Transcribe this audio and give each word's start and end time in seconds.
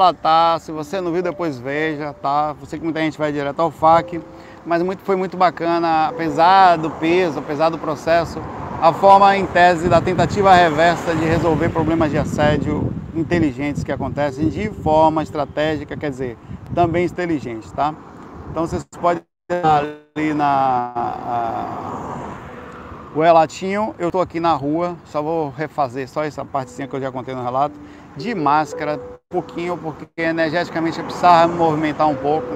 relatar, 0.00 0.58
se 0.60 0.72
você 0.72 1.00
não 1.00 1.12
viu 1.12 1.22
depois 1.22 1.58
veja, 1.58 2.14
tá? 2.14 2.54
Você 2.54 2.78
que 2.78 2.84
muita 2.84 3.00
gente 3.00 3.18
vai 3.18 3.30
direto 3.30 3.60
ao 3.60 3.70
FAC, 3.70 4.20
mas 4.64 4.82
muito, 4.82 5.02
foi 5.02 5.14
muito 5.14 5.36
bacana, 5.36 6.08
apesar 6.08 6.76
do 6.76 6.90
peso, 6.90 7.38
apesar 7.38 7.68
do 7.68 7.78
processo, 7.78 8.40
a 8.80 8.92
forma 8.92 9.36
em 9.36 9.46
tese 9.46 9.88
da 9.88 10.00
tentativa 10.00 10.54
reversa 10.54 11.14
de 11.14 11.24
resolver 11.24 11.68
problemas 11.68 12.10
de 12.10 12.16
assédio 12.16 12.92
inteligentes 13.14 13.84
que 13.84 13.92
acontecem 13.92 14.48
de 14.48 14.70
forma 14.70 15.22
estratégica, 15.22 15.96
quer 15.96 16.10
dizer, 16.10 16.38
também 16.74 17.04
inteligente, 17.04 17.70
tá? 17.72 17.94
Então 18.50 18.66
vocês 18.66 18.86
podem 19.00 19.22
ali 19.62 20.32
na 20.32 20.92
a, 20.96 22.00
o 23.14 23.20
relatinho, 23.20 23.94
eu 23.98 24.08
estou 24.08 24.20
aqui 24.20 24.38
na 24.38 24.54
rua, 24.54 24.96
só 25.04 25.20
vou 25.20 25.50
refazer 25.50 26.08
só 26.08 26.24
essa 26.24 26.44
partezinha 26.44 26.86
que 26.86 26.94
eu 26.94 27.00
já 27.00 27.10
contei 27.10 27.34
no 27.34 27.42
relato, 27.42 27.74
de 28.16 28.34
máscara, 28.34 29.00
pouquinho, 29.32 29.78
porque 29.78 30.08
energeticamente 30.22 31.00
precisava 31.00 31.54
movimentar 31.54 32.08
um 32.08 32.16
pouco. 32.16 32.48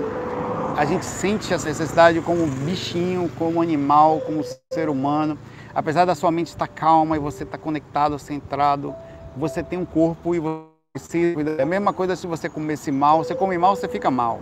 A 0.77 0.84
gente 0.84 1.05
sente 1.05 1.55
essa 1.55 1.69
necessidade 1.69 2.20
como 2.20 2.45
bichinho, 2.48 3.30
como 3.38 3.62
animal, 3.62 4.20
como 4.27 4.42
ser 4.73 4.88
humano. 4.88 5.38
Apesar 5.73 6.05
da 6.05 6.16
sua 6.16 6.32
mente 6.32 6.48
estar 6.48 6.66
calma 6.66 7.15
e 7.15 7.20
você 7.20 7.45
estar 7.45 7.59
conectado, 7.59 8.18
centrado, 8.18 8.92
você 9.37 9.62
tem 9.62 9.79
um 9.79 9.84
corpo 9.84 10.34
e 10.34 10.41
você 10.41 11.37
é 11.59 11.62
a 11.62 11.66
mesma 11.66 11.92
coisa 11.92 12.16
se 12.16 12.27
você 12.27 12.48
comesse 12.48 12.91
mal, 12.91 13.18
você 13.18 13.37
come 13.37 13.56
mal, 13.56 13.77
você 13.77 13.87
fica 13.87 14.10
mal. 14.10 14.41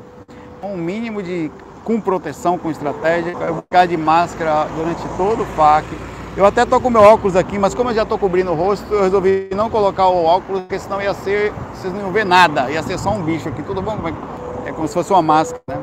Um 0.63 0.79
mínimo 0.79 1.23
de 1.23 1.51
com 1.85 2.01
proteção, 2.01 2.57
com 2.57 2.71
estratégia. 2.71 3.33
Eu 3.33 3.53
vou 3.53 3.63
ficar 3.63 3.85
de 3.85 3.99
máscara 3.99 4.65
durante 4.75 5.03
todo 5.19 5.43
o 5.43 5.47
FAC. 5.55 5.87
Eu 6.35 6.47
até 6.47 6.65
tô 6.65 6.81
com 6.81 6.89
meu 6.89 7.03
óculos 7.03 7.37
aqui, 7.37 7.59
mas 7.59 7.75
como 7.75 7.91
eu 7.91 7.95
já 7.95 8.05
estou 8.05 8.19
cobrindo 8.19 8.53
o 8.53 8.55
rosto, 8.55 8.91
eu 8.95 9.03
resolvi 9.03 9.51
não 9.55 9.69
colocar 9.69 10.09
o 10.09 10.25
óculos, 10.25 10.63
porque 10.63 10.79
senão 10.79 11.01
ia 11.01 11.13
ser, 11.13 11.53
vocês 11.75 11.93
não 11.93 12.01
iam 12.01 12.11
ver 12.11 12.25
nada, 12.25 12.71
ia 12.71 12.83
ser 12.83 12.99
só 12.99 13.11
um 13.11 13.21
bicho 13.21 13.51
aqui, 13.51 13.63
tudo 13.63 13.83
bom? 13.83 13.99
É 14.65 14.73
como 14.73 14.89
se 14.89 14.95
fosse 14.95 15.13
uma 15.13 15.21
máscara, 15.21 15.63
né? 15.69 15.77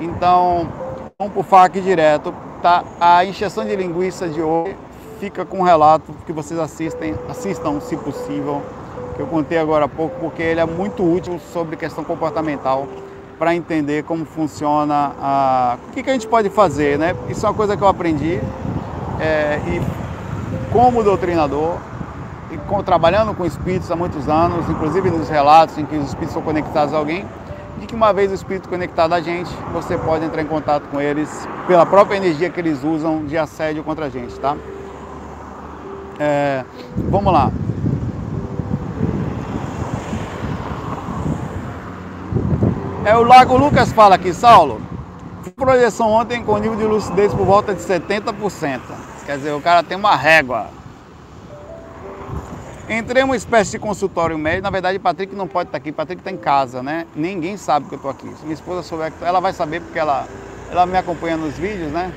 Então, 0.00 0.68
vamos 1.16 1.32
pro 1.32 1.44
FAC 1.44 1.80
direto, 1.80 2.34
tá? 2.60 2.82
A 3.00 3.24
injeção 3.24 3.64
de 3.64 3.76
linguiça 3.76 4.28
de 4.28 4.42
hoje 4.42 4.76
fica 5.20 5.44
com 5.44 5.60
um 5.60 5.62
relato 5.62 6.12
que 6.26 6.32
vocês 6.32 6.58
assistem, 6.58 7.14
assistam 7.28 7.78
se 7.80 7.96
possível, 7.96 8.62
que 9.14 9.22
eu 9.22 9.26
contei 9.28 9.56
agora 9.56 9.84
há 9.84 9.88
pouco, 9.88 10.18
porque 10.18 10.42
ele 10.42 10.58
é 10.58 10.66
muito 10.66 11.04
útil 11.08 11.38
sobre 11.52 11.76
questão 11.76 12.02
comportamental 12.02 12.88
para 13.38 13.54
entender 13.54 14.02
como 14.02 14.24
funciona 14.24 15.14
a... 15.20 15.76
o 15.88 15.92
que, 15.92 16.02
que, 16.02 16.10
a 16.10 16.12
gente 16.12 16.26
pode 16.26 16.50
fazer, 16.50 16.98
né? 16.98 17.14
Isso 17.28 17.46
é 17.46 17.48
uma 17.48 17.54
coisa 17.54 17.76
que 17.76 17.82
eu 17.84 17.88
aprendi 17.88 18.40
é, 19.20 19.60
e 19.66 19.80
como 20.72 21.02
doutrinador 21.02 21.76
e 22.50 22.56
com, 22.58 22.82
trabalhando 22.82 23.34
com 23.34 23.44
espíritos 23.44 23.90
há 23.90 23.96
muitos 23.96 24.28
anos, 24.28 24.68
inclusive 24.68 25.10
nos 25.10 25.28
relatos 25.28 25.76
em 25.78 25.84
que 25.84 25.96
os 25.96 26.06
espíritos 26.06 26.32
são 26.32 26.42
conectados 26.42 26.94
a 26.94 26.98
alguém, 26.98 27.24
de 27.78 27.86
que 27.86 27.94
uma 27.94 28.12
vez 28.12 28.30
o 28.30 28.34
espírito 28.34 28.68
conectado 28.68 29.12
a 29.12 29.20
gente, 29.20 29.50
você 29.72 29.98
pode 29.98 30.24
entrar 30.24 30.40
em 30.42 30.46
contato 30.46 30.84
com 30.90 31.00
eles 31.00 31.48
pela 31.66 31.84
própria 31.84 32.16
energia 32.16 32.48
que 32.48 32.60
eles 32.60 32.82
usam 32.84 33.24
de 33.24 33.36
assédio 33.36 33.82
contra 33.82 34.06
a 34.06 34.08
gente, 34.08 34.38
tá? 34.38 34.56
É, 36.18 36.64
vamos 37.10 37.32
lá. 37.32 37.50
É 43.04 43.16
o 43.16 43.22
Lago 43.22 43.56
Lucas 43.56 43.92
fala 43.92 44.16
aqui, 44.16 44.32
Saulo. 44.32 44.80
Projeção 45.54 46.10
ontem 46.10 46.42
com 46.42 46.56
nível 46.58 46.76
de 46.76 46.84
lucidez 46.84 47.32
por 47.32 47.46
volta 47.46 47.72
de 47.72 47.80
70%. 47.80 48.80
Quer 49.26 49.38
dizer, 49.38 49.52
o 49.52 49.60
cara 49.60 49.82
tem 49.82 49.96
uma 49.96 50.14
régua. 50.14 50.68
Entrei 52.88 53.24
uma 53.24 53.34
espécie 53.34 53.72
de 53.72 53.78
consultório 53.80 54.38
médico. 54.38 54.62
Na 54.62 54.70
verdade, 54.70 55.00
Patrick 55.00 55.34
não 55.34 55.48
pode 55.48 55.68
estar 55.68 55.78
aqui. 55.78 55.90
Patrick 55.90 56.20
está 56.20 56.30
em 56.30 56.36
casa, 56.36 56.80
né? 56.80 57.08
Ninguém 57.12 57.56
sabe 57.56 57.88
que 57.88 57.94
eu 57.94 57.96
estou 57.96 58.08
aqui. 58.08 58.32
Se 58.36 58.44
minha 58.44 58.54
esposa 58.54 58.84
souber 58.84 59.10
que 59.10 59.24
ela 59.24 59.40
vai 59.40 59.52
saber 59.52 59.80
porque 59.80 59.98
ela, 59.98 60.28
ela 60.70 60.86
me 60.86 60.96
acompanha 60.96 61.36
nos 61.36 61.54
vídeos, 61.54 61.90
né? 61.90 62.12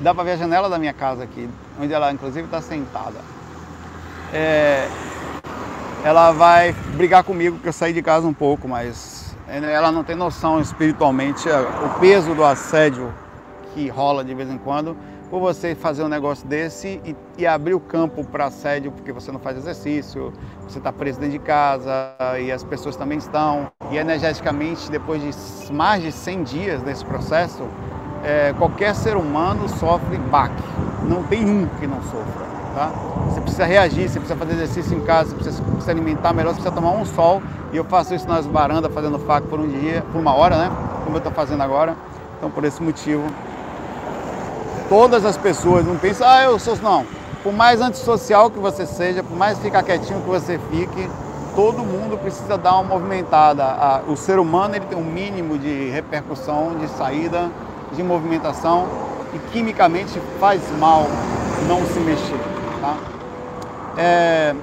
Dá 0.00 0.12
para 0.12 0.24
ver 0.24 0.32
a 0.32 0.36
janela 0.36 0.68
da 0.68 0.76
minha 0.76 0.92
casa 0.92 1.22
aqui, 1.22 1.48
onde 1.80 1.92
ela 1.92 2.10
inclusive 2.10 2.46
está 2.46 2.60
sentada. 2.60 3.20
É, 4.32 4.88
ela 6.04 6.32
vai 6.32 6.72
brigar 6.96 7.22
comigo 7.22 7.56
porque 7.56 7.68
eu 7.68 7.72
saí 7.72 7.92
de 7.92 8.02
casa 8.02 8.26
um 8.26 8.34
pouco, 8.34 8.66
mas 8.66 9.36
ela 9.46 9.92
não 9.92 10.02
tem 10.02 10.16
noção 10.16 10.60
espiritualmente 10.60 11.48
é, 11.48 11.60
o 11.60 12.00
peso 12.00 12.34
do 12.34 12.44
assédio 12.44 13.14
que 13.72 13.88
rola 13.88 14.24
de 14.24 14.34
vez 14.34 14.50
em 14.50 14.58
quando 14.58 14.96
por 15.30 15.40
você 15.40 15.74
fazer 15.74 16.02
um 16.02 16.08
negócio 16.08 16.46
desse 16.46 17.00
e, 17.04 17.16
e 17.36 17.46
abrir 17.46 17.74
o 17.74 17.80
campo 17.80 18.24
para 18.24 18.46
assédio 18.46 18.90
porque 18.90 19.12
você 19.12 19.30
não 19.30 19.38
faz 19.38 19.56
exercício, 19.56 20.32
você 20.66 20.78
está 20.78 20.92
preso 20.92 21.20
dentro 21.20 21.38
de 21.38 21.44
casa 21.44 22.14
e 22.40 22.50
as 22.50 22.64
pessoas 22.64 22.96
também 22.96 23.18
estão. 23.18 23.70
E 23.90 23.96
energeticamente, 23.96 24.90
depois 24.90 25.22
de 25.22 25.72
mais 25.72 26.02
de 26.02 26.12
100 26.12 26.42
dias 26.42 26.82
desse 26.82 27.04
processo, 27.04 27.62
é, 28.24 28.54
qualquer 28.58 28.94
ser 28.94 29.16
humano 29.16 29.68
sofre 29.68 30.16
baque. 30.16 30.62
Não 31.04 31.22
tem 31.22 31.44
um 31.44 31.66
que 31.78 31.86
não 31.86 32.00
sofra. 32.02 32.46
Tá? 32.74 32.90
Você 33.28 33.40
precisa 33.40 33.64
reagir, 33.64 34.08
você 34.08 34.18
precisa 34.18 34.36
fazer 34.36 34.52
exercício 34.52 34.96
em 34.96 35.00
casa, 35.00 35.30
você 35.30 35.36
precisa 35.36 35.80
se 35.80 35.90
alimentar 35.90 36.32
melhor, 36.32 36.50
você 36.50 36.60
precisa 36.60 36.74
tomar 36.74 36.92
um 36.92 37.04
sol. 37.04 37.42
E 37.72 37.76
eu 37.76 37.84
faço 37.84 38.14
isso 38.14 38.26
nas 38.26 38.46
varandas, 38.46 38.92
fazendo 38.92 39.18
faca 39.18 39.46
por 39.46 39.60
um 39.60 39.68
dia, 39.68 40.02
por 40.12 40.20
uma 40.20 40.34
hora, 40.34 40.56
né? 40.56 40.70
Como 41.04 41.16
eu 41.16 41.18
estou 41.18 41.32
fazendo 41.32 41.62
agora. 41.62 41.94
Então, 42.36 42.50
por 42.50 42.64
esse 42.64 42.82
motivo, 42.82 43.24
todas 44.88 45.24
as 45.24 45.36
pessoas 45.36 45.86
não 45.86 45.96
pensam, 45.96 46.26
ah, 46.28 46.44
eu 46.44 46.58
sou. 46.58 46.76
Não. 46.76 47.04
Por 47.42 47.52
mais 47.52 47.80
antissocial 47.80 48.50
que 48.50 48.58
você 48.58 48.84
seja, 48.86 49.22
por 49.22 49.36
mais 49.36 49.58
ficar 49.58 49.82
quietinho 49.82 50.20
que 50.20 50.28
você 50.28 50.58
fique, 50.70 51.08
todo 51.54 51.78
mundo 51.78 52.18
precisa 52.18 52.58
dar 52.58 52.74
uma 52.74 52.84
movimentada. 52.84 54.02
O 54.08 54.16
ser 54.16 54.38
humano 54.38 54.76
ele 54.76 54.86
tem 54.86 54.98
um 54.98 55.04
mínimo 55.04 55.58
de 55.58 55.88
repercussão, 55.90 56.76
de 56.78 56.88
saída, 56.88 57.50
de 57.92 58.02
movimentação 58.02 58.86
e 59.34 59.38
quimicamente 59.50 60.20
faz 60.40 60.60
mal 60.78 61.06
não 61.66 61.84
se 61.86 62.00
mexer. 62.00 62.38
Tá? 62.80 62.96
É... 63.96 64.54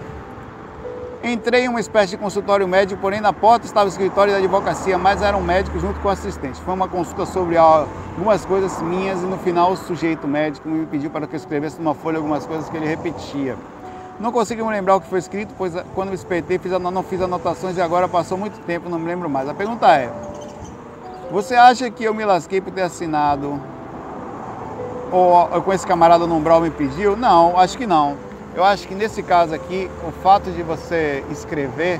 Entrei 1.26 1.66
em 1.66 1.68
uma 1.68 1.80
espécie 1.80 2.12
de 2.12 2.18
consultório 2.18 2.68
médico, 2.68 3.02
porém 3.02 3.20
na 3.20 3.34
porta 3.34 3.66
estava 3.66 3.88
o 3.88 3.90
escritório 3.90 4.32
da 4.32 4.38
advocacia, 4.38 4.96
mas 4.96 5.24
era 5.24 5.36
um 5.36 5.42
médico 5.42 5.80
junto 5.80 6.00
com 6.00 6.08
o 6.08 6.12
assistente. 6.12 6.62
Foi 6.62 6.72
uma 6.72 6.88
consulta 6.88 7.26
sobre 7.26 7.58
algumas 7.58 8.46
coisas 8.46 8.80
minhas 8.84 9.24
e 9.24 9.26
no 9.26 9.36
final 9.40 9.72
o 9.72 9.76
sujeito 9.76 10.28
médico 10.28 10.70
me 10.70 10.86
pediu 10.86 11.10
para 11.10 11.26
que 11.26 11.34
eu 11.34 11.38
escrevesse 11.38 11.82
numa 11.82 11.96
folha 11.96 12.18
algumas 12.18 12.46
coisas 12.46 12.70
que 12.70 12.78
ele 12.78 12.86
repetia. 12.86 13.58
Não 14.20 14.32
consegui 14.32 14.62
me 14.62 14.70
lembrar 14.70 14.98
o 14.98 15.02
que 15.02 15.10
foi 15.10 15.18
escrito, 15.18 15.52
pois 15.58 15.74
quando 15.96 16.10
me 16.10 16.16
espetei 16.16 16.60
fiz, 16.60 16.72
não 16.72 17.02
fiz 17.02 17.20
anotações 17.20 17.76
e 17.76 17.82
agora 17.82 18.08
passou 18.08 18.38
muito 18.38 18.60
tempo, 18.60 18.88
não 18.88 19.00
me 19.00 19.08
lembro 19.08 19.28
mais. 19.28 19.50
A 19.50 19.54
pergunta 19.56 19.88
é, 19.88 20.12
você 21.32 21.56
acha 21.56 21.90
que 21.90 22.04
eu 22.04 22.14
me 22.14 22.24
lasquei 22.24 22.62
por 22.62 22.72
ter 22.72 22.84
assinado 22.84 23.60
ou 25.12 25.60
com 25.64 25.74
esse 25.74 25.88
camarada 25.88 26.28
no 26.28 26.36
umbral 26.36 26.62
me 26.62 26.70
pediu? 26.70 27.18
Não, 27.18 27.58
acho 27.58 27.76
que 27.76 27.88
não. 27.88 28.16
Eu 28.56 28.64
acho 28.64 28.88
que 28.88 28.96
nesse 28.96 29.22
caso 29.22 29.54
aqui, 29.54 29.92
o 30.08 30.12
fato 30.12 30.50
de 30.50 30.64
você 30.64 31.26
escrever, 31.30 32.00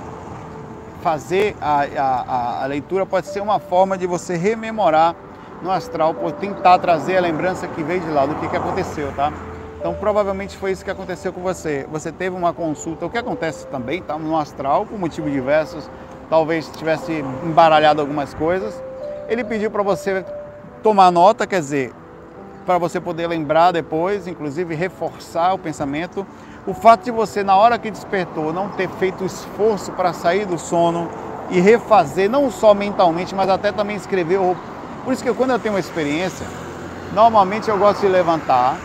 fazer 1.02 1.54
a, 1.60 1.84
a, 1.84 2.64
a 2.64 2.66
leitura 2.66 3.06
pode 3.06 3.28
ser 3.28 3.42
uma 3.42 3.60
forma 3.60 3.98
de 3.98 4.08
você 4.08 4.38
rememorar 4.38 5.16
no 5.62 5.70
astral, 5.70 6.14
por 6.14 6.32
tentar 6.32 6.80
trazer 6.80 7.18
a 7.18 7.22
lembrança 7.22 7.68
que 7.68 7.84
veio 7.84 8.00
de 8.00 8.10
lá, 8.10 8.26
do 8.26 8.36
que, 8.36 8.48
que 8.48 8.56
aconteceu, 8.56 9.12
tá? 9.16 9.34
Então 9.80 9.94
provavelmente 9.96 10.56
foi 10.56 10.72
isso 10.72 10.84
que 10.84 10.92
aconteceu 10.92 11.34
com 11.34 11.42
você. 11.42 11.86
Você 11.92 12.12
teve 12.12 12.36
uma 12.36 12.54
consulta, 12.54 13.06
o 13.06 13.10
que 13.10 13.18
acontece 13.18 13.68
também, 13.68 14.02
tá? 14.02 14.18
No 14.18 14.38
astral, 14.38 14.86
por 14.86 14.98
motivos 14.98 15.32
diversos, 15.32 15.90
talvez 16.30 16.70
tivesse 16.70 17.24
embaralhado 17.44 18.00
algumas 18.00 18.34
coisas. 18.34 18.82
Ele 19.28 19.44
pediu 19.44 19.70
para 19.70 19.84
você 19.84 20.24
tomar 20.82 21.12
nota, 21.12 21.46
quer 21.46 21.60
dizer, 21.60 21.94
para 22.66 22.78
você 22.78 23.00
poder 23.00 23.28
lembrar 23.28 23.72
depois, 23.72 24.28
inclusive 24.28 24.74
reforçar 24.74 25.54
o 25.54 25.60
pensamento. 25.60 26.26
O 26.66 26.74
fato 26.74 27.04
de 27.04 27.12
você, 27.12 27.44
na 27.44 27.56
hora 27.56 27.78
que 27.78 27.92
despertou, 27.92 28.52
não 28.52 28.70
ter 28.70 28.90
feito 28.90 29.24
esforço 29.24 29.92
para 29.92 30.14
sair 30.14 30.46
do 30.46 30.58
sono 30.58 31.08
e 31.52 31.60
refazer, 31.60 32.30
não 32.30 32.50
só 32.50 32.74
mentalmente, 32.74 33.36
mas 33.36 33.50
até 33.50 33.72
também 33.72 33.96
escrever. 33.96 34.40
Por 35.04 35.14
isso 35.14 35.24
que 35.24 35.32
quando 35.34 35.52
eu 35.52 35.60
tenho 35.60 35.76
uma 35.76 35.80
experiência, 35.80 36.46
normalmente 37.14 37.70
eu 37.70 37.78
gosto 37.78 38.02
de 38.02 38.08
levantar, 38.08 38.78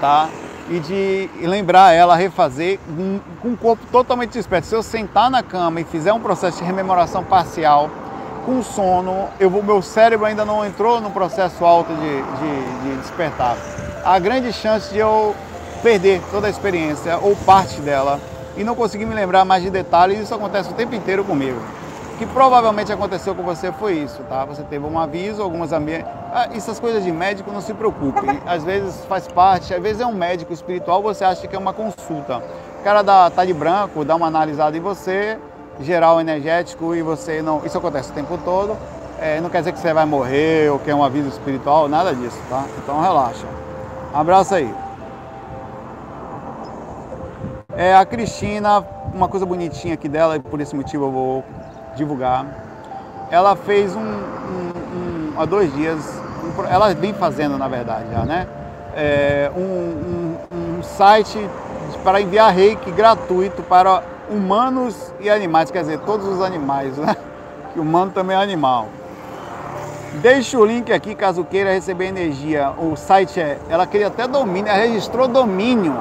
tá? 0.00 0.28
E 0.68 0.80
de 0.80 1.30
lembrar 1.46 1.92
ela, 1.92 2.16
refazer 2.16 2.80
com 3.40 3.48
o 3.52 3.56
corpo 3.56 3.86
totalmente 3.92 4.32
desperto. 4.32 4.66
Se 4.66 4.74
eu 4.74 4.82
sentar 4.82 5.30
na 5.30 5.42
cama 5.42 5.80
e 5.80 5.84
fizer 5.84 6.12
um 6.12 6.20
processo 6.20 6.58
de 6.58 6.64
rememoração 6.64 7.22
parcial, 7.22 7.88
com 8.44 8.62
sono, 8.62 9.28
eu 9.40 9.48
vou, 9.48 9.62
meu 9.62 9.82
cérebro 9.82 10.26
ainda 10.26 10.44
não 10.44 10.64
entrou 10.64 11.00
no 11.00 11.10
processo 11.10 11.64
alto 11.64 11.92
de, 11.94 12.00
de, 12.00 12.82
de 12.82 12.96
despertar. 13.00 13.56
Há 14.04 14.18
grande 14.18 14.52
chance 14.52 14.92
de 14.92 14.98
eu 14.98 15.34
perder 15.82 16.22
toda 16.30 16.46
a 16.46 16.50
experiência 16.50 17.18
ou 17.18 17.34
parte 17.36 17.80
dela 17.80 18.20
e 18.56 18.62
não 18.62 18.74
conseguir 18.74 19.06
me 19.06 19.14
lembrar 19.14 19.44
mais 19.44 19.62
de 19.62 19.70
detalhes. 19.70 20.20
Isso 20.20 20.34
acontece 20.34 20.70
o 20.70 20.74
tempo 20.74 20.94
inteiro 20.94 21.24
comigo. 21.24 21.58
O 22.14 22.16
que 22.16 22.26
provavelmente 22.26 22.92
aconteceu 22.92 23.34
com 23.34 23.42
você 23.42 23.72
foi 23.72 23.94
isso, 23.94 24.22
tá? 24.28 24.44
Você 24.44 24.62
teve 24.62 24.86
um 24.86 24.98
aviso, 24.98 25.42
algumas 25.42 25.72
ambientes. 25.72 26.06
Ah, 26.32 26.48
essas 26.54 26.78
coisas 26.78 27.02
de 27.02 27.10
médico 27.10 27.50
não 27.50 27.60
se 27.60 27.74
preocupe. 27.74 28.40
Às 28.46 28.62
vezes 28.62 29.04
faz 29.06 29.26
parte, 29.26 29.74
às 29.74 29.82
vezes 29.82 30.00
é 30.00 30.06
um 30.06 30.14
médico 30.14 30.52
espiritual, 30.52 31.02
você 31.02 31.24
acha 31.24 31.48
que 31.48 31.56
é 31.56 31.58
uma 31.58 31.72
consulta. 31.72 32.40
O 32.80 32.84
cara 32.84 33.02
dá, 33.02 33.28
tá 33.30 33.44
de 33.44 33.52
branco, 33.52 34.04
dá 34.04 34.14
uma 34.14 34.28
analisada 34.28 34.76
em 34.76 34.80
você, 34.80 35.38
geral 35.80 36.20
energético 36.20 36.94
e 36.94 37.02
você 37.02 37.42
não. 37.42 37.64
Isso 37.64 37.76
acontece 37.76 38.10
o 38.10 38.14
tempo 38.14 38.38
todo. 38.44 38.76
É, 39.18 39.40
não 39.40 39.48
quer 39.48 39.58
dizer 39.58 39.72
que 39.72 39.78
você 39.78 39.92
vai 39.92 40.04
morrer 40.04 40.70
ou 40.70 40.78
que 40.78 40.90
é 40.90 40.94
um 40.94 41.02
aviso 41.02 41.28
espiritual, 41.28 41.88
nada 41.88 42.14
disso, 42.14 42.38
tá? 42.48 42.64
Então 42.78 43.00
relaxa. 43.00 43.46
Um 44.12 44.18
abraço 44.18 44.54
aí. 44.54 44.72
É, 47.76 47.94
a 47.94 48.04
Cristina, 48.04 48.84
uma 49.12 49.28
coisa 49.28 49.44
bonitinha 49.44 49.94
aqui 49.94 50.08
dela, 50.08 50.36
e 50.36 50.40
por 50.40 50.60
esse 50.60 50.76
motivo 50.76 51.06
eu 51.06 51.10
vou 51.10 51.44
divulgar. 51.96 52.46
Ela 53.30 53.56
fez 53.56 53.96
um, 53.96 54.00
um, 54.00 55.32
um 55.34 55.40
há 55.40 55.44
dois 55.44 55.72
dias, 55.74 55.98
um, 56.42 56.64
ela 56.66 56.94
vem 56.94 57.12
fazendo 57.12 57.56
na 57.58 57.66
verdade 57.66 58.10
já, 58.12 58.24
né? 58.24 58.46
É, 58.96 59.50
um, 59.56 60.04
site 60.84 61.38
para 62.02 62.20
enviar 62.20 62.52
reiki 62.52 62.90
gratuito 62.92 63.62
para 63.62 64.02
humanos 64.30 65.12
e 65.20 65.28
animais, 65.28 65.70
quer 65.70 65.80
dizer, 65.80 65.98
todos 66.00 66.26
os 66.26 66.40
animais, 66.40 66.96
né? 66.96 67.14
Que 67.72 67.80
humano 67.80 68.12
também 68.12 68.36
é 68.36 68.40
animal. 68.40 68.86
Deixa 70.22 70.56
o 70.56 70.64
link 70.64 70.92
aqui 70.92 71.16
caso 71.16 71.42
queira 71.42 71.72
receber 71.72 72.06
energia. 72.06 72.72
O 72.78 72.94
site 72.94 73.40
é, 73.40 73.58
ela 73.68 73.84
queria 73.84 74.06
até 74.06 74.28
domínio, 74.28 74.70
ela 74.70 74.78
registrou 74.78 75.26
domínio 75.26 75.98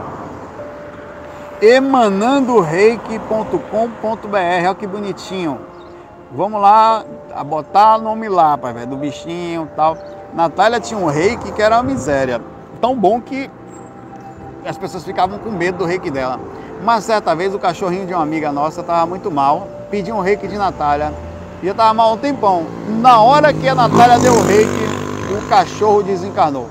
emanandoreiki.com.br, 1.63 4.37
olha 4.37 4.75
que 4.75 4.85
bonitinho. 4.85 5.59
Vamos 6.31 6.61
lá, 6.61 7.03
a 7.33 7.43
botar 7.43 7.97
o 7.97 8.01
nome 8.01 8.27
lá, 8.27 8.57
pai, 8.57 8.85
do 8.85 8.97
bichinho 8.97 9.69
tal. 9.75 9.97
Natália 10.33 10.79
tinha 10.79 10.99
um 10.99 11.05
reiki 11.05 11.51
que 11.51 11.61
era 11.61 11.77
uma 11.77 11.83
miséria. 11.83 12.41
Tão 12.81 12.95
bom 12.95 13.21
que 13.21 13.49
as 14.65 14.77
pessoas 14.77 15.05
ficavam 15.05 15.39
com 15.39 15.51
medo 15.51 15.79
do 15.79 15.85
reiki 15.85 16.11
dela. 16.11 16.39
Uma 16.83 16.99
certa 16.99 17.33
vez 17.33 17.55
o 17.55 17.59
cachorrinho 17.59 18.05
de 18.05 18.13
uma 18.13 18.21
amiga 18.21 18.51
nossa 18.51 18.81
estava 18.81 19.05
muito 19.05 19.31
mal, 19.31 19.65
pediu 19.89 20.15
um 20.15 20.19
reiki 20.19 20.49
de 20.49 20.57
Natália. 20.57 21.13
E 21.61 21.65
já 21.65 21.71
estava 21.71 21.93
mal 21.93 22.11
um 22.11 22.17
tempão. 22.17 22.65
Na 22.99 23.21
hora 23.21 23.53
que 23.53 23.65
a 23.69 23.73
Natália 23.73 24.19
deu 24.19 24.33
o 24.33 24.43
reiki, 24.43 24.83
o 25.31 25.47
cachorro 25.47 26.03
desencarnou. 26.03 26.67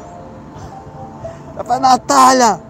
Ela 1.55 1.65
falou, 1.65 1.81
Natália! 1.81 2.61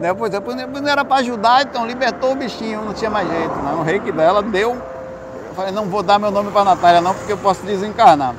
Depois, 0.00 0.30
depois 0.30 0.56
não 0.56 0.88
era 0.88 1.04
para 1.04 1.16
ajudar, 1.16 1.62
então 1.62 1.84
libertou 1.84 2.30
o 2.30 2.36
bichinho, 2.36 2.80
não 2.82 2.92
tinha 2.92 3.10
mais 3.10 3.28
jeito. 3.28 3.56
Não. 3.56 3.80
O 3.80 3.82
reiki 3.82 4.12
dela 4.12 4.40
deu. 4.40 4.70
Eu 4.70 5.54
falei, 5.56 5.72
não 5.72 5.86
vou 5.86 6.04
dar 6.04 6.20
meu 6.20 6.30
nome 6.30 6.52
para 6.52 6.62
Natália 6.62 7.00
não, 7.00 7.12
porque 7.12 7.32
eu 7.32 7.38
posso 7.38 7.66
desencarnar. 7.66 8.36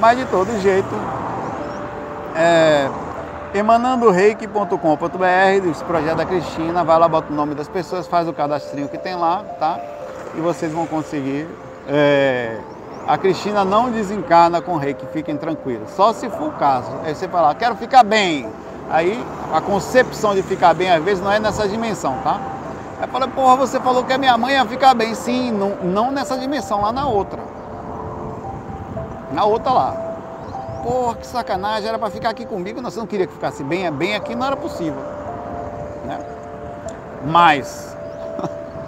Mas 0.00 0.16
de 0.16 0.24
todo 0.24 0.58
jeito, 0.58 0.88
é, 2.34 2.88
emanandoreiki.com.br, 3.54 5.68
esse 5.70 5.84
projeto 5.84 6.16
da 6.16 6.26
Cristina, 6.26 6.82
vai 6.82 6.98
lá, 6.98 7.08
bota 7.08 7.32
o 7.32 7.36
nome 7.36 7.54
das 7.54 7.68
pessoas, 7.68 8.08
faz 8.08 8.28
o 8.28 8.32
cadastrinho 8.32 8.88
que 8.88 8.98
tem 8.98 9.14
lá, 9.14 9.44
tá? 9.60 9.78
E 10.34 10.40
vocês 10.40 10.72
vão 10.72 10.86
conseguir. 10.86 11.46
É... 11.86 12.58
A 13.06 13.16
Cristina 13.16 13.64
não 13.64 13.90
desencarna 13.90 14.60
com 14.60 14.76
reiki, 14.76 15.06
fiquem 15.12 15.36
tranquilos. 15.36 15.90
Só 15.90 16.12
se 16.12 16.28
for 16.30 16.48
o 16.48 16.52
caso. 16.52 16.90
Aí 17.04 17.14
você 17.14 17.28
fala, 17.28 17.54
quero 17.54 17.76
ficar 17.76 18.02
bem. 18.02 18.48
Aí 18.90 19.24
a 19.52 19.60
concepção 19.60 20.34
de 20.34 20.42
ficar 20.42 20.74
bem 20.74 20.90
às 20.90 21.04
vezes 21.04 21.22
não 21.22 21.30
é 21.30 21.38
nessa 21.38 21.68
dimensão, 21.68 22.16
tá? 22.24 22.40
Aí 23.00 23.06
fala, 23.06 23.28
porra, 23.28 23.56
você 23.56 23.78
falou 23.78 24.04
que 24.04 24.12
a 24.12 24.18
minha 24.18 24.36
mãe 24.36 24.54
ia 24.54 24.64
ficar 24.64 24.94
bem. 24.94 25.14
Sim, 25.14 25.52
não, 25.52 25.76
não 25.82 26.10
nessa 26.10 26.36
dimensão, 26.36 26.80
lá 26.80 26.90
na 26.90 27.06
outra. 27.06 27.40
Na 29.32 29.44
outra 29.44 29.72
lá 29.72 30.13
porra, 30.84 31.14
que 31.16 31.26
sacanagem, 31.26 31.88
era 31.88 31.98
para 31.98 32.10
ficar 32.10 32.28
aqui 32.28 32.44
comigo, 32.44 32.80
você 32.82 32.98
não 32.98 33.06
queria 33.06 33.26
que 33.26 33.32
ficasse 33.32 33.64
bem, 33.64 33.90
bem 33.90 34.14
aqui, 34.14 34.34
não 34.34 34.46
era 34.46 34.56
possível. 34.56 35.00
Né? 36.04 36.18
Mas. 37.26 37.96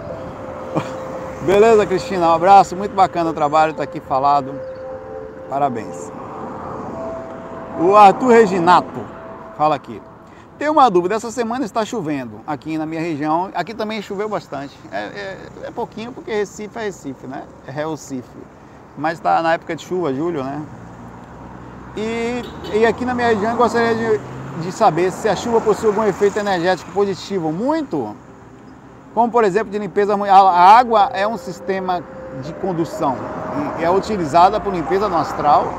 Beleza, 1.43 1.85
Cristina? 1.87 2.29
Um 2.29 2.33
abraço, 2.33 2.75
muito 2.75 2.93
bacana 2.93 3.31
o 3.31 3.33
trabalho, 3.33 3.71
está 3.71 3.83
aqui 3.83 3.99
falado. 3.99 4.53
Parabéns. 5.49 6.11
O 7.81 7.95
Arthur 7.95 8.27
Reginato 8.27 9.05
fala 9.57 9.75
aqui. 9.75 10.01
Tem 10.57 10.69
uma 10.69 10.89
dúvida, 10.89 11.15
essa 11.15 11.29
semana 11.29 11.65
está 11.65 11.85
chovendo 11.85 12.41
aqui 12.45 12.77
na 12.77 12.85
minha 12.85 13.01
região. 13.01 13.51
Aqui 13.53 13.73
também 13.73 14.01
choveu 14.01 14.27
bastante. 14.27 14.75
É, 14.91 14.97
é, 14.97 15.37
é 15.65 15.71
pouquinho 15.71 16.11
porque 16.11 16.31
Recife 16.31 16.77
é 16.77 16.83
Recife, 16.83 17.27
né? 17.27 17.43
É 17.67 17.71
Recife. 17.71 18.37
Mas 18.97 19.19
está 19.19 19.41
na 19.43 19.53
época 19.53 19.75
de 19.75 19.85
chuva, 19.85 20.11
julho, 20.11 20.43
né? 20.43 20.63
E, 21.97 22.43
e 22.73 22.85
aqui 22.85 23.03
na 23.03 23.15
minha 23.15 23.29
região 23.29 23.51
eu 23.51 23.57
gostaria 23.57 23.95
de, 23.95 24.21
de 24.61 24.71
saber 24.71 25.11
se 25.11 25.27
a 25.27 25.35
chuva 25.35 25.59
possui 25.59 25.87
algum 25.87 26.03
efeito 26.03 26.37
energético 26.37 26.91
positivo. 26.91 27.51
Muito. 27.51 28.15
Como 29.15 29.31
por 29.31 29.43
exemplo 29.43 29.71
de 29.71 29.79
limpeza. 29.79 30.15
A 30.15 30.77
água 30.77 31.09
é 31.11 31.27
um 31.27 31.37
sistema 31.37 32.03
de 32.43 32.53
condução 32.53 33.17
e 33.79 33.83
é 33.83 33.89
utilizada 33.89 34.59
por 34.59 34.71
limpeza 34.71 35.09
no 35.09 35.17
astral. 35.17 35.73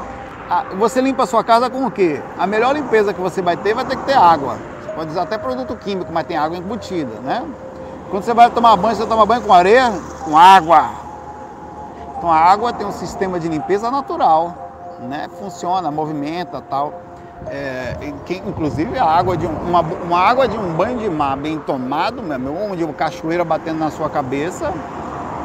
Você 0.77 1.01
limpa 1.01 1.23
a 1.23 1.27
sua 1.27 1.45
casa 1.45 1.71
com 1.71 1.87
o 1.87 1.91
quê? 1.91 2.21
A 2.37 2.49
melhor 2.49 2.75
limpeza 2.75 3.15
que 3.15 3.21
você 3.21 3.41
vai 3.41 3.57
ter 3.57 3.73
vai 3.73 3.85
ter 3.85 3.97
que 3.97 4.03
ter 4.03 4.15
água. 4.15 4.59
Você 4.83 4.89
pode 4.89 5.11
usar 5.13 5.23
até 5.23 5.39
produto 5.39 5.77
químico, 5.77 6.13
mas 6.13 6.27
tem 6.27 6.37
água 6.37 6.59
embutida, 6.59 7.21
né? 7.21 7.45
Quando 8.11 8.25
você 8.25 8.35
vai 8.35 8.51
tomar 8.51 8.75
banho, 8.75 8.97
você 8.97 9.07
toma 9.07 9.25
banho 9.25 9.43
com 9.43 9.53
areia? 9.53 9.93
Com 10.25 10.37
água. 10.37 10.91
Então 12.17 12.33
a 12.33 12.39
água 12.39 12.73
tem 12.73 12.85
um 12.85 12.93
sistema 12.93 13.39
de 13.39 13.47
limpeza 13.47 13.89
natural 13.89 14.68
né, 15.01 15.29
funciona, 15.39 15.91
movimenta 15.91 16.63
tal. 16.69 17.03
É, 17.47 17.97
que, 18.27 18.35
inclusive 18.35 18.99
a 18.99 19.05
água 19.05 19.37
de 19.37 19.47
um, 19.47 19.53
uma, 19.53 19.81
uma, 19.81 20.19
água 20.19 20.49
de 20.49 20.59
um 20.59 20.75
banho 20.75 20.99
de 20.99 21.09
mar 21.09 21.37
bem 21.37 21.59
tomado, 21.61 22.21
mesmo, 22.21 22.53
onde 22.53 22.83
o 22.83 22.93
cachoeira 22.93 23.45
batendo 23.45 23.79
na 23.79 23.91
sua 23.91 24.11
cabeça, 24.11 24.73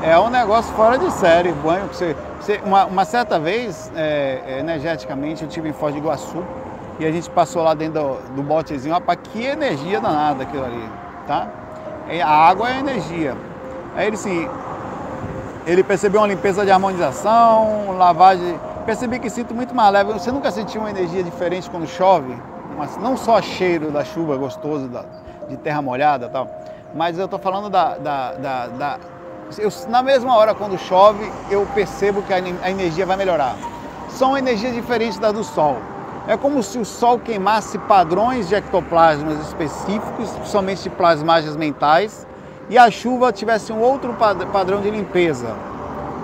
é 0.01 0.17
um 0.17 0.29
negócio 0.29 0.73
fora 0.73 0.97
de 0.97 1.11
série. 1.11 1.51
Banho 1.51 1.87
que 1.87 1.95
você, 1.95 2.15
você 2.39 2.59
uma, 2.65 2.85
uma, 2.85 3.05
certa 3.05 3.39
vez, 3.39 3.91
é, 3.95 4.57
energeticamente, 4.59 5.43
eu 5.43 5.49
tive 5.49 5.69
em 5.69 5.73
Foz 5.73 5.93
do 5.93 5.99
Iguaçu 5.99 6.43
e 6.99 7.05
a 7.05 7.11
gente 7.11 7.29
passou 7.29 7.63
lá 7.63 7.73
dentro 7.73 8.01
do, 8.01 8.35
do 8.35 8.43
botezinho, 8.43 8.99
para 8.99 9.15
que 9.15 9.45
energia 9.45 10.01
danada 10.01 10.43
aquilo 10.43 10.65
ali, 10.65 10.89
tá? 11.27 11.47
E 12.09 12.21
a 12.21 12.27
água 12.27 12.69
é 12.69 12.79
energia. 12.79 13.37
Aí 13.95 14.07
ele 14.07 14.17
sim, 14.17 14.49
ele 15.65 15.83
percebeu 15.83 16.21
uma 16.21 16.27
limpeza 16.27 16.65
de 16.65 16.71
harmonização, 16.71 17.95
lavagem 17.97 18.59
Percebi 18.85 19.17
que 19.17 19.29
sinto 19.29 19.53
muito 19.53 19.73
mais 19.73 19.91
leve. 19.93 20.11
Você 20.13 20.31
nunca 20.31 20.51
sentiu 20.51 20.81
uma 20.81 20.89
energia 20.89 21.23
diferente 21.23 21.69
quando 21.69 21.87
chove? 21.87 22.35
Mas 22.77 22.97
não 22.97 23.15
só 23.15 23.41
cheiro 23.41 23.91
da 23.91 24.03
chuva 24.03 24.35
gostoso, 24.35 24.87
da, 24.87 25.05
de 25.47 25.55
terra 25.57 25.81
molhada 25.81 26.27
tal, 26.27 26.49
mas 26.93 27.17
eu 27.17 27.25
estou 27.25 27.39
falando 27.39 27.69
da, 27.69 27.97
da, 27.97 28.33
da, 28.33 28.67
da 28.67 28.99
eu, 29.57 29.69
na 29.87 30.01
mesma 30.01 30.35
hora 30.35 30.53
quando 30.55 30.77
chove, 30.77 31.31
eu 31.49 31.65
percebo 31.73 32.21
que 32.23 32.33
a, 32.33 32.37
a 32.37 32.71
energia 32.71 33.05
vai 33.05 33.15
melhorar. 33.15 33.55
São 34.09 34.37
energias 34.37 34.73
diferentes 34.73 35.17
das 35.17 35.33
do 35.33 35.43
Sol. 35.43 35.77
É 36.27 36.37
como 36.37 36.63
se 36.63 36.77
o 36.77 36.85
Sol 36.85 37.19
queimasse 37.19 37.77
padrões 37.77 38.47
de 38.47 38.55
ectoplasmas 38.55 39.39
específicos, 39.39 40.29
somente 40.45 40.89
plasmagens 40.89 41.55
mentais, 41.55 42.25
e 42.69 42.77
a 42.77 42.89
chuva 42.89 43.31
tivesse 43.31 43.71
um 43.73 43.81
outro 43.81 44.15
padrão 44.51 44.81
de 44.81 44.89
limpeza. 44.89 45.53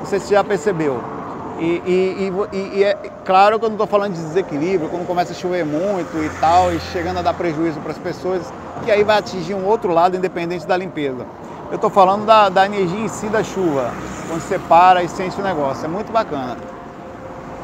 Você 0.04 0.20
já 0.20 0.44
percebeu? 0.44 1.19
E, 1.60 1.84
e, 1.86 2.32
e, 2.54 2.78
e, 2.78 2.84
é 2.86 2.98
claro 3.26 3.60
que 3.60 3.66
eu 3.66 3.70
não 3.70 3.76
estou 3.76 3.88
falando 3.88 4.14
de 4.14 4.22
desequilíbrio, 4.22 4.90
quando 4.90 5.06
começa 5.06 5.34
a 5.34 5.36
chover 5.36 5.66
muito 5.66 6.18
e 6.18 6.30
tal, 6.40 6.74
e 6.74 6.80
chegando 6.80 7.20
a 7.20 7.22
dar 7.22 7.34
prejuízo 7.34 7.82
para 7.82 7.92
as 7.92 7.98
pessoas, 7.98 8.42
que 8.86 8.90
aí 8.90 9.04
vai 9.04 9.18
atingir 9.18 9.54
um 9.54 9.66
outro 9.66 9.94
lado 9.94 10.16
independente 10.16 10.66
da 10.66 10.78
limpeza. 10.78 11.26
Eu 11.70 11.76
estou 11.76 11.90
falando 11.90 12.26
da, 12.26 12.48
da, 12.48 12.66
energia 12.66 13.02
em 13.02 13.10
si 13.10 13.28
da 13.28 13.44
chuva, 13.44 13.92
quando 14.28 14.42
você 14.42 14.58
para 14.58 15.04
e 15.04 15.10
sente 15.10 15.40
o 15.40 15.44
negócio. 15.44 15.84
É 15.84 15.88
muito 15.90 16.12
bacana. 16.14 16.56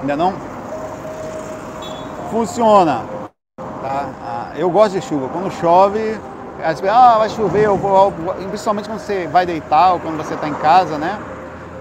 Ainda 0.02 0.18
não? 0.18 0.34
Funciona. 2.30 3.04
Tá? 3.58 4.10
Ah, 4.22 4.52
eu 4.58 4.70
gosto 4.70 5.00
de 5.00 5.02
chuva. 5.02 5.30
Quando 5.30 5.50
chove, 5.54 6.20
ah, 6.92 7.18
vai 7.18 7.30
chover, 7.30 7.64
eu 7.64 7.78
vou, 7.78 8.12
principalmente 8.50 8.90
quando 8.90 9.00
você 9.00 9.25
vai 9.28 9.46
deitar 9.46 9.94
ou 9.94 10.00
quando 10.02 10.18
você 10.18 10.34
está 10.34 10.50
em 10.50 10.54
casa, 10.56 10.98
né? 10.98 11.18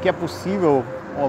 Que 0.01 0.09
é 0.09 0.13
possível 0.13 0.85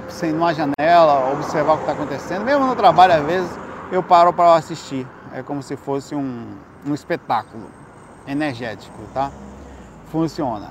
sem 0.09 0.31
numa 0.31 0.53
janela, 0.53 1.31
observar 1.33 1.73
o 1.73 1.77
que 1.77 1.83
está 1.83 1.93
acontecendo. 1.93 2.43
Mesmo 2.43 2.65
no 2.65 2.75
trabalho, 2.75 3.13
às 3.13 3.25
vezes, 3.25 3.59
eu 3.91 4.01
paro 4.01 4.33
para 4.33 4.55
assistir. 4.55 5.07
É 5.33 5.43
como 5.43 5.61
se 5.61 5.75
fosse 5.75 6.15
um, 6.15 6.55
um 6.85 6.93
espetáculo 6.93 7.69
energético, 8.27 8.97
tá? 9.13 9.31
Funciona. 10.11 10.69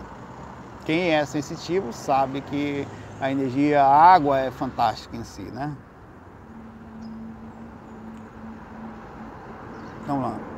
Quem 0.85 1.11
é 1.15 1.25
sensitivo 1.25 1.93
sabe 1.93 2.41
que 2.41 2.87
a 3.21 3.31
energia, 3.31 3.83
a 3.83 4.15
água 4.15 4.39
é 4.39 4.51
fantástica 4.51 5.17
em 5.17 5.25
si, 5.25 5.43
né? 5.43 5.73
Vamos 10.07 10.25
lá. 10.25 10.54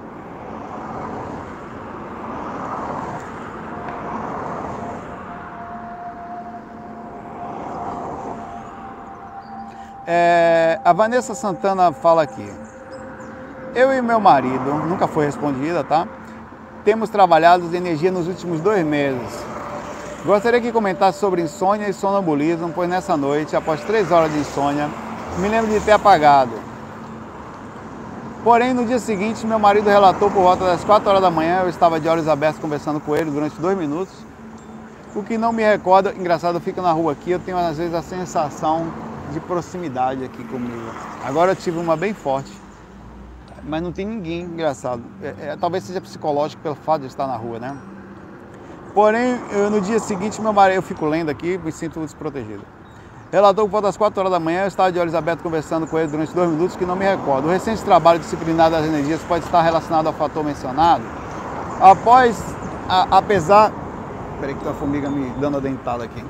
É, 10.09 10.79
a 10.85 10.93
Vanessa 10.93 11.35
Santana 11.35 11.91
fala 11.91 12.23
aqui. 12.23 12.49
Eu 13.75 13.93
e 13.93 14.01
meu 14.01 14.21
marido, 14.21 14.73
nunca 14.87 15.09
foi 15.09 15.27
respondida, 15.27 15.83
tá? 15.83 16.07
Temos 16.85 17.11
trabalhado 17.11 17.75
energia 17.75 18.13
nos 18.13 18.29
últimos 18.29 18.61
dois 18.61 18.87
meses. 18.87 19.45
Gostaria 20.25 20.61
que 20.61 20.71
comentasse 20.71 21.19
sobre 21.19 21.43
insônia 21.43 21.89
e 21.89 21.93
sonambulismo, 21.93 22.71
pois 22.73 22.89
nessa 22.89 23.17
noite, 23.17 23.57
após 23.57 23.81
três 23.81 24.13
horas 24.13 24.33
de 24.33 24.39
insônia, 24.39 24.89
me 25.39 25.49
lembro 25.49 25.73
de 25.73 25.81
ter 25.81 25.93
apagado. 25.93 26.53
Porém, 28.45 28.73
no 28.73 28.85
dia 28.87 29.01
seguinte, 29.01 29.45
meu 29.45 29.59
marido 29.59 29.91
relatou 29.91 30.31
por 30.31 30.41
volta 30.41 30.65
das 30.65 30.85
4 30.85 31.09
horas 31.09 31.21
da 31.21 31.33
manhã, 31.33 31.63
eu 31.63 31.69
estava 31.69 31.99
de 31.99 32.09
olhos 32.09 32.29
abertos 32.29 32.61
conversando 32.61 33.01
com 33.01 33.17
ele 33.17 33.29
durante 33.29 33.61
dois 33.61 33.77
minutos. 33.77 34.15
O 35.17 35.23
que 35.25 35.37
não 35.37 35.53
me 35.53 35.65
recorda, 35.65 36.15
engraçado, 36.17 36.55
eu 36.55 36.61
fico 36.61 36.81
na 36.81 36.93
rua 36.93 37.11
aqui, 37.13 37.33
eu 37.33 37.41
tenho 37.41 37.59
às 37.59 37.77
vezes 37.77 37.93
a 37.93 38.03
sensação 38.03 38.87
de 39.33 39.41
proximidade 39.41 40.25
aqui 40.25 40.43
comigo. 40.45 40.91
Agora 41.25 41.53
eu 41.53 41.57
tive 41.57 41.79
uma 41.79 41.97
bem 41.97 42.15
forte, 42.15 42.53
mas 43.65 43.83
não 43.83 43.93
tem 43.93 44.07
ninguém, 44.07 44.43
engraçado. 44.43 45.03
É, 45.23 45.35
é, 45.41 45.57
talvez 45.61 45.85
seja 45.85 46.01
psicológico 46.01 46.63
pelo 46.63 46.75
fato 46.75 47.03
de 47.03 47.09
estar 47.09 47.27
na 47.27 47.37
rua, 47.37 47.59
né? 47.59 47.77
Porém, 48.95 49.39
eu, 49.51 49.69
no 49.71 49.81
dia 49.81 49.99
seguinte, 49.99 50.41
meu 50.41 50.53
marido, 50.53 50.77
eu 50.77 50.83
fico 50.83 51.05
lendo 51.05 51.29
aqui, 51.29 51.59
me 51.59 51.71
sinto 51.71 52.01
desprotegido. 52.01 52.63
Relatou 53.31 53.67
que 53.67 53.71
por 53.71 53.83
das 53.83 53.97
4 53.97 54.21
horas 54.21 54.33
da 54.33 54.39
manhã 54.39 54.63
eu 54.63 54.69
estava 54.69 54.91
de 54.91 54.99
olhos 54.99 55.15
abertos 55.15 55.43
conversando 55.43 55.87
com 55.87 55.99
ele 55.99 56.09
durante 56.09 56.33
dois 56.33 56.49
minutos 56.49 56.77
que 56.77 56.87
não 56.87 56.95
me 56.95 57.05
recordo. 57.05 57.47
O 57.47 57.51
recente 57.51 57.83
trabalho 57.83 58.21
disciplinar 58.21 58.71
das 58.71 58.87
energias 58.87 59.21
pode 59.23 59.45
estar 59.45 59.61
relacionado 59.63 60.07
ao 60.07 60.13
fator 60.13 60.45
mencionado. 60.45 61.03
Após, 61.81 62.41
a, 62.89 63.19
apesar... 63.19 63.73
Peraí 64.41 64.55
que 64.55 64.61
tem 64.61 64.71
uma 64.71 64.79
formiga 64.79 65.11
me 65.11 65.29
dando 65.41 65.59
a 65.59 65.61
dentada 65.61 66.05
aqui. 66.05 66.25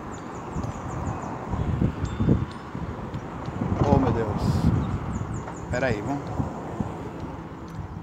Deus. 4.17 4.43
Peraí, 5.71 6.01
vamos. 6.01 6.23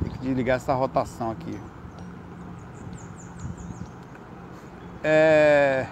Tem 0.04 0.12
que 0.12 0.18
desligar 0.20 0.58
essa 0.58 0.74
rotação 0.74 1.32
aqui. 1.32 1.60
É... 5.04 5.86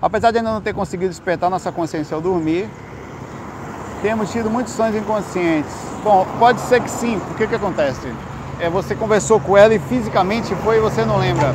Apesar 0.00 0.30
de 0.30 0.38
ainda 0.38 0.52
não 0.52 0.60
ter 0.60 0.72
conseguido 0.72 1.10
despertar 1.10 1.50
nossa 1.50 1.70
consciência 1.72 2.14
ao 2.14 2.20
dormir, 2.20 2.68
temos 4.00 4.30
tido 4.30 4.48
muitos 4.48 4.72
sonhos 4.72 4.96
inconscientes. 4.96 5.72
Bom, 6.02 6.26
pode 6.38 6.60
ser 6.60 6.80
que 6.80 6.90
sim. 6.90 7.16
O 7.16 7.34
que, 7.34 7.46
que 7.46 7.54
acontece? 7.54 8.12
É, 8.60 8.70
você 8.70 8.94
conversou 8.94 9.40
com 9.40 9.56
ela 9.56 9.74
e 9.74 9.78
fisicamente 9.78 10.54
foi 10.56 10.78
e 10.78 10.80
você 10.80 11.04
não 11.04 11.18
lembra. 11.18 11.54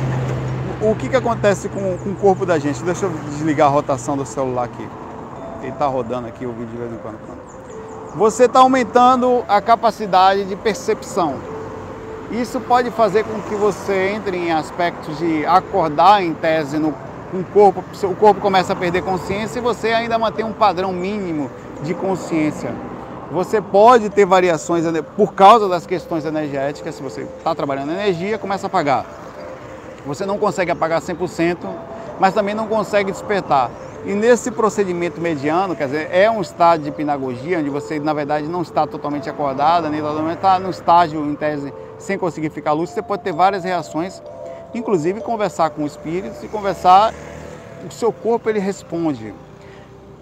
O 0.80 0.94
que, 0.94 1.08
que 1.08 1.16
acontece 1.16 1.68
com, 1.68 1.98
com 1.98 2.10
o 2.10 2.16
corpo 2.16 2.46
da 2.46 2.58
gente? 2.58 2.82
Deixa 2.82 3.06
eu 3.06 3.10
desligar 3.30 3.68
a 3.68 3.70
rotação 3.70 4.16
do 4.16 4.24
celular 4.24 4.64
aqui. 4.64 4.88
Ele 5.60 5.72
está 5.72 5.86
rodando 5.86 6.28
aqui 6.28 6.46
o 6.46 6.52
vídeo 6.52 6.68
de 6.68 6.76
vez 6.76 6.92
em 6.92 6.96
quando. 6.96 7.18
Você 8.14 8.44
está 8.44 8.60
aumentando 8.60 9.44
a 9.48 9.60
capacidade 9.60 10.44
de 10.44 10.56
percepção. 10.56 11.36
Isso 12.30 12.60
pode 12.60 12.90
fazer 12.90 13.24
com 13.24 13.40
que 13.42 13.54
você 13.54 14.12
entre 14.14 14.36
em 14.36 14.52
aspectos 14.52 15.18
de 15.18 15.46
acordar 15.46 16.22
em 16.22 16.34
tese 16.34 16.78
no 16.78 16.94
um 17.32 17.42
corpo, 17.42 17.84
o 18.04 18.14
corpo 18.14 18.40
começa 18.40 18.72
a 18.72 18.76
perder 18.76 19.02
consciência 19.02 19.58
e 19.58 19.62
você 19.62 19.88
ainda 19.88 20.18
mantém 20.18 20.44
um 20.44 20.52
padrão 20.52 20.92
mínimo 20.92 21.50
de 21.82 21.92
consciência. 21.92 22.74
Você 23.30 23.60
pode 23.60 24.08
ter 24.08 24.24
variações 24.24 24.84
por 25.14 25.34
causa 25.34 25.68
das 25.68 25.86
questões 25.86 26.24
energéticas, 26.24 26.94
se 26.94 27.02
você 27.02 27.22
está 27.22 27.54
trabalhando 27.54 27.92
energia, 27.92 28.38
começa 28.38 28.66
a 28.66 28.68
apagar. 28.68 29.04
Você 30.06 30.24
não 30.24 30.38
consegue 30.38 30.70
apagar 30.70 31.02
100%, 31.02 31.58
mas 32.18 32.32
também 32.32 32.54
não 32.54 32.66
consegue 32.66 33.12
despertar. 33.12 33.70
E 34.08 34.14
nesse 34.14 34.50
procedimento 34.50 35.20
mediano, 35.20 35.76
quer 35.76 35.84
dizer, 35.84 36.08
é 36.10 36.30
um 36.30 36.40
estado 36.40 36.82
de 36.82 36.90
pinagogia, 36.90 37.58
onde 37.58 37.68
você, 37.68 38.00
na 38.00 38.14
verdade, 38.14 38.48
não 38.48 38.62
está 38.62 38.86
totalmente 38.86 39.28
acordada, 39.28 39.90
nem 39.90 40.00
totalmente 40.00 40.36
está 40.36 40.58
no 40.58 40.70
estágio, 40.70 41.26
em 41.26 41.34
tese, 41.34 41.74
sem 41.98 42.16
conseguir 42.16 42.48
ficar 42.48 42.72
lúcido, 42.72 42.94
você 42.94 43.02
pode 43.02 43.22
ter 43.22 43.34
várias 43.34 43.64
reações, 43.64 44.22
inclusive 44.72 45.20
conversar 45.20 45.68
com 45.68 45.84
espíritos 45.84 46.42
e 46.42 46.48
conversar, 46.48 47.12
o 47.86 47.92
seu 47.92 48.10
corpo 48.10 48.48
ele 48.48 48.58
responde. 48.58 49.34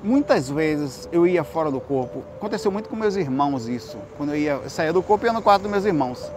Muitas 0.03 0.51
vezes 0.51 1.09
eu 1.13 1.25
ia 1.25 1.45
fora 1.45 1.71
do 1.71 1.79
corpo, 1.79 2.25
aconteceu 2.39 2.73
muito 2.73 2.89
com 2.89 2.97
meus 2.97 3.15
irmãos 3.15 3.69
isso, 3.69 3.99
quando 4.17 4.31
eu 4.31 4.37
ia 4.37 4.61
eu 4.65 4.69
saía 4.69 4.93
do 4.93 5.01
corpo 5.01 5.27
e 5.27 5.29
ia 5.29 5.33
no 5.33 5.41
quarto 5.41 5.63
dos 5.63 5.71
meus 5.71 5.85
irmãos. 5.85 6.29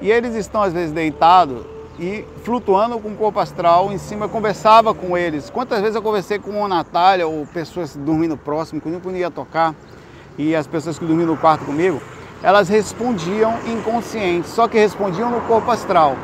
E 0.00 0.12
eles 0.12 0.36
estão 0.36 0.62
às 0.62 0.72
vezes 0.72 0.92
deitados 0.92 1.66
e 1.98 2.24
flutuando 2.44 2.98
com 2.98 3.08
o 3.08 3.16
corpo 3.16 3.40
astral 3.40 3.92
em 3.92 3.98
cima, 3.98 4.26
eu 4.26 4.28
conversava 4.28 4.94
com 4.94 5.16
eles. 5.16 5.48
Quantas 5.48 5.80
vezes 5.80 5.96
eu 5.96 6.02
conversei 6.02 6.38
com 6.38 6.64
a 6.64 6.68
Natália 6.68 7.26
ou 7.26 7.46
pessoas 7.46 7.96
dormindo 7.96 8.36
próximo, 8.36 8.80
que 8.80 8.88
eu 8.88 9.00
não 9.02 9.16
ia 9.16 9.30
tocar, 9.30 9.74
e 10.36 10.54
as 10.54 10.66
pessoas 10.66 10.98
que 10.98 11.04
dormiam 11.04 11.26
no 11.26 11.36
quarto 11.36 11.64
comigo, 11.64 12.00
elas 12.42 12.68
respondiam 12.68 13.54
inconscientes, 13.66 14.50
só 14.50 14.68
que 14.68 14.78
respondiam 14.78 15.30
no 15.30 15.40
corpo 15.42 15.70
astral. 15.70 16.16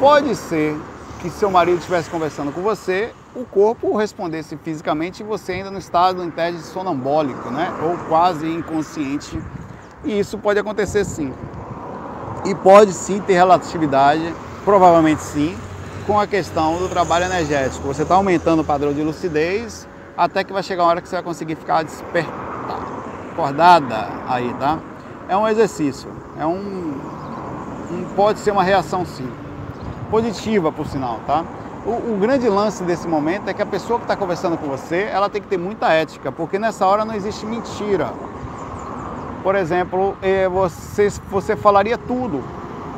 Pode 0.00 0.34
ser 0.34 0.76
que 1.20 1.28
seu 1.28 1.50
marido 1.50 1.78
estivesse 1.78 2.08
conversando 2.08 2.52
com 2.52 2.62
você, 2.62 3.12
o 3.34 3.44
corpo 3.44 3.94
respondesse 3.96 4.56
fisicamente 4.56 5.22
e 5.22 5.26
você 5.26 5.52
ainda 5.52 5.70
no 5.70 5.78
estado 5.78 6.22
em 6.22 6.30
teste 6.30 6.62
sonambólico, 6.62 7.50
né? 7.50 7.70
Ou 7.82 7.98
quase 8.08 8.46
inconsciente. 8.46 9.38
E 10.04 10.18
isso 10.18 10.38
pode 10.38 10.58
acontecer 10.58 11.04
sim. 11.04 11.32
E 12.46 12.54
pode 12.54 12.92
sim 12.94 13.20
ter 13.20 13.34
relatividade 13.34 14.32
Provavelmente 14.66 15.22
sim, 15.22 15.56
com 16.08 16.18
a 16.18 16.26
questão 16.26 16.76
do 16.76 16.88
trabalho 16.88 17.26
energético. 17.26 17.86
Você 17.86 18.02
está 18.02 18.16
aumentando 18.16 18.62
o 18.62 18.64
padrão 18.64 18.92
de 18.92 19.00
lucidez 19.00 19.86
até 20.16 20.42
que 20.42 20.52
vai 20.52 20.60
chegar 20.60 20.82
uma 20.82 20.88
hora 20.88 21.00
que 21.00 21.08
você 21.08 21.14
vai 21.14 21.22
conseguir 21.22 21.54
ficar 21.54 21.84
desperta, 21.84 22.32
acordada 23.30 24.08
aí, 24.26 24.52
tá? 24.54 24.80
É 25.28 25.36
um 25.36 25.46
exercício, 25.46 26.10
é 26.36 26.44
um, 26.44 26.94
um 27.92 28.06
pode 28.16 28.40
ser 28.40 28.50
uma 28.50 28.64
reação 28.64 29.06
sim, 29.06 29.30
positiva 30.10 30.72
por 30.72 30.88
sinal, 30.88 31.20
tá? 31.28 31.44
O, 31.86 32.14
o, 32.14 32.18
grande 32.20 32.48
lance 32.48 32.82
desse 32.82 33.06
momento 33.06 33.48
é 33.48 33.54
que 33.54 33.62
a 33.62 33.66
pessoa 33.66 34.00
que 34.00 34.04
está 34.04 34.16
conversando 34.16 34.58
com 34.58 34.66
você, 34.66 35.02
ela 35.12 35.30
tem 35.30 35.40
que 35.40 35.46
ter 35.46 35.58
muita 35.58 35.92
ética, 35.92 36.32
porque 36.32 36.58
nessa 36.58 36.84
hora 36.84 37.04
não 37.04 37.14
existe 37.14 37.46
mentira. 37.46 38.12
Por 39.44 39.54
exemplo, 39.54 40.16
eh, 40.20 40.48
você, 40.48 41.08
você 41.30 41.54
falaria 41.54 41.96
tudo 41.96 42.42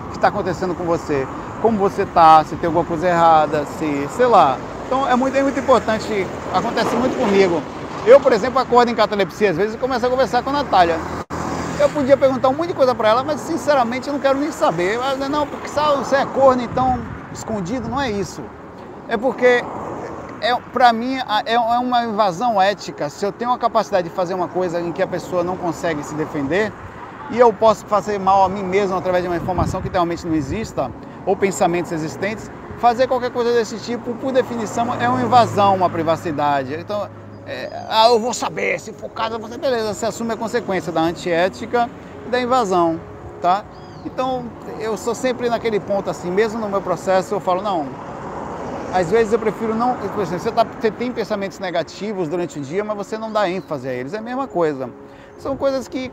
que 0.08 0.16
está 0.16 0.28
acontecendo 0.28 0.74
com 0.74 0.84
você 0.84 1.26
como 1.60 1.78
você 1.78 2.06
tá, 2.06 2.44
se 2.44 2.56
tem 2.56 2.66
alguma 2.66 2.84
coisa 2.84 3.08
errada, 3.08 3.64
se, 3.78 4.08
sei 4.16 4.26
lá. 4.26 4.56
Então 4.86 5.08
é 5.08 5.14
muito, 5.14 5.36
é 5.36 5.42
muito 5.42 5.58
importante, 5.58 6.26
acontece 6.52 6.94
muito 6.96 7.18
comigo. 7.18 7.62
Eu, 8.06 8.20
por 8.20 8.32
exemplo, 8.32 8.58
acordo 8.58 8.90
em 8.90 8.94
catalepsia 8.94 9.50
às 9.50 9.56
vezes 9.56 9.74
e 9.74 9.78
começo 9.78 10.06
a 10.06 10.08
conversar 10.10 10.42
com 10.42 10.50
a 10.50 10.52
Natália. 10.54 10.96
Eu 11.78 11.88
podia 11.90 12.16
perguntar 12.16 12.48
um 12.48 12.54
monte 12.54 12.68
de 12.68 12.74
coisa 12.74 12.94
para 12.94 13.08
ela, 13.08 13.22
mas 13.22 13.40
sinceramente 13.40 14.08
eu 14.08 14.14
não 14.14 14.20
quero 14.20 14.38
nem 14.38 14.50
saber. 14.50 14.98
Mas, 14.98 15.28
não, 15.28 15.46
porque 15.46 15.68
sabe, 15.68 15.98
você 15.98 16.16
é 16.16 16.26
corno, 16.26 16.62
então 16.62 16.98
escondido, 17.32 17.88
não 17.88 18.00
é 18.00 18.10
isso. 18.10 18.42
É 19.08 19.16
porque, 19.16 19.64
é, 20.40 20.54
para 20.72 20.92
mim, 20.92 21.18
é, 21.44 21.54
é 21.54 21.58
uma 21.58 22.04
invasão 22.04 22.60
ética. 22.60 23.08
Se 23.08 23.24
eu 23.24 23.30
tenho 23.30 23.52
a 23.52 23.58
capacidade 23.58 24.08
de 24.08 24.14
fazer 24.14 24.34
uma 24.34 24.48
coisa 24.48 24.80
em 24.80 24.90
que 24.90 25.02
a 25.02 25.06
pessoa 25.06 25.44
não 25.44 25.56
consegue 25.56 26.02
se 26.02 26.14
defender, 26.14 26.72
e 27.30 27.38
eu 27.38 27.52
posso 27.52 27.84
fazer 27.86 28.18
mal 28.18 28.44
a 28.44 28.48
mim 28.48 28.62
mesmo 28.62 28.96
através 28.96 29.22
de 29.22 29.28
uma 29.28 29.36
informação 29.36 29.82
que 29.82 29.88
realmente 29.88 30.26
não 30.26 30.34
exista, 30.34 30.90
ou 31.28 31.36
pensamentos 31.36 31.92
existentes, 31.92 32.50
fazer 32.78 33.06
qualquer 33.06 33.30
coisa 33.30 33.52
desse 33.52 33.76
tipo, 33.76 34.14
por 34.14 34.32
definição, 34.32 34.94
é 34.94 35.06
uma 35.06 35.20
invasão, 35.20 35.74
uma 35.74 35.90
privacidade. 35.90 36.72
Então, 36.72 37.06
é, 37.46 37.84
ah, 37.86 38.08
eu 38.08 38.18
vou 38.18 38.32
saber, 38.32 38.80
se 38.80 38.94
for 38.94 39.10
caso, 39.10 39.38
você, 39.38 39.58
beleza, 39.58 39.92
você 39.92 40.06
assume 40.06 40.32
a 40.32 40.38
consequência 40.38 40.90
da 40.90 41.02
antiética 41.02 41.90
e 42.26 42.30
da 42.30 42.40
invasão, 42.40 42.98
tá? 43.42 43.62
Então, 44.06 44.46
eu 44.80 44.96
sou 44.96 45.14
sempre 45.14 45.50
naquele 45.50 45.78
ponto 45.78 46.08
assim, 46.08 46.30
mesmo 46.30 46.58
no 46.58 46.66
meu 46.66 46.80
processo, 46.80 47.34
eu 47.34 47.40
falo, 47.40 47.60
não, 47.60 47.86
às 48.90 49.10
vezes 49.10 49.30
eu 49.30 49.38
prefiro 49.38 49.74
não. 49.74 49.96
Você, 50.16 50.50
tá, 50.50 50.64
você 50.64 50.90
tem 50.90 51.12
pensamentos 51.12 51.58
negativos 51.58 52.26
durante 52.26 52.58
o 52.58 52.62
dia, 52.62 52.82
mas 52.82 52.96
você 52.96 53.18
não 53.18 53.30
dá 53.30 53.50
ênfase 53.50 53.86
a 53.86 53.92
eles. 53.92 54.14
É 54.14 54.18
a 54.18 54.22
mesma 54.22 54.46
coisa. 54.46 54.88
São 55.38 55.58
coisas 55.58 55.86
que 55.88 56.10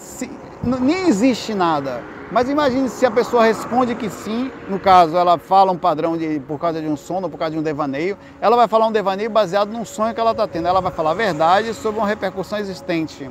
se, 0.00 0.30
nem 0.62 1.08
existe 1.08 1.54
nada. 1.54 2.02
Mas 2.30 2.48
imagine 2.48 2.88
se 2.88 3.06
a 3.06 3.10
pessoa 3.10 3.44
responde 3.44 3.94
que 3.94 4.10
sim, 4.10 4.50
no 4.68 4.80
caso 4.80 5.16
ela 5.16 5.38
fala 5.38 5.70
um 5.70 5.78
padrão 5.78 6.16
de, 6.16 6.40
por 6.40 6.58
causa 6.58 6.80
de 6.80 6.88
um 6.88 6.96
sono, 6.96 7.30
por 7.30 7.38
causa 7.38 7.52
de 7.52 7.58
um 7.58 7.62
devaneio, 7.62 8.18
ela 8.40 8.56
vai 8.56 8.66
falar 8.66 8.86
um 8.86 8.92
devaneio 8.92 9.30
baseado 9.30 9.70
num 9.70 9.84
sonho 9.84 10.12
que 10.12 10.20
ela 10.20 10.32
está 10.32 10.46
tendo. 10.46 10.66
Ela 10.66 10.80
vai 10.80 10.90
falar 10.90 11.12
a 11.12 11.14
verdade 11.14 11.72
sobre 11.72 12.00
uma 12.00 12.08
repercussão 12.08 12.58
existente. 12.58 13.30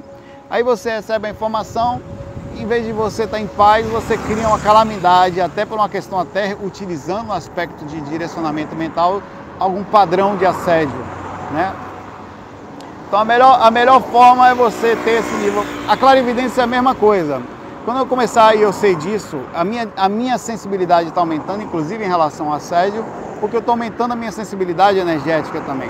Aí 0.49 0.63
você 0.63 0.91
recebe 0.91 1.27
a 1.27 1.31
informação, 1.31 2.01
em 2.55 2.65
vez 2.65 2.85
de 2.85 2.93
você 2.93 3.23
estar 3.23 3.37
tá 3.37 3.43
em 3.43 3.47
paz, 3.47 3.85
você 3.87 4.17
cria 4.17 4.47
uma 4.47 4.59
calamidade, 4.59 5.41
até 5.41 5.65
por 5.65 5.75
uma 5.75 5.89
questão 5.89 6.17
até 6.17 6.55
utilizando 6.63 7.29
o 7.29 7.33
aspecto 7.33 7.83
de 7.85 7.99
direcionamento 8.01 8.75
mental, 8.75 9.21
algum 9.59 9.83
padrão 9.83 10.37
de 10.37 10.45
assédio, 10.45 10.97
né? 11.51 11.73
Então 13.15 13.21
a 13.21 13.25
melhor, 13.25 13.59
a 13.61 13.71
melhor 13.71 14.01
forma 14.01 14.49
é 14.49 14.53
você 14.53 14.93
ter 15.05 15.21
esse 15.21 15.33
nível. 15.35 15.63
A 15.87 15.95
clarividência 15.95 16.59
é 16.59 16.63
a 16.65 16.67
mesma 16.67 16.93
coisa. 16.93 17.41
Quando 17.85 17.99
eu 17.99 18.05
começar 18.05 18.53
e 18.55 18.61
eu 18.61 18.73
sei 18.73 18.93
disso, 18.93 19.39
a 19.53 19.63
minha, 19.63 19.87
a 19.95 20.09
minha 20.09 20.37
sensibilidade 20.37 21.07
está 21.07 21.21
aumentando, 21.21 21.63
inclusive 21.63 22.03
em 22.03 22.09
relação 22.09 22.47
ao 22.47 22.55
assédio, 22.55 23.05
porque 23.39 23.55
eu 23.55 23.61
estou 23.61 23.71
aumentando 23.71 24.11
a 24.11 24.17
minha 24.17 24.33
sensibilidade 24.33 24.99
energética 24.99 25.61
também, 25.61 25.89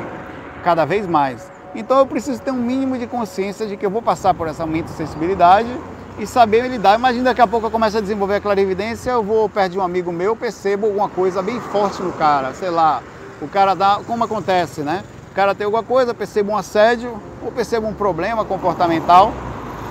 cada 0.64 0.86
vez 0.86 1.08
mais. 1.08 1.52
Então 1.74 1.98
eu 1.98 2.06
preciso 2.06 2.40
ter 2.40 2.52
um 2.52 2.62
mínimo 2.62 2.96
de 2.96 3.08
consciência 3.08 3.66
de 3.66 3.76
que 3.76 3.88
eu 3.88 3.90
vou 3.90 4.04
passar 4.04 4.36
por 4.36 4.48
esse 4.48 4.62
aumento 4.62 4.86
de 4.86 4.92
sensibilidade 4.92 5.76
e 6.20 6.28
saber 6.28 6.68
lidar. 6.68 6.94
Imagina 6.94 7.24
daqui 7.24 7.42
a 7.42 7.48
pouco 7.48 7.66
eu 7.66 7.72
começo 7.72 7.98
a 7.98 8.02
desenvolver 8.02 8.36
a 8.36 8.40
clarividência, 8.40 9.10
eu 9.10 9.24
vou 9.24 9.50
perto 9.50 9.72
de 9.72 9.80
um 9.80 9.84
amigo 9.84 10.12
meu, 10.12 10.36
percebo 10.36 10.86
alguma 10.86 11.10
coisa 11.10 11.42
bem 11.42 11.60
forte 11.60 12.04
no 12.04 12.14
cara, 12.14 12.54
sei 12.54 12.70
lá, 12.70 13.02
O 13.42 13.48
cara 13.48 13.74
dá, 13.74 14.00
como 14.06 14.24
acontece, 14.24 14.82
né? 14.82 15.04
Cara 15.36 15.54
tem 15.54 15.66
alguma 15.66 15.84
coisa, 15.84 16.14
percebe 16.14 16.50
um 16.50 16.56
assédio 16.56 17.22
ou 17.44 17.52
percebe 17.52 17.86
um 17.86 17.94
problema 17.94 18.46
comportamental 18.46 19.34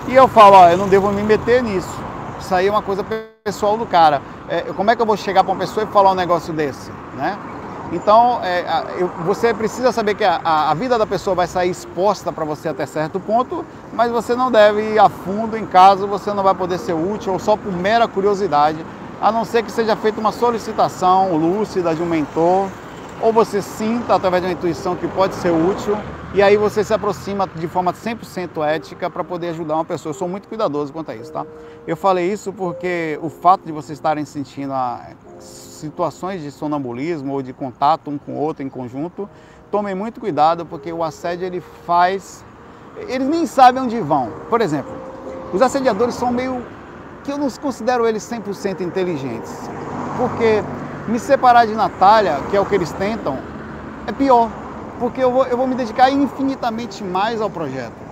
e 0.09 0.15
eu 0.15 0.27
falo, 0.27 0.57
ó, 0.57 0.71
eu 0.71 0.79
não 0.79 0.89
devo 0.89 1.13
me 1.13 1.23
meter 1.23 1.63
nisso. 1.63 2.01
Isso 2.41 2.55
aí 2.55 2.67
é 2.67 2.71
uma 2.71 2.81
coisa 2.81 3.05
pessoal 3.45 3.77
do 3.77 3.85
cara. 3.85 4.23
É, 4.49 4.63
como 4.75 4.91
é 4.91 4.97
que 4.97 5.03
eu 5.03 5.07
vou 5.07 5.19
chegar 5.19 5.45
para 5.45 5.53
uma 5.53 5.61
pessoa 5.61 5.85
e 5.85 5.93
falar 5.93 6.13
um 6.13 6.15
negócio 6.15 6.51
desse, 6.55 6.91
né? 7.15 7.39
Então, 7.93 8.41
é, 8.43 8.65
eu, 8.97 9.09
você 9.27 9.53
precisa 9.53 9.93
saber 9.93 10.15
que 10.15 10.25
a, 10.25 10.41
a, 10.43 10.73
vida 10.73 10.99
da 10.99 11.07
pessoa 11.07 11.37
vai 11.37 11.47
sair 11.47 11.71
exposta 11.71 12.33
para 12.33 12.45
você 12.45 12.71
até 12.71 12.87
certo 12.87 13.21
ponto, 13.21 13.67
mas 13.93 14.11
você 14.11 14.35
não 14.35 14.51
deve 14.51 14.95
ir 14.95 14.99
a 14.99 15.11
fundo 15.11 15.59
em 15.59 15.67
caso 15.67 16.07
você 16.07 16.33
não 16.33 16.43
vai 16.43 16.55
poder 16.55 16.79
ser 16.79 16.95
útil 16.95 17.35
ou 17.35 17.39
só 17.39 17.55
por 17.55 17.71
mera 17.71 18.09
curiosidade, 18.09 18.79
a 19.21 19.31
não 19.31 19.45
ser 19.45 19.63
que 19.63 19.71
seja 19.71 19.95
feita 19.95 20.19
uma 20.19 20.33
solicitação 20.33 21.37
lúcida 21.37 21.95
de 21.95 22.03
um 22.03 22.07
mentor, 22.07 22.69
ou 23.25 23.33
você 23.33 23.63
sinta 23.63 24.15
através 24.15 24.43
de 24.43 24.49
uma 24.49 24.53
intuição 24.53 24.95
que 24.95 25.09
pode 25.09 25.35
ser 25.37 25.51
útil, 25.51 25.97
e 26.35 26.43
aí 26.43 26.59
você 26.59 26.85
se 26.85 26.93
aproxima 26.93 27.49
de 27.55 27.67
forma 27.67 27.91
100% 27.91 28.63
ética 28.63 29.09
para 29.09 29.25
poder 29.25 29.49
ajudar 29.49 29.77
uma 29.77 29.85
pessoa. 29.85 30.11
Eu 30.11 30.15
sou 30.15 30.29
muito 30.29 30.47
cuidadoso 30.47 30.93
quanto 30.93 31.11
a 31.11 31.17
isso, 31.17 31.33
tá? 31.33 31.47
Eu 31.87 31.97
falei 31.97 32.31
isso 32.31 32.53
porque 32.53 33.19
o 33.23 33.31
fato 33.31 33.65
de 33.65 33.73
vocês 33.73 33.97
estarem 33.97 34.27
sentindo 34.27 34.75
a 34.75 35.01
situações 35.39 36.43
de 36.43 36.51
sonambulismo 36.51 37.33
ou 37.33 37.41
de 37.41 37.55
contato 37.55 38.11
um 38.11 38.19
com 38.19 38.33
o 38.33 38.37
outro 38.37 38.63
em 38.63 38.69
conjunto, 38.69 39.27
tomem 39.71 39.95
muito 39.95 40.21
cuidado 40.21 40.67
porque 40.67 40.93
o 40.93 41.03
assédio 41.03 41.47
ele 41.47 41.63
faz. 41.87 42.45
Eles 43.09 43.27
nem 43.27 43.47
sabem 43.47 43.85
onde 43.85 43.99
vão. 44.01 44.31
Por 44.51 44.61
exemplo, 44.61 44.93
os 45.51 45.63
assediadores 45.63 46.15
são 46.15 46.31
meio. 46.31 46.63
que 47.25 47.33
eu 47.33 47.39
não 47.39 47.49
considero 47.53 48.07
eles 48.07 48.23
100% 48.23 48.83
inteligentes. 48.83 49.71
Porque 50.19 50.63
me 51.07 51.19
separar 51.19 51.67
de 51.67 51.75
Natália, 51.75 52.41
que 52.51 52.57
é 52.57 52.61
o 52.61 52.67
que 52.67 52.75
eles 52.75 52.93
tentam, 52.93 53.39
é 54.07 54.13
pior. 54.13 54.51
Porque 54.99 55.23
eu 55.23 55.31
vou, 55.31 55.45
eu 55.47 55.57
vou 55.57 55.67
me 55.67 55.75
dedicar 55.75 56.11
infinitamente 56.11 57.03
mais 57.03 57.41
ao 57.41 57.51
projeto. 57.51 58.05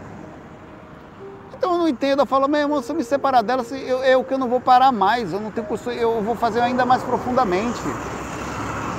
Então 1.56 1.72
eu 1.72 1.78
não 1.78 1.88
entendo, 1.88 2.20
eu 2.20 2.26
falo, 2.26 2.48
meu 2.48 2.60
irmão, 2.60 2.82
se 2.82 2.90
eu 2.90 2.96
me 2.96 3.04
separar 3.04 3.40
dela, 3.40 3.64
eu, 3.70 4.02
eu 4.02 4.24
que 4.24 4.34
eu 4.34 4.38
não 4.38 4.48
vou 4.48 4.60
parar 4.60 4.90
mais, 4.90 5.32
eu 5.32 5.38
não 5.38 5.50
tenho 5.50 5.64
eu 5.92 6.20
vou 6.20 6.34
fazer 6.34 6.60
ainda 6.60 6.84
mais 6.84 7.02
profundamente. 7.04 7.80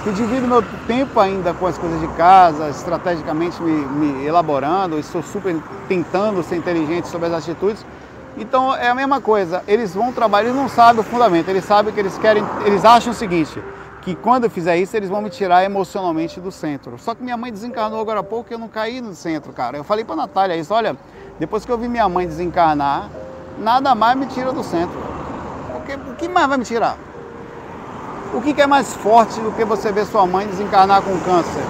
Eu 0.05 0.13
divido 0.13 0.47
meu 0.47 0.61
tempo 0.87 1.19
ainda 1.19 1.53
com 1.53 1.67
as 1.67 1.77
coisas 1.77 1.99
de 1.99 2.07
casa, 2.15 2.69
estrategicamente 2.69 3.61
me, 3.61 3.71
me 3.71 4.25
elaborando, 4.25 4.97
estou 4.97 5.21
super 5.21 5.55
tentando 5.87 6.41
ser 6.43 6.55
inteligente 6.55 7.07
sobre 7.09 7.27
as 7.27 7.33
atitudes. 7.33 7.85
Então 8.37 8.75
é 8.75 8.87
a 8.87 8.95
mesma 8.95 9.21
coisa, 9.21 9.61
eles 9.67 9.93
vão 9.93 10.11
trabalhar, 10.11 10.49
eles 10.49 10.59
não 10.59 10.69
sabem 10.69 11.01
o 11.01 11.03
fundamento, 11.03 11.49
eles 11.49 11.65
sabem 11.65 11.93
que 11.93 11.99
eles 11.99 12.17
querem, 12.17 12.43
eles 12.65 12.83
acham 12.83 13.11
o 13.11 13.15
seguinte, 13.15 13.61
que 14.03 14.15
quando 14.15 14.43
eu 14.43 14.49
fizer 14.49 14.77
isso, 14.77 14.95
eles 14.97 15.09
vão 15.09 15.21
me 15.21 15.29
tirar 15.29 15.63
emocionalmente 15.63 16.39
do 16.39 16.51
centro. 16.51 16.97
Só 16.99 17.15
que 17.15 17.23
minha 17.23 17.37
mãe 17.37 17.51
desencarnou 17.51 18.01
agora 18.01 18.19
há 18.19 18.23
pouco 18.23 18.51
e 18.51 18.53
eu 18.53 18.59
não 18.59 18.67
caí 18.67 18.99
no 18.99 19.15
centro, 19.15 19.53
cara. 19.53 19.77
Eu 19.77 19.83
falei 19.83 20.03
para 20.03 20.15
Natália 20.15 20.57
isso, 20.57 20.73
olha, 20.73 20.97
depois 21.39 21.65
que 21.65 21.71
eu 21.71 21.77
vi 21.77 21.87
minha 21.87 22.07
mãe 22.09 22.27
desencarnar, 22.27 23.09
nada 23.57 23.95
mais 23.95 24.17
me 24.17 24.25
tira 24.25 24.51
do 24.51 24.61
centro. 24.61 24.99
Porque, 25.71 25.93
o 25.93 26.15
que 26.15 26.27
mais 26.27 26.47
vai 26.47 26.57
me 26.57 26.65
tirar? 26.65 26.97
O 28.33 28.41
que, 28.41 28.59
é 28.61 28.67
mais 28.67 28.93
forte 28.93 29.39
do 29.39 29.51
que 29.51 29.63
você 29.63 29.91
ver 29.91 30.05
sua 30.05 30.25
mãe 30.25 30.47
desencarnar 30.47 31.01
com 31.01 31.17
câncer? 31.19 31.63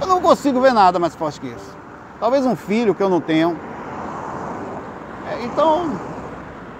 Eu 0.00 0.06
não 0.06 0.20
consigo 0.20 0.60
ver 0.60 0.72
nada 0.72 0.98
mais 0.98 1.14
forte 1.14 1.40
que 1.40 1.46
isso. 1.46 1.76
Talvez 2.18 2.44
um 2.44 2.56
filho 2.56 2.94
que 2.94 3.02
eu 3.02 3.10
não 3.10 3.20
tenho. 3.20 3.56
É, 5.30 5.44
então, 5.44 5.92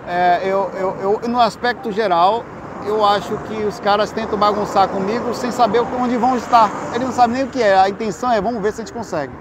é, 0.08 0.40
eu, 0.44 0.70
eu, 0.74 1.20
eu, 1.22 1.28
no 1.28 1.40
aspecto 1.40 1.92
geral, 1.92 2.42
eu 2.86 3.04
acho 3.04 3.36
que 3.38 3.64
os 3.64 3.80
caras 3.80 4.10
tentam 4.10 4.38
bagunçar 4.38 4.88
comigo 4.88 5.34
sem 5.34 5.50
saber 5.50 5.80
onde 5.80 6.16
vão 6.16 6.36
estar. 6.36 6.70
Eles 6.94 7.06
não 7.06 7.14
sabem 7.14 7.36
nem 7.36 7.44
o 7.44 7.48
que 7.48 7.62
é. 7.62 7.78
A 7.78 7.88
intenção 7.88 8.30
é, 8.30 8.40
vamos 8.40 8.62
ver 8.62 8.72
se 8.72 8.80
a 8.80 8.84
gente 8.84 8.94
consegue. 8.94 9.32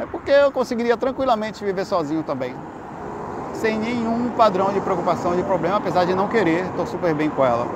É 0.00 0.06
porque 0.06 0.30
eu 0.30 0.52
conseguiria 0.52 0.96
tranquilamente 0.96 1.64
viver 1.64 1.84
sozinho 1.84 2.22
também. 2.22 2.54
Sem 3.54 3.78
nenhum 3.78 4.30
padrão 4.36 4.72
de 4.72 4.80
preocupação, 4.80 5.34
de 5.34 5.42
problema, 5.42 5.78
apesar 5.78 6.04
de 6.04 6.14
não 6.14 6.28
querer, 6.28 6.66
estou 6.66 6.86
super 6.86 7.14
bem 7.14 7.30
com 7.30 7.44
ela. 7.44 7.66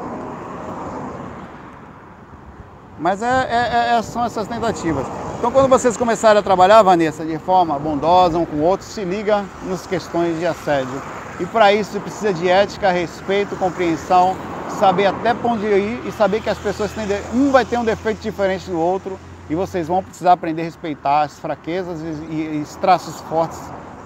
Mas 2.99 3.23
é, 3.23 3.49
é, 3.51 3.97
é, 3.97 4.03
são 4.03 4.23
essas 4.23 4.47
tentativas. 4.47 5.07
Então 5.38 5.51
quando 5.51 5.71
vocês 5.71 5.97
começarem 5.97 6.38
a 6.38 6.43
trabalhar, 6.43 6.83
Vanessa, 6.83 7.25
de 7.25 7.38
forma 7.38 7.79
bondosa 7.79 8.37
um 8.37 8.45
com 8.45 8.57
o 8.57 8.62
outro, 8.62 8.85
se 8.85 9.03
liga 9.03 9.43
nas 9.64 9.87
questões 9.87 10.38
de 10.38 10.47
assédio. 10.47 11.01
E 11.40 11.46
para 11.46 11.72
isso 11.72 11.98
precisa 11.98 12.35
de 12.35 12.46
ética, 12.48 12.90
respeito, 12.90 13.57
compreensão, 13.57 14.37
saber 14.79 15.07
até 15.07 15.33
para 15.33 15.50
onde 15.50 15.64
ir 15.64 16.07
e 16.07 16.12
saber 16.12 16.42
que 16.42 16.50
as 16.50 16.59
pessoas 16.59 16.92
têm. 16.92 17.07
Um 17.33 17.50
vai 17.50 17.64
ter 17.64 17.79
um 17.79 17.85
defeito 17.85 18.20
diferente 18.20 18.70
do 18.70 18.79
outro 18.79 19.18
e 19.48 19.55
vocês 19.55 19.88
vão 19.88 20.03
precisar 20.03 20.33
aprender 20.33 20.62
a 20.62 20.64
respeitar 20.66 21.22
as 21.22 21.38
fraquezas 21.38 22.00
e, 22.31 22.61
os 22.62 22.76
traços 22.76 23.20
fortes 23.22 23.59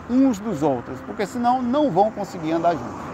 uns 0.08 0.38
dos 0.38 0.62
outros, 0.62 1.00
porque 1.06 1.26
senão 1.26 1.60
não 1.60 1.90
vão 1.90 2.10
conseguir 2.10 2.52
andar 2.52 2.72
juntos. 2.72 3.04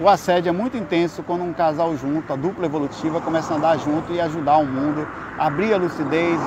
O 0.00 0.08
assédio 0.08 0.48
é 0.48 0.52
muito 0.52 0.76
intenso 0.76 1.22
quando 1.22 1.44
um 1.44 1.52
casal 1.52 1.94
junto, 1.96 2.32
a 2.32 2.36
dupla 2.36 2.64
evolutiva, 2.64 3.20
começa 3.20 3.52
a 3.52 3.56
andar 3.56 3.76
junto 3.78 4.12
e 4.12 4.20
ajudar 4.20 4.56
o 4.56 4.64
mundo, 4.64 5.06
abrir 5.38 5.74
a 5.74 5.76
lucidez, 5.76 6.40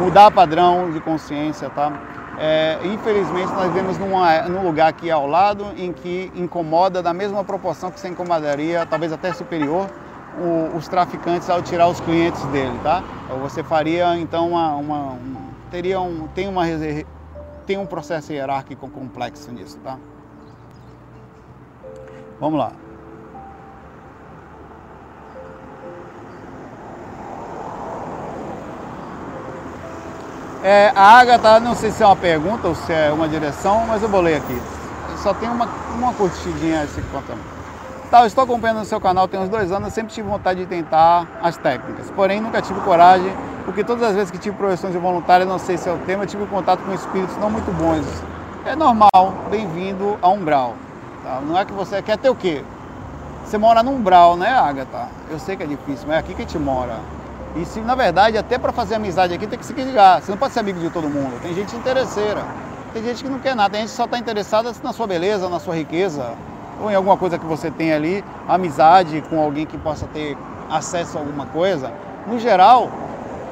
mudar 0.00 0.30
padrão 0.32 0.90
de 0.90 0.98
consciência, 0.98 1.70
tá? 1.70 1.92
É, 2.38 2.78
infelizmente 2.84 3.50
nós 3.52 3.72
vivemos 3.72 3.96
numa, 3.98 4.42
num 4.42 4.62
lugar 4.62 4.88
aqui 4.88 5.10
ao 5.10 5.26
lado 5.26 5.66
em 5.76 5.92
que 5.92 6.30
incomoda 6.34 7.02
da 7.02 7.14
mesma 7.14 7.42
proporção 7.42 7.90
que 7.90 7.98
você 7.98 8.08
incomodaria, 8.08 8.84
talvez 8.84 9.12
até 9.12 9.32
superior, 9.32 9.88
o, 10.38 10.76
os 10.76 10.86
traficantes 10.86 11.48
ao 11.48 11.62
tirar 11.62 11.88
os 11.88 11.98
clientes 12.00 12.44
dele, 12.46 12.78
tá? 12.82 13.02
Você 13.40 13.62
faria 13.62 14.18
então 14.18 14.50
uma, 14.50 14.74
uma 14.74 15.12
um, 15.12 15.36
teria 15.70 16.00
um, 16.00 16.28
tem 16.28 16.46
uma 16.46 16.64
tem 17.66 17.78
um 17.78 17.86
processo 17.86 18.32
hierárquico 18.32 18.88
complexo 18.90 19.50
nisso, 19.50 19.78
tá? 19.78 19.98
Vamos 22.38 22.58
lá. 22.58 22.72
É, 30.68 30.90
a 30.96 31.20
Agatha, 31.20 31.60
não 31.60 31.76
sei 31.76 31.92
se 31.92 32.02
é 32.02 32.06
uma 32.06 32.16
pergunta 32.16 32.66
ou 32.66 32.74
se 32.74 32.92
é 32.92 33.12
uma 33.12 33.28
direção, 33.28 33.86
mas 33.86 34.02
eu 34.02 34.08
vou 34.08 34.20
ler 34.20 34.38
aqui. 34.38 34.60
Só 35.18 35.32
tem 35.32 35.48
uma, 35.48 35.68
uma 35.94 36.12
curtidinha 36.12 36.82
esse 36.82 37.00
contamento. 37.02 37.46
Tá, 38.10 38.26
estou 38.26 38.42
acompanhando 38.42 38.80
o 38.80 38.84
seu 38.84 39.00
canal 39.00 39.28
tem 39.28 39.38
uns 39.38 39.48
dois 39.48 39.70
anos, 39.70 39.92
sempre 39.92 40.12
tive 40.12 40.28
vontade 40.28 40.58
de 40.58 40.66
tentar 40.66 41.24
as 41.40 41.56
técnicas, 41.56 42.10
porém 42.10 42.40
nunca 42.40 42.60
tive 42.60 42.80
coragem, 42.80 43.32
porque 43.64 43.84
todas 43.84 44.02
as 44.02 44.16
vezes 44.16 44.28
que 44.32 44.38
tive 44.38 44.56
profissões 44.56 44.92
de 44.92 44.98
voluntária, 44.98 45.46
não 45.46 45.56
sei 45.60 45.76
se 45.76 45.88
é 45.88 45.92
o 45.92 45.98
tema, 45.98 46.26
tive 46.26 46.44
contato 46.46 46.80
com 46.80 46.92
espíritos 46.92 47.36
não 47.36 47.48
muito 47.48 47.70
bons. 47.70 48.04
É 48.64 48.74
normal, 48.74 49.34
bem-vindo 49.48 50.18
a 50.20 50.28
umbral. 50.30 50.74
Tá? 51.22 51.40
Não 51.46 51.56
é 51.56 51.64
que 51.64 51.72
você 51.72 52.02
quer 52.02 52.18
ter 52.18 52.28
o 52.28 52.34
quê? 52.34 52.64
Você 53.44 53.56
mora 53.56 53.84
num 53.84 53.94
umbral, 53.94 54.36
né, 54.36 54.48
Agatha? 54.48 55.10
Eu 55.30 55.38
sei 55.38 55.56
que 55.56 55.62
é 55.62 55.66
difícil, 55.66 56.08
mas 56.08 56.16
é 56.16 56.18
aqui 56.18 56.34
que 56.34 56.42
a 56.42 56.44
gente 56.44 56.58
mora. 56.58 56.96
E 57.56 57.64
se, 57.64 57.80
na 57.80 57.94
verdade, 57.94 58.36
até 58.36 58.58
para 58.58 58.72
fazer 58.72 58.96
amizade 58.96 59.32
aqui 59.34 59.46
tem 59.46 59.58
que 59.58 59.64
se 59.64 59.72
ligar. 59.72 60.20
Você 60.20 60.30
não 60.30 60.38
pode 60.38 60.52
ser 60.52 60.60
amigo 60.60 60.78
de 60.78 60.90
todo 60.90 61.08
mundo. 61.08 61.40
Tem 61.40 61.54
gente 61.54 61.74
interesseira. 61.74 62.44
Tem 62.92 63.02
gente 63.02 63.24
que 63.24 63.30
não 63.30 63.38
quer 63.38 63.56
nada. 63.56 63.70
Tem 63.70 63.80
gente 63.80 63.90
que 63.90 63.96
só 63.96 64.04
está 64.04 64.18
interessada 64.18 64.72
na 64.82 64.92
sua 64.92 65.06
beleza, 65.06 65.48
na 65.48 65.58
sua 65.58 65.74
riqueza, 65.74 66.34
ou 66.80 66.90
em 66.90 66.94
alguma 66.94 67.16
coisa 67.16 67.38
que 67.38 67.46
você 67.46 67.70
tem 67.70 67.92
ali, 67.92 68.24
amizade 68.46 69.22
com 69.30 69.40
alguém 69.40 69.64
que 69.64 69.78
possa 69.78 70.06
ter 70.06 70.36
acesso 70.70 71.16
a 71.16 71.20
alguma 71.20 71.46
coisa, 71.46 71.92
no 72.26 72.38
geral, 72.38 72.90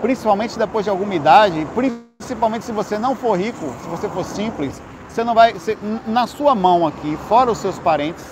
principalmente 0.03 0.59
depois 0.59 0.85
de 0.85 0.91
alguma 0.91 1.15
idade, 1.15 1.67
principalmente 1.75 2.65
se 2.65 2.73
você 2.73 2.99
não 2.99 3.15
for 3.15 3.39
rico, 3.39 3.73
se 3.83 3.89
você 3.89 4.09
for 4.09 4.25
simples, 4.25 4.83
você 5.09 5.23
não 5.23 5.35
vai, 5.35 5.53
você, 5.53 5.79
na 6.07 6.27
sua 6.27 6.55
mão 6.55 6.87
aqui, 6.87 7.17
fora 7.29 7.51
os 7.51 7.59
seus 7.59 7.79
parentes, 7.79 8.25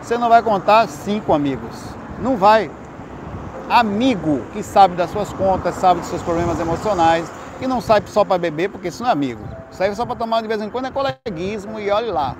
você 0.00 0.16
não 0.16 0.28
vai 0.28 0.42
contar 0.42 0.88
cinco 0.88 1.32
amigos. 1.32 1.76
Não 2.18 2.36
vai. 2.36 2.70
Amigo 3.72 4.42
que 4.52 4.62
sabe 4.62 4.96
das 4.96 5.08
suas 5.08 5.32
contas, 5.32 5.76
sabe 5.76 6.00
dos 6.00 6.10
seus 6.10 6.20
problemas 6.20 6.60
emocionais, 6.60 7.32
que 7.58 7.66
não 7.66 7.80
sai 7.80 8.02
só 8.04 8.22
para 8.22 8.36
beber, 8.36 8.68
porque 8.68 8.88
isso 8.88 9.02
não 9.02 9.08
é 9.08 9.12
amigo. 9.14 9.42
Sai 9.70 9.94
só 9.94 10.04
para 10.04 10.14
tomar 10.14 10.42
de 10.42 10.46
vez 10.46 10.60
em 10.60 10.68
quando 10.68 10.88
é 10.88 10.90
coleguismo 10.90 11.80
e 11.80 11.90
olhe 11.90 12.10
lá. 12.10 12.36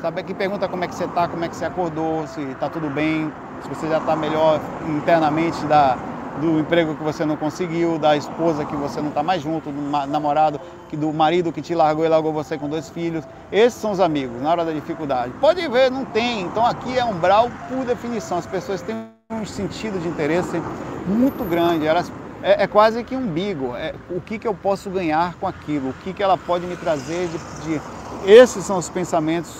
Sabe 0.00 0.22
que 0.22 0.32
pergunta 0.32 0.68
como 0.68 0.84
é 0.84 0.86
que 0.86 0.94
você 0.94 1.06
está, 1.06 1.26
como 1.26 1.44
é 1.44 1.48
que 1.48 1.56
você 1.56 1.64
acordou, 1.64 2.24
se 2.28 2.40
está 2.42 2.68
tudo 2.68 2.88
bem, 2.88 3.32
se 3.60 3.68
você 3.68 3.88
já 3.88 3.98
está 3.98 4.14
melhor 4.14 4.60
internamente 4.86 5.60
da, 5.66 5.98
do 6.40 6.60
emprego 6.60 6.94
que 6.94 7.02
você 7.02 7.24
não 7.24 7.36
conseguiu, 7.36 7.98
da 7.98 8.16
esposa 8.16 8.64
que 8.64 8.76
você 8.76 9.00
não 9.00 9.08
está 9.08 9.24
mais 9.24 9.42
junto, 9.42 9.72
do 9.72 10.06
namorado, 10.06 10.60
que, 10.88 10.96
do 10.96 11.12
marido 11.12 11.50
que 11.50 11.60
te 11.60 11.74
largou 11.74 12.04
e 12.04 12.08
largou 12.08 12.32
você 12.32 12.56
com 12.56 12.68
dois 12.68 12.88
filhos. 12.88 13.24
Esses 13.50 13.80
são 13.80 13.90
os 13.90 13.98
amigos 13.98 14.40
na 14.40 14.52
hora 14.52 14.64
da 14.64 14.70
dificuldade. 14.70 15.32
Pode 15.40 15.66
ver, 15.66 15.90
não 15.90 16.04
tem. 16.04 16.42
Então 16.42 16.64
aqui 16.64 16.96
é 16.96 17.04
umbral 17.04 17.50
por 17.68 17.84
definição. 17.84 18.38
As 18.38 18.46
pessoas 18.46 18.80
têm 18.80 19.17
um 19.30 19.44
sentido 19.44 20.00
de 20.00 20.08
interesse 20.08 20.58
muito 21.06 21.44
grande. 21.44 21.86
Elas 21.86 22.10
é, 22.42 22.62
é, 22.62 22.66
quase 22.66 23.04
que 23.04 23.14
um 23.14 23.18
umbigo. 23.18 23.76
É, 23.76 23.94
o 24.08 24.22
que, 24.22 24.38
que 24.38 24.48
eu 24.48 24.54
posso 24.54 24.88
ganhar 24.88 25.34
com 25.34 25.46
aquilo? 25.46 25.90
O 25.90 25.92
que, 25.92 26.14
que 26.14 26.22
ela 26.22 26.38
pode 26.38 26.66
me 26.66 26.74
trazer 26.74 27.28
de, 27.28 27.78
de... 27.78 27.80
Esses 28.24 28.64
são 28.64 28.78
os 28.78 28.88
pensamentos 28.88 29.54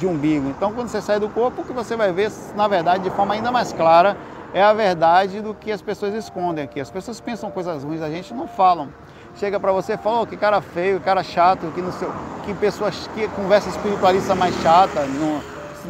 de 0.00 0.04
umbigo. 0.04 0.48
Então, 0.48 0.72
quando 0.72 0.88
você 0.88 1.00
sai 1.00 1.20
do 1.20 1.28
corpo, 1.28 1.62
o 1.62 1.64
que 1.64 1.72
você 1.72 1.94
vai 1.94 2.12
ver, 2.12 2.32
na 2.56 2.66
verdade, 2.66 3.04
de 3.04 3.10
forma 3.10 3.34
ainda 3.34 3.52
mais 3.52 3.72
clara, 3.72 4.16
é 4.52 4.60
a 4.60 4.72
verdade 4.72 5.40
do 5.40 5.54
que 5.54 5.70
as 5.70 5.80
pessoas 5.80 6.12
escondem 6.12 6.64
aqui. 6.64 6.80
As 6.80 6.90
pessoas 6.90 7.20
pensam 7.20 7.52
coisas 7.52 7.84
ruins, 7.84 8.02
a 8.02 8.10
gente 8.10 8.34
não 8.34 8.48
falam. 8.48 8.88
Chega 9.36 9.60
para 9.60 9.70
você 9.70 9.92
e 9.92 9.96
fala, 9.96 10.22
oh, 10.22 10.26
que 10.26 10.36
cara 10.36 10.60
feio, 10.60 10.98
que 10.98 11.04
cara 11.04 11.22
chato, 11.22 11.70
que, 11.72 11.80
não 11.80 11.92
sei, 11.92 12.08
que 12.44 12.52
pessoas 12.52 13.08
que 13.14 13.28
conversa 13.28 13.68
espiritualista 13.68 14.34
mais 14.34 14.56
chata, 14.56 15.06
não, 15.06 15.40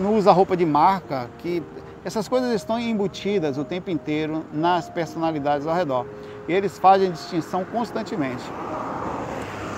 não 0.03 0.15
usa 0.15 0.31
roupa 0.31 0.55
de 0.55 0.67
marca, 0.67 1.31
que 1.39 1.63
essas 2.09 2.27
coisas 2.27 2.51
estão 2.55 2.81
embutidas 2.81 3.59
o 3.59 3.65
tempo 3.65 3.91
inteiro 3.91 4.43
nas 4.51 4.89
personalidades 4.89 5.67
ao 5.67 5.75
redor. 5.75 6.07
E 6.49 6.53
eles 6.55 6.79
fazem 6.79 7.11
distinção 7.11 7.67
constantemente. 7.67 8.43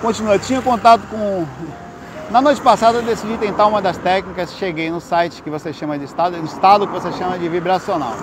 Continua, 0.01 0.39
tinha 0.39 0.61
contato 0.61 1.01
com. 1.09 1.45
Na 2.31 2.41
noite 2.41 2.61
passada 2.61 2.99
eu 2.99 3.03
decidi 3.03 3.37
tentar 3.37 3.67
uma 3.67 3.81
das 3.81 3.97
técnicas, 3.97 4.53
cheguei 4.53 4.89
no 4.89 5.01
site 5.01 5.43
que 5.43 5.49
você 5.49 5.73
chama 5.73 5.99
de 5.99 6.05
estado, 6.05 6.37
estado 6.37 6.87
que 6.87 6.93
você 6.93 7.11
chama 7.11 7.37
de 7.37 7.49
vibracional. 7.49 8.15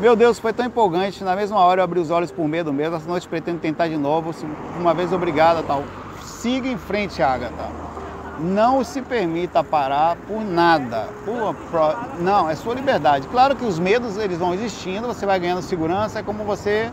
Meu 0.00 0.16
Deus, 0.16 0.38
foi 0.38 0.54
tão 0.54 0.64
empolgante. 0.64 1.22
Na 1.22 1.36
mesma 1.36 1.58
hora 1.58 1.82
eu 1.82 1.84
abri 1.84 2.00
os 2.00 2.10
olhos 2.10 2.30
por 2.30 2.48
medo 2.48 2.72
mesmo. 2.72 2.96
Essa 2.96 3.06
noite 3.06 3.28
pretendo 3.28 3.60
tentar 3.60 3.88
de 3.88 3.98
novo. 3.98 4.34
Uma 4.80 4.94
vez 4.94 5.12
obrigada, 5.12 5.62
tal. 5.62 5.84
Siga 6.22 6.68
em 6.68 6.78
frente, 6.78 7.22
Agatha. 7.22 7.95
Não 8.38 8.84
se 8.84 9.00
permita 9.00 9.64
parar 9.64 10.16
por 10.28 10.44
nada. 10.44 11.08
Por, 11.24 11.54
por, 11.54 12.20
não, 12.20 12.48
é 12.50 12.54
sua 12.54 12.74
liberdade. 12.74 13.26
Claro 13.28 13.56
que 13.56 13.64
os 13.64 13.78
medos 13.78 14.18
eles 14.18 14.38
vão 14.38 14.52
existindo, 14.52 15.06
você 15.06 15.24
vai 15.24 15.40
ganhando 15.40 15.62
segurança, 15.62 16.18
é 16.18 16.22
como 16.22 16.44
você 16.44 16.90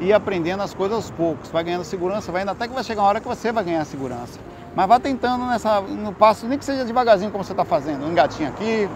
ir 0.00 0.12
aprendendo 0.12 0.62
as 0.62 0.72
coisas 0.72 0.96
aos 0.96 1.10
poucos. 1.10 1.50
Vai 1.50 1.64
ganhando 1.64 1.84
segurança, 1.84 2.32
vai 2.32 2.42
indo 2.42 2.50
até 2.50 2.66
que 2.66 2.74
vai 2.74 2.84
chegar 2.84 3.02
uma 3.02 3.08
hora 3.08 3.20
que 3.20 3.28
você 3.28 3.52
vai 3.52 3.64
ganhar 3.64 3.84
segurança. 3.84 4.38
Mas 4.74 4.86
vá 4.86 4.98
tentando 4.98 5.44
nessa, 5.44 5.80
no 5.80 6.12
passo, 6.12 6.46
nem 6.46 6.58
que 6.58 6.64
seja 6.64 6.84
devagarzinho 6.84 7.30
como 7.30 7.44
você 7.44 7.52
está 7.52 7.64
fazendo. 7.64 8.06
Um 8.06 8.14
gatinho 8.14 8.48
aqui. 8.48 8.88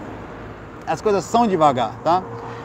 As 0.87 1.01
coisas 1.01 1.23
são 1.23 1.47
devagar, 1.47 1.91
tá? 2.03 2.23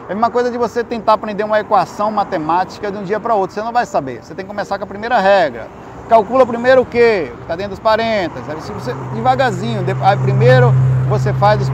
É 0.09 0.13
a 0.13 0.15
mesma 0.15 0.31
coisa 0.31 0.51
de 0.51 0.57
você 0.57 0.83
tentar 0.83 1.13
aprender 1.13 1.45
uma 1.45 1.61
equação 1.61 2.11
matemática 2.11 2.91
de 2.91 2.99
um 2.99 3.05
dia 3.05 3.21
para 3.21 3.35
outro. 3.35 3.55
Você 3.55 3.63
não 3.63 3.73
vai 3.73 3.85
saber. 3.85 4.25
Você 4.25 4.35
tem 4.35 4.45
que 4.45 4.49
começar 4.49 4.79
com 4.79 4.85
a 4.85 4.87
primeira 4.87 5.19
regra. 5.19 5.69
Calcula 6.09 6.47
primeiro 6.47 6.83
o 6.83 6.87
quê? 6.87 7.31
Está 7.43 7.55
dentro 7.55 7.73
dos 7.73 7.81
parênteses. 7.81 8.49
Aí 8.49 8.57
você, 8.57 8.95
devagarzinho. 9.15 9.85
Aí 10.03 10.17
primeiro 10.17 10.73
você 11.09 11.33
faz 11.35 11.71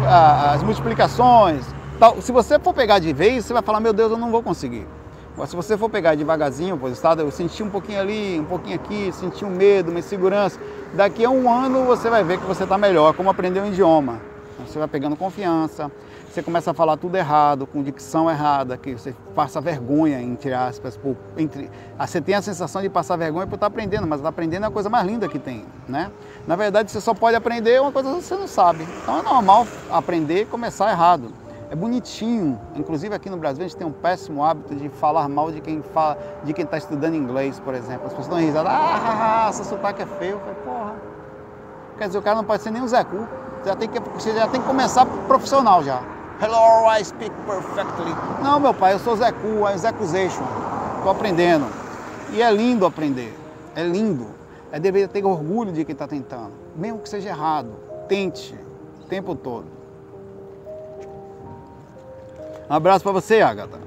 as 0.52 0.62
multiplicações. 0.62 1.64
Tal. 2.00 2.20
Se 2.20 2.32
você 2.32 2.58
for 2.58 2.74
pegar 2.74 2.98
de 2.98 3.12
vez, 3.12 3.44
você 3.44 3.52
vai 3.52 3.62
falar, 3.62 3.78
meu 3.78 3.92
Deus, 3.92 4.10
eu 4.10 4.18
não 4.18 4.32
vou 4.32 4.42
conseguir. 4.42 4.86
Mas 5.36 5.50
se 5.50 5.56
você 5.56 5.76
for 5.76 5.88
pegar 5.88 6.14
devagarzinho, 6.14 6.76
pois 6.76 6.92
estado, 6.92 7.22
eu 7.22 7.30
senti 7.30 7.62
um 7.62 7.70
pouquinho 7.70 8.00
ali, 8.00 8.38
um 8.38 8.44
pouquinho 8.44 8.76
aqui, 8.76 9.10
senti 9.12 9.44
um 9.44 9.50
medo, 9.50 9.90
uma 9.90 9.98
insegurança. 9.98 10.58
Daqui 10.94 11.24
a 11.24 11.30
um 11.30 11.50
ano 11.50 11.84
você 11.84 12.10
vai 12.10 12.22
ver 12.22 12.38
que 12.38 12.46
você 12.46 12.64
está 12.64 12.78
melhor, 12.78 13.14
como 13.14 13.30
aprender 13.30 13.60
um 13.60 13.66
idioma. 13.66 14.20
Você 14.64 14.78
vai 14.78 14.86
pegando 14.86 15.16
confiança, 15.16 15.90
você 16.34 16.42
começa 16.42 16.72
a 16.72 16.74
falar 16.74 16.96
tudo 16.96 17.16
errado, 17.16 17.64
com 17.64 17.80
dicção 17.80 18.28
errada, 18.28 18.76
que 18.76 18.92
você 18.92 19.14
passa 19.36 19.60
vergonha, 19.60 20.20
entre 20.20 20.52
aspas, 20.52 20.96
por, 20.96 21.16
entre, 21.36 21.70
ah, 21.96 22.08
você 22.08 22.20
tem 22.20 22.34
a 22.34 22.42
sensação 22.42 22.82
de 22.82 22.88
passar 22.88 23.16
vergonha 23.16 23.46
por 23.46 23.54
estar 23.54 23.68
aprendendo, 23.68 24.04
mas 24.04 24.18
estar 24.18 24.30
aprendendo 24.30 24.64
é 24.64 24.66
a 24.66 24.70
coisa 24.70 24.90
mais 24.90 25.06
linda 25.06 25.28
que 25.28 25.38
tem, 25.38 25.64
né? 25.88 26.10
Na 26.44 26.56
verdade, 26.56 26.90
você 26.90 27.00
só 27.00 27.14
pode 27.14 27.36
aprender 27.36 27.80
uma 27.80 27.92
coisa 27.92 28.12
que 28.16 28.22
você 28.22 28.34
não 28.34 28.48
sabe. 28.48 28.84
Então 29.00 29.20
é 29.20 29.22
normal 29.22 29.64
aprender 29.88 30.42
e 30.42 30.44
começar 30.44 30.90
errado. 30.90 31.30
É 31.70 31.76
bonitinho. 31.76 32.60
Inclusive 32.74 33.14
aqui 33.14 33.30
no 33.30 33.36
Brasil 33.36 33.64
a 33.64 33.68
gente 33.68 33.76
tem 33.76 33.86
um 33.86 33.92
péssimo 33.92 34.42
hábito 34.42 34.74
de 34.74 34.88
falar 34.88 35.28
mal 35.28 35.52
de 35.52 35.60
quem 35.60 35.82
fala, 35.82 36.18
de 36.42 36.52
quem 36.52 36.64
está 36.64 36.78
estudando 36.78 37.14
inglês, 37.14 37.60
por 37.60 37.74
exemplo. 37.74 38.06
As 38.06 38.12
pessoas 38.12 38.26
dão 38.26 38.38
risada, 38.38 38.70
ah, 38.72 39.50
seu 39.52 39.64
sotaque 39.64 40.02
é 40.02 40.06
feio. 40.06 40.40
Falei, 40.40 40.54
porra. 40.64 40.94
Quer 41.96 42.08
dizer, 42.08 42.18
o 42.18 42.22
cara 42.22 42.34
não 42.34 42.44
pode 42.44 42.60
ser 42.60 42.72
nem 42.72 42.82
um 42.82 42.88
Zé 42.88 43.04
Cu. 43.04 43.24
Já 43.64 43.76
tem 43.76 43.88
que, 43.88 44.00
você 44.00 44.34
já 44.34 44.48
tem 44.48 44.60
que 44.60 44.66
começar 44.66 45.06
profissional 45.28 45.82
já. 45.84 46.13
Hello, 46.40 46.84
I 46.88 47.04
speak 47.04 47.32
perfectly. 47.46 48.12
Não, 48.42 48.58
meu 48.58 48.74
pai, 48.74 48.94
eu 48.94 48.98
sou 48.98 49.16
Zé 49.16 49.30
Cu, 49.30 49.68
I'm 49.68 49.78
Zecuzation. 49.78 50.44
Estou 50.96 51.12
aprendendo. 51.12 51.66
E 52.32 52.42
é 52.42 52.50
lindo 52.50 52.84
aprender. 52.84 53.32
É 53.76 53.84
lindo. 53.84 54.26
É 54.72 54.80
dever 54.80 55.08
ter 55.08 55.24
orgulho 55.24 55.72
de 55.72 55.84
quem 55.84 55.92
está 55.92 56.08
tentando. 56.08 56.52
Mesmo 56.74 56.98
que 56.98 57.08
seja 57.08 57.28
errado. 57.28 57.70
Tente. 58.08 58.58
O 59.00 59.04
tempo 59.06 59.36
todo. 59.36 59.66
Um 62.68 62.74
abraço 62.74 63.04
para 63.04 63.12
você, 63.12 63.40
Agatha. 63.40 63.78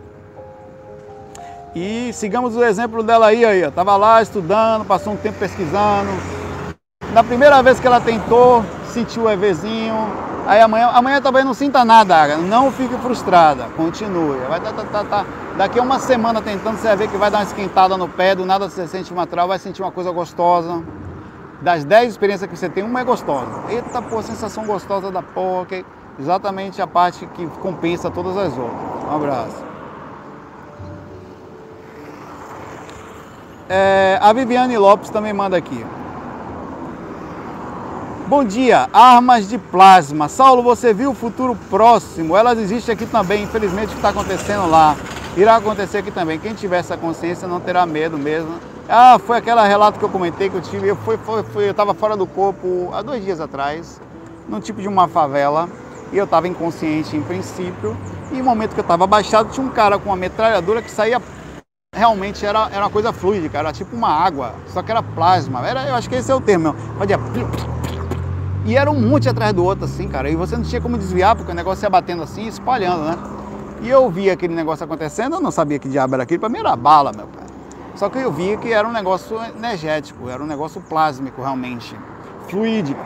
E 1.76 2.14
sigamos 2.14 2.56
o 2.56 2.64
exemplo 2.64 3.04
dela 3.04 3.28
aí, 3.28 3.44
aí. 3.44 3.70
Tava 3.72 3.98
lá 3.98 4.22
estudando, 4.22 4.86
passou 4.86 5.14
um 5.14 5.18
tempo 5.18 5.38
pesquisando. 5.38 6.12
Na 7.12 7.24
primeira 7.24 7.62
vez 7.62 7.78
que 7.80 7.88
ela 7.88 8.00
tentou, 8.00 8.64
sentiu 8.94 9.24
o 9.24 9.30
EVzinho, 9.30 10.27
Aí 10.48 10.62
amanhã, 10.62 10.88
amanhã 10.94 11.22
talvez 11.22 11.44
não 11.44 11.54
sinta 11.54 11.84
nada, 11.84 12.38
não 12.38 12.72
fique 12.72 12.96
frustrada, 13.00 13.66
continue. 13.76 14.38
Vai 14.48 14.62
tá, 14.62 14.72
tá, 14.72 14.84
tá, 14.86 15.04
tá. 15.04 15.26
Daqui 15.58 15.78
a 15.78 15.84
uma 15.84 16.00
semana 16.00 16.42
tentando, 16.42 16.78
você 16.78 16.88
vai 16.88 16.96
ver 16.96 17.10
que 17.10 17.18
vai 17.18 17.30
dar 17.30 17.40
uma 17.40 17.44
esquentada 17.44 17.98
no 17.98 18.08
pé, 18.08 18.34
do 18.34 18.46
nada 18.46 18.70
você 18.70 18.88
sente 18.88 19.14
natural, 19.14 19.50
vai 19.50 19.60
sentir 19.60 19.82
uma 19.82 19.92
coisa 19.92 20.10
gostosa. 20.10 20.82
Das 21.62 21.84
10 21.84 22.12
experiências 22.12 22.50
que 22.50 22.56
você 22.56 22.70
tem, 22.70 22.82
uma 22.82 23.02
é 23.02 23.04
gostosa. 23.04 23.52
Eita, 23.68 24.02
pô, 24.02 24.22
sensação 24.22 24.66
gostosa 24.66 25.12
da 25.12 25.22
porra, 25.22 25.66
que 25.66 25.76
é 25.76 25.84
exatamente 26.18 26.82
a 26.82 26.88
parte 26.88 27.26
que 27.36 27.46
compensa 27.62 28.10
todas 28.10 28.38
as 28.38 28.58
outras. 28.58 29.04
Um 29.12 29.16
abraço. 29.18 29.66
É, 33.68 34.18
a 34.22 34.32
Viviane 34.32 34.78
Lopes 34.78 35.10
também 35.10 35.34
manda 35.34 35.58
aqui. 35.58 35.86
Bom 38.28 38.44
dia, 38.44 38.90
armas 38.92 39.48
de 39.48 39.58
plasma. 39.58 40.28
Saulo, 40.28 40.62
você 40.62 40.94
viu 40.94 41.12
o 41.12 41.16
futuro 41.16 41.58
próximo? 41.70 42.36
Elas 42.36 42.60
existem 42.60 42.92
aqui 42.92 43.06
também, 43.06 43.44
infelizmente 43.44 43.86
o 43.86 43.92
que 43.92 43.96
está 43.96 44.10
acontecendo 44.10 44.70
lá. 44.70 44.98
Irá 45.38 45.56
acontecer 45.56 46.00
aqui 46.00 46.12
também. 46.12 46.38
Quem 46.38 46.54
tiver 46.54 46.80
essa 46.80 46.98
consciência 46.98 47.48
não 47.48 47.62
terá 47.62 47.86
medo 47.86 48.18
mesmo. 48.18 48.50
Ah, 48.90 49.18
foi 49.18 49.38
aquele 49.38 49.66
relato 49.66 49.98
que 49.98 50.04
eu 50.04 50.10
comentei 50.10 50.50
que 50.50 50.58
eu 50.58 50.62
tive. 50.62 50.90
Eu 50.90 50.98
estava 51.72 51.94
fora 51.94 52.18
do 52.18 52.28
corpo 52.28 52.90
há 52.94 53.02
dois 53.02 53.24
dias 53.24 53.40
atrás, 53.40 54.02
num 54.50 54.60
tipo 54.60 54.82
de 54.82 54.90
uma 54.90 55.08
favela, 55.08 55.70
e 56.12 56.18
eu 56.18 56.26
estava 56.26 56.50
inconsciente 56.50 57.16
em 57.16 57.22
princípio. 57.22 57.96
E 58.34 58.40
no 58.40 58.44
momento 58.44 58.74
que 58.74 58.80
eu 58.82 58.84
estava 58.84 59.06
abaixado, 59.06 59.54
tinha 59.54 59.66
um 59.66 59.70
cara 59.70 59.98
com 59.98 60.10
uma 60.10 60.18
metralhadora 60.18 60.82
que 60.82 60.92
saía 60.92 61.22
realmente 61.96 62.46
era, 62.46 62.68
era 62.74 62.82
uma 62.82 62.90
coisa 62.90 63.14
fluida, 63.14 63.58
era 63.58 63.72
tipo 63.72 63.96
uma 63.96 64.10
água, 64.10 64.54
só 64.68 64.84
que 64.84 64.92
era 64.92 65.02
plasma. 65.02 65.66
Era, 65.66 65.88
eu 65.88 65.96
acho 65.96 66.10
que 66.10 66.16
esse 66.16 66.30
é 66.30 66.36
o 66.36 66.42
termo, 66.42 66.76
fazia 67.00 67.18
e 68.68 68.76
era 68.76 68.92
um 68.92 69.00
monte 69.00 69.30
atrás 69.30 69.54
do 69.54 69.64
outro, 69.64 69.86
assim, 69.86 70.10
cara. 70.10 70.30
E 70.30 70.36
você 70.36 70.58
não 70.58 70.64
tinha 70.64 70.82
como 70.82 70.98
desviar, 70.98 71.38
porque 71.38 71.50
o 71.50 71.56
negócio 71.56 71.86
ia 71.86 71.90
batendo 71.90 72.22
assim, 72.22 72.48
espalhando, 72.48 73.06
né? 73.06 73.18
E 73.82 73.90
eu 73.90 74.10
via 74.10 74.34
aquele 74.34 74.54
negócio 74.54 74.84
acontecendo, 74.84 75.38
eu 75.38 75.40
não 75.40 75.52
sabia 75.52 75.80
que 75.80 75.88
diabo 75.88 76.16
era 76.16 76.24
aquilo. 76.24 76.42
Pra 76.42 76.50
mim 76.50 76.60
era 76.60 76.76
bala, 76.76 77.14
meu 77.16 77.28
pai. 77.28 77.46
Só 77.96 78.10
que 78.10 78.18
eu 78.20 78.30
via 78.30 78.58
que 78.58 78.74
era 78.74 78.86
um 78.86 78.92
negócio 78.92 79.40
energético, 79.58 80.30
era 80.30 80.44
um 80.44 80.46
negócio 80.46 80.82
plásmico, 80.82 81.42
realmente, 81.42 81.96
fluídico. 82.50 83.00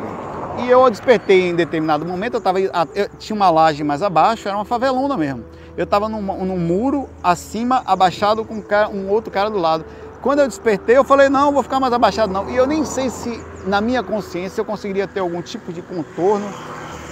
E 0.58 0.68
eu 0.68 0.90
despertei 0.90 1.50
em 1.50 1.56
determinado 1.56 2.06
momento, 2.06 2.34
eu, 2.34 2.42
tava, 2.42 2.60
eu 2.60 3.10
tinha 3.20 3.36
uma 3.36 3.52
laje 3.52 3.84
mais 3.84 4.02
abaixo, 4.02 4.48
era 4.48 4.58
uma 4.58 4.66
favelona 4.66 5.16
mesmo. 5.16 5.46
Eu 5.78 5.84
estava 5.84 6.10
num, 6.10 6.22
num, 6.22 6.58
muro 6.58 7.08
acima, 7.24 7.84
abaixado 7.86 8.44
com 8.44 8.56
um, 8.56 8.62
cara, 8.62 8.90
um 8.90 9.10
outro 9.10 9.32
cara 9.32 9.50
do 9.50 9.60
lado. 9.60 9.86
Quando 10.22 10.40
eu 10.40 10.48
despertei, 10.48 10.96
eu 10.96 11.04
falei, 11.04 11.30
não, 11.30 11.52
vou 11.52 11.64
ficar 11.64 11.80
mais 11.80 11.92
abaixado 11.92 12.32
não. 12.32 12.48
E 12.50 12.56
eu 12.56 12.68
nem 12.68 12.86
sei 12.86 13.10
se 13.10 13.44
na 13.66 13.82
minha 13.82 14.04
consciência 14.04 14.62
eu 14.62 14.66
conseguiria 14.66 15.08
ter 15.08 15.20
algum 15.20 15.42
tipo 15.42 15.74
de 15.74 15.82
contorno 15.82 16.48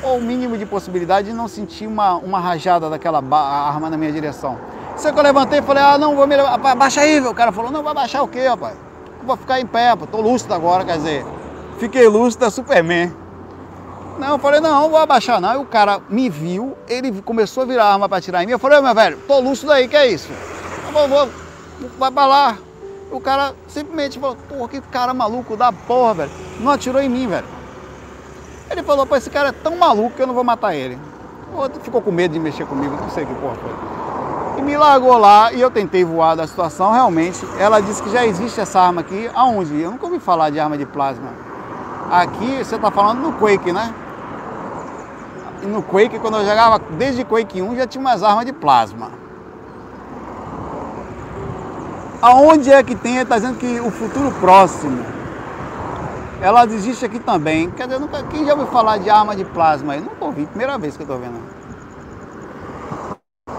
ou 0.03 0.17
o 0.17 0.21
mínimo 0.21 0.57
de 0.57 0.65
possibilidade 0.65 1.27
de 1.27 1.33
não 1.33 1.47
sentir 1.47 1.87
uma, 1.87 2.15
uma 2.15 2.39
rajada 2.39 2.89
daquela 2.89 3.17
arma 3.17 3.89
na 3.89 3.97
minha 3.97 4.11
direção. 4.11 4.57
Sei 4.95 5.11
que 5.11 5.17
eu 5.17 5.23
levantei 5.23 5.59
e 5.59 5.61
falei, 5.61 5.81
ah, 5.81 5.97
não, 5.97 6.15
vou 6.15 6.27
me 6.27 6.35
levar, 6.35 6.53
abaixa 6.53 7.01
aí, 7.01 7.19
o 7.19 7.33
cara 7.33 7.51
falou, 7.51 7.71
não, 7.71 7.81
vai 7.81 7.93
baixar 7.93 8.21
o 8.21 8.27
quê, 8.27 8.47
rapaz? 8.47 8.75
Vou 9.23 9.35
ficar 9.35 9.59
em 9.59 9.65
pé, 9.65 9.95
pô, 9.95 10.05
tô 10.05 10.21
lúcido 10.21 10.53
agora, 10.53 10.85
quer 10.85 10.97
dizer, 10.97 11.25
fiquei 11.79 12.07
lúcido, 12.07 12.45
é 12.45 12.49
Superman. 12.49 13.11
Não, 14.19 14.29
eu 14.29 14.39
falei, 14.39 14.59
não, 14.59 14.89
vou 14.89 14.99
abaixar 14.99 15.39
não. 15.39 15.53
E 15.53 15.57
o 15.57 15.65
cara 15.65 16.01
me 16.09 16.29
viu, 16.29 16.77
ele 16.87 17.21
começou 17.21 17.63
a 17.63 17.65
virar 17.65 17.85
a 17.85 17.93
arma 17.93 18.09
para 18.09 18.21
tirar 18.21 18.43
em 18.43 18.45
mim. 18.45 18.51
Eu 18.51 18.59
falei, 18.59 18.79
meu 18.81 18.93
velho, 18.93 19.17
tô 19.27 19.39
lúcido 19.39 19.71
aí, 19.71 19.87
que 19.87 19.95
é 19.95 20.07
isso? 20.07 20.29
Eu 20.85 20.91
vou, 20.91 21.07
vou, 21.07 21.29
vai 21.97 22.11
pra 22.11 22.25
lá. 22.25 22.57
O 23.11 23.19
cara 23.19 23.55
simplesmente 23.67 24.19
falou, 24.19 24.35
porra, 24.35 24.67
que 24.67 24.81
cara 24.81 25.13
maluco 25.13 25.57
da 25.57 25.71
porra, 25.71 26.13
velho. 26.13 26.31
Não 26.59 26.71
atirou 26.71 27.01
em 27.01 27.09
mim, 27.09 27.27
velho. 27.27 27.47
Ele 28.69 28.83
falou, 28.83 29.05
pô, 29.05 29.15
esse 29.15 29.29
cara 29.29 29.49
é 29.49 29.51
tão 29.51 29.75
maluco 29.75 30.15
que 30.15 30.21
eu 30.21 30.27
não 30.27 30.33
vou 30.33 30.43
matar 30.43 30.75
ele. 30.75 30.97
O 31.51 31.79
ficou 31.81 32.01
com 32.01 32.11
medo 32.11 32.33
de 32.33 32.39
mexer 32.39 32.67
comigo, 32.67 32.95
não 32.95 33.09
sei 33.09 33.25
que 33.25 33.33
porra 33.33 33.55
foi. 33.55 34.59
E 34.59 34.61
me 34.61 34.77
largou 34.77 35.17
lá 35.17 35.51
e 35.51 35.59
eu 35.59 35.71
tentei 35.71 36.03
voar 36.03 36.35
da 36.35 36.45
situação, 36.45 36.91
realmente. 36.91 37.39
Ela 37.57 37.79
disse 37.79 38.03
que 38.03 38.11
já 38.11 38.25
existe 38.25 38.61
essa 38.61 38.79
arma 38.79 39.01
aqui. 39.01 39.29
Aonde? 39.33 39.81
Eu 39.81 39.89
nunca 39.89 40.05
ouvi 40.05 40.19
falar 40.19 40.51
de 40.51 40.59
arma 40.59 40.77
de 40.77 40.85
plasma. 40.85 41.29
Aqui, 42.11 42.63
você 42.63 42.77
tá 42.77 42.91
falando 42.91 43.21
no 43.21 43.33
Quake, 43.33 43.71
né? 43.71 43.93
E 45.63 45.65
no 45.65 45.81
Quake, 45.81 46.19
quando 46.19 46.37
eu 46.37 46.45
jogava, 46.45 46.79
desde 46.97 47.23
Quake 47.23 47.61
1, 47.61 47.75
já 47.75 47.87
tinha 47.87 48.01
umas 48.01 48.21
armas 48.21 48.45
de 48.45 48.53
plasma. 48.53 49.11
Aonde 52.21 52.71
é 52.71 52.83
que 52.83 52.95
tem? 52.95 53.17
Está 53.17 53.35
dizendo 53.37 53.57
que 53.57 53.79
o 53.79 53.89
futuro 53.89 54.29
próximo, 54.41 55.05
ela 56.41 56.65
existe 56.65 57.05
aqui 57.05 57.17
também. 57.17 57.71
Quer 57.71 57.87
dizer, 57.87 57.99
nunca, 57.99 58.21
quem 58.23 58.45
já 58.45 58.51
ouviu 58.53 58.67
falar 58.67 58.97
de 58.97 59.09
arma 59.09 59.35
de 59.35 59.45
plasma 59.45 59.93
aí? 59.93 60.01
Nunca 60.01 60.25
ouvi, 60.25 60.45
primeira 60.45 60.77
vez 60.77 60.97
que 60.97 61.03
eu 61.03 61.05
estou 61.05 61.17
vendo. 61.17 61.39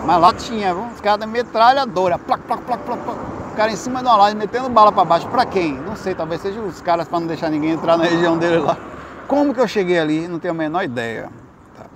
Mas 0.04 0.20
lá 0.20 0.32
tinha, 0.34 0.74
viu? 0.74 0.84
Os 0.94 1.00
caras 1.00 1.20
da 1.20 1.26
metralhadora, 1.26 2.18
plac, 2.18 2.42
plac, 2.42 2.62
plac, 2.64 2.82
plac, 2.84 3.02
plac. 3.02 3.18
O 3.52 3.56
cara 3.56 3.72
em 3.72 3.76
cima 3.76 4.00
de 4.00 4.06
uma 4.06 4.16
laje 4.16 4.36
metendo 4.36 4.68
bala 4.68 4.92
para 4.92 5.04
baixo. 5.04 5.26
Para 5.28 5.46
quem? 5.46 5.74
Não 5.74 5.96
sei, 5.96 6.14
talvez 6.14 6.42
sejam 6.42 6.66
os 6.66 6.82
caras 6.82 7.08
para 7.08 7.18
não 7.18 7.26
deixar 7.26 7.48
ninguém 7.48 7.70
entrar 7.70 7.96
na 7.96 8.04
região 8.04 8.36
dele 8.36 8.58
lá. 8.58 8.76
Como 9.26 9.54
que 9.54 9.60
eu 9.60 9.68
cheguei 9.68 9.98
ali? 9.98 10.28
Não 10.28 10.38
tenho 10.38 10.52
a 10.52 10.56
menor 10.56 10.82
ideia. 10.84 11.30
Tá. 11.76 11.86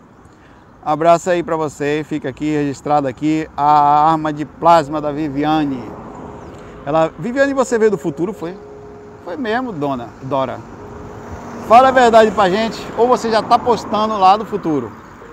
Abraço 0.85 1.29
aí 1.29 1.42
para 1.42 1.57
você, 1.57 2.05
fica 2.09 2.29
aqui 2.29 2.55
registrado 2.55 3.07
aqui 3.07 3.48
a 3.57 4.11
arma 4.11 4.33
de 4.33 4.44
plasma 4.44 5.00
da 5.00 5.12
Viviane. 5.12 5.83
Ela, 6.87 7.11
Viviane, 7.18 7.55
você 7.55 7.79
veio 7.79 7.90
do 7.90 7.99
futuro, 7.99 8.33
foi? 8.33 8.55
Foi 9.25 9.37
mesmo, 9.37 9.73
dona 9.73 10.09
Dora. 10.23 10.59
Fala 11.66 11.88
a 11.88 11.90
verdade 11.90 12.31
pra 12.31 12.51
gente, 12.51 12.79
ou 12.99 13.09
você 13.09 13.31
já 13.31 13.40
está 13.40 13.59
postando 13.59 14.18
lá 14.18 14.37
do 14.37 14.44
futuro. 14.44 14.92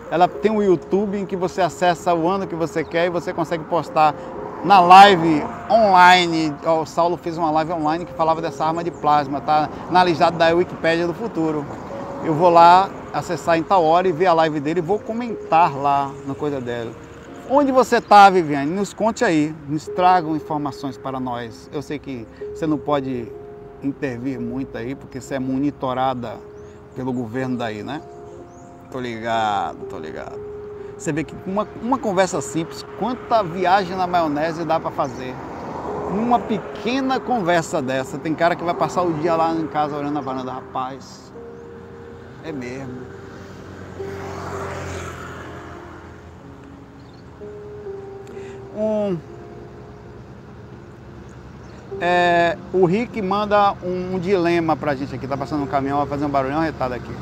Ela 0.10 0.30
tem 0.30 0.50
um 0.50 0.64
YouTube 0.64 1.18
em 1.18 1.26
que 1.26 1.36
você 1.36 1.62
acessa 1.62 2.14
o 2.14 2.28
ano 2.28 2.48
que 2.48 2.56
você 2.56 2.84
quer 2.86 3.08
e 3.08 3.10
você 3.10 3.34
consegue 3.34 3.66
postar 3.66 4.16
na 4.64 4.80
live 4.80 5.44
online. 5.70 6.56
O 6.66 6.86
Saulo 6.86 7.18
fez 7.18 7.38
uma 7.38 7.52
live 7.52 7.74
online 7.74 8.06
que 8.06 8.14
falava 8.14 8.42
dessa 8.42 8.66
arma 8.66 8.82
de 8.82 8.92
plasma, 8.92 9.42
tá 9.42 9.70
na 9.90 10.04
lista 10.06 10.32
da 10.32 10.50
Wikipédia 10.50 11.06
do 11.06 11.14
futuro. 11.14 11.66
Eu 12.24 12.34
vou 12.34 12.50
lá 12.50 12.90
acessar 13.14 13.58
em 13.58 13.64
tal 13.64 13.84
hora 13.84 14.08
e 14.08 14.12
ver 14.14 14.28
a 14.28 14.34
live 14.34 14.60
dele 14.62 14.80
e 14.80 14.82
vou 14.82 15.00
comentar 15.00 15.76
lá 15.76 16.12
na 16.26 16.34
coisa 16.34 16.62
dela. 16.62 16.92
Onde 17.54 17.70
você 17.70 17.98
está, 17.98 18.30
Viviane? 18.30 18.72
Nos 18.72 18.94
conte 18.94 19.26
aí, 19.26 19.54
nos 19.68 19.86
tragam 19.86 20.38
informações 20.38 20.98
para 20.98 21.20
nós. 21.20 21.70
Eu 21.74 21.82
sei 21.82 22.00
que 22.00 22.26
você 22.56 22.66
não 22.66 22.78
pode 22.78 23.30
intervir 23.84 24.40
muito 24.40 24.78
aí, 24.78 24.96
porque 24.96 25.20
você 25.20 25.36
é 25.36 25.40
monitorada 25.40 26.38
pelo 26.96 27.12
governo 27.12 27.58
daí, 27.58 27.84
né? 27.84 28.02
Tô 28.90 29.02
ligado, 29.02 29.86
tô 29.90 30.00
ligado. 30.00 30.40
Você 30.98 31.12
vê 31.12 31.26
que 31.26 31.36
uma, 31.46 31.68
uma 31.82 31.98
conversa 31.98 32.40
simples, 32.40 32.86
quanta 32.98 33.44
viagem 33.44 33.98
na 33.98 34.08
maionese 34.08 34.64
dá 34.64 34.80
para 34.80 34.92
fazer? 34.92 35.36
Uma 36.10 36.40
pequena 36.40 37.20
conversa 37.20 37.82
dessa, 37.82 38.18
tem 38.18 38.34
cara 38.34 38.56
que 38.56 38.64
vai 38.64 38.74
passar 38.74 39.02
o 39.02 39.12
dia 39.16 39.36
lá 39.36 39.54
em 39.54 39.68
casa 39.68 39.98
olhando 39.98 40.18
a 40.18 40.22
varanda, 40.22 40.54
rapaz, 40.54 41.34
é 42.46 42.52
mesmo. 42.54 43.02
Um, 48.82 49.16
é, 52.00 52.58
o 52.74 52.84
Rick 52.86 53.22
manda 53.22 53.74
um, 53.84 54.16
um 54.16 54.20
dilema 54.20 54.76
pra 54.76 54.96
gente 54.96 55.14
aqui. 55.14 55.28
Tá 55.28 55.38
passando 55.38 55.64
um 55.64 55.68
caminhão, 55.68 56.00
vai 56.00 56.08
fazer 56.08 56.26
um 56.26 56.30
barulhão 56.30 56.62
retado 56.62 56.96
aqui. 56.96 57.14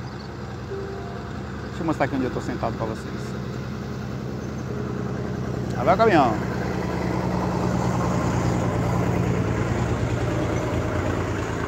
Deixa 1.67 1.81
eu 1.81 1.85
mostrar 1.85 2.05
aqui 2.05 2.15
onde 2.15 2.23
eu 2.23 2.31
tô 2.31 2.39
sentado 2.39 2.77
pra 2.77 2.85
vocês. 2.85 3.13
Aí 5.77 5.83
vai 5.83 5.95
o 5.95 5.97
caminhão. 5.97 6.33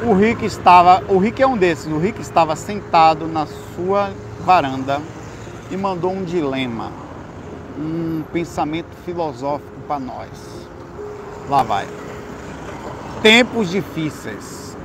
O 0.04 0.14
Rick 0.14 0.44
estava, 0.44 1.04
o 1.08 1.18
Rick 1.18 1.40
é 1.42 1.46
um 1.46 1.56
desses, 1.56 1.86
o 1.86 1.98
Rick 1.98 2.20
estava 2.20 2.56
sentado 2.56 3.28
na 3.28 3.46
sua 3.76 4.10
varanda 4.44 5.00
e 5.70 5.76
mandou 5.76 6.12
um 6.12 6.24
dilema, 6.24 6.90
um 7.78 8.24
pensamento 8.32 8.88
filosófico 9.04 9.71
para 9.82 9.98
nós. 9.98 10.28
Lá 11.48 11.62
vai 11.62 11.86
tempos 13.22 13.70
difíceis. 13.70 14.76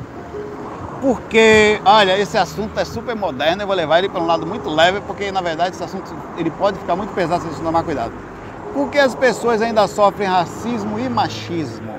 Porque, 1.02 1.80
olha, 1.86 2.18
esse 2.18 2.38
assunto 2.38 2.80
é 2.80 2.86
super 2.86 3.16
moderno, 3.16 3.64
eu 3.64 3.68
vou 3.68 3.76
levar 3.76 4.00
ele 4.00 4.10
para 4.10 4.22
um 4.22 4.26
lado 4.26 4.46
muito 4.46 4.70
leve, 4.70 5.02
porque 5.02 5.32
na 5.32 5.42
verdade 5.42 5.76
esse 5.76 5.84
assunto 5.84 6.14
ele 6.38 6.50
pode 6.52 6.80
ficar 6.80 6.96
muito 6.96 7.14
pesado 7.14 7.42
se 7.42 7.48
a 7.48 7.52
gente 7.52 7.62
tomar 7.62 7.84
cuidado. 7.84 8.12
Porque 8.74 8.98
as 8.98 9.14
pessoas 9.14 9.62
ainda 9.62 9.88
sofrem 9.88 10.28
racismo 10.28 11.00
e 11.00 11.10
machismo. 11.10 11.98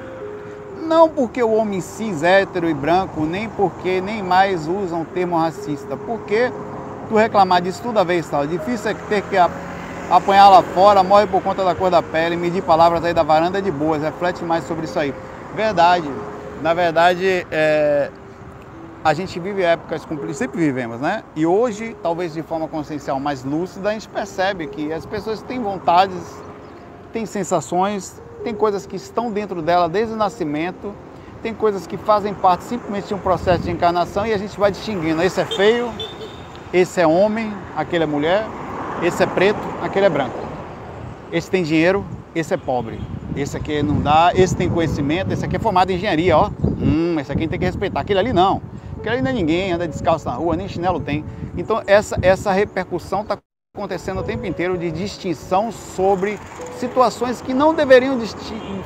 Não 0.82 1.08
porque 1.08 1.42
o 1.42 1.52
homem 1.52 1.80
cis, 1.80 2.22
hétero 2.22 2.68
e 2.68 2.74
branco, 2.74 3.24
nem 3.24 3.48
porque 3.48 4.00
nem 4.00 4.22
mais 4.22 4.66
usam 4.66 5.02
o 5.02 5.04
termo 5.04 5.36
racista. 5.36 5.96
Porque 5.96 6.52
tu 7.08 7.16
reclamar 7.16 7.60
disso 7.60 7.80
toda 7.82 8.04
vez, 8.04 8.28
tal. 8.28 8.46
Difícil 8.46 8.90
é 8.90 8.94
ter 8.94 9.22
que 9.22 9.36
apanhar 10.10 10.48
lá 10.48 10.62
fora, 10.62 11.02
morre 11.02 11.26
por 11.26 11.42
conta 11.42 11.64
da 11.64 11.74
cor 11.74 11.90
da 11.90 12.02
pele, 12.02 12.36
medir 12.36 12.62
palavras 12.62 13.04
aí 13.04 13.12
da 13.12 13.22
varanda 13.22 13.58
é 13.58 13.60
de 13.60 13.70
boas, 13.70 14.02
reflete 14.02 14.44
mais 14.44 14.64
sobre 14.64 14.84
isso 14.84 14.98
aí. 14.98 15.14
Verdade. 15.54 16.08
Na 16.62 16.74
verdade, 16.74 17.46
é, 17.50 18.10
a 19.04 19.14
gente 19.14 19.38
vive 19.38 19.62
épocas 19.62 20.02
complicadas, 20.02 20.36
sempre 20.36 20.58
vivemos, 20.58 21.00
né? 21.00 21.22
E 21.36 21.46
hoje, 21.46 21.96
talvez 22.02 22.32
de 22.32 22.42
forma 22.42 22.66
consciencial 22.66 23.20
mais 23.20 23.44
lúcida, 23.44 23.90
a 23.90 23.92
gente 23.92 24.08
percebe 24.08 24.66
que 24.66 24.92
as 24.92 25.06
pessoas 25.06 25.40
têm 25.42 25.62
vontades, 25.62 26.20
têm 27.12 27.24
sensações, 27.24 28.20
tem 28.42 28.54
coisas 28.54 28.86
que 28.86 28.96
estão 28.96 29.30
dentro 29.30 29.62
dela 29.62 29.88
desde 29.88 30.14
o 30.14 30.16
nascimento, 30.16 30.92
tem 31.42 31.54
coisas 31.54 31.86
que 31.86 31.96
fazem 31.96 32.34
parte 32.34 32.64
simplesmente 32.64 33.08
de 33.08 33.14
um 33.14 33.18
processo 33.18 33.62
de 33.62 33.70
encarnação 33.70 34.26
e 34.26 34.32
a 34.32 34.38
gente 34.38 34.58
vai 34.58 34.70
distinguindo. 34.70 35.22
Esse 35.22 35.40
é 35.40 35.44
feio, 35.44 35.92
esse 36.72 37.00
é 37.00 37.06
homem, 37.06 37.54
aquele 37.76 38.02
é 38.04 38.06
mulher, 38.06 38.46
esse 39.02 39.22
é 39.22 39.26
preto, 39.26 39.58
aquele 39.82 40.06
é 40.06 40.08
branco. 40.08 40.38
Esse 41.32 41.50
tem 41.50 41.62
dinheiro, 41.62 42.04
esse 42.34 42.54
é 42.54 42.56
pobre. 42.56 43.00
Esse 43.36 43.56
aqui 43.56 43.82
não 43.82 44.00
dá, 44.00 44.32
esse 44.34 44.56
tem 44.56 44.68
conhecimento, 44.68 45.32
esse 45.32 45.44
aqui 45.44 45.56
é 45.56 45.58
formado 45.58 45.90
em 45.90 45.94
engenharia, 45.94 46.36
ó. 46.36 46.50
Hum, 46.80 47.16
esse 47.20 47.30
aqui 47.30 47.46
tem 47.46 47.58
que 47.58 47.64
respeitar. 47.64 48.00
Aquele 48.00 48.18
ali 48.18 48.32
não. 48.32 48.60
Aquele 48.96 49.16
ali 49.16 49.22
não 49.22 49.30
é 49.30 49.34
ninguém, 49.34 49.72
anda 49.72 49.86
descalço 49.86 50.26
na 50.26 50.34
rua, 50.34 50.56
nem 50.56 50.68
chinelo 50.68 50.98
tem. 50.98 51.24
Então 51.56 51.82
essa, 51.86 52.18
essa 52.22 52.50
repercussão 52.50 53.22
está 53.22 53.38
acontecendo 53.76 54.20
o 54.20 54.24
tempo 54.24 54.44
inteiro 54.44 54.76
de 54.76 54.90
distinção 54.90 55.70
sobre 55.70 56.38
situações 56.78 57.40
que 57.40 57.54
não 57.54 57.72
deveriam 57.74 58.18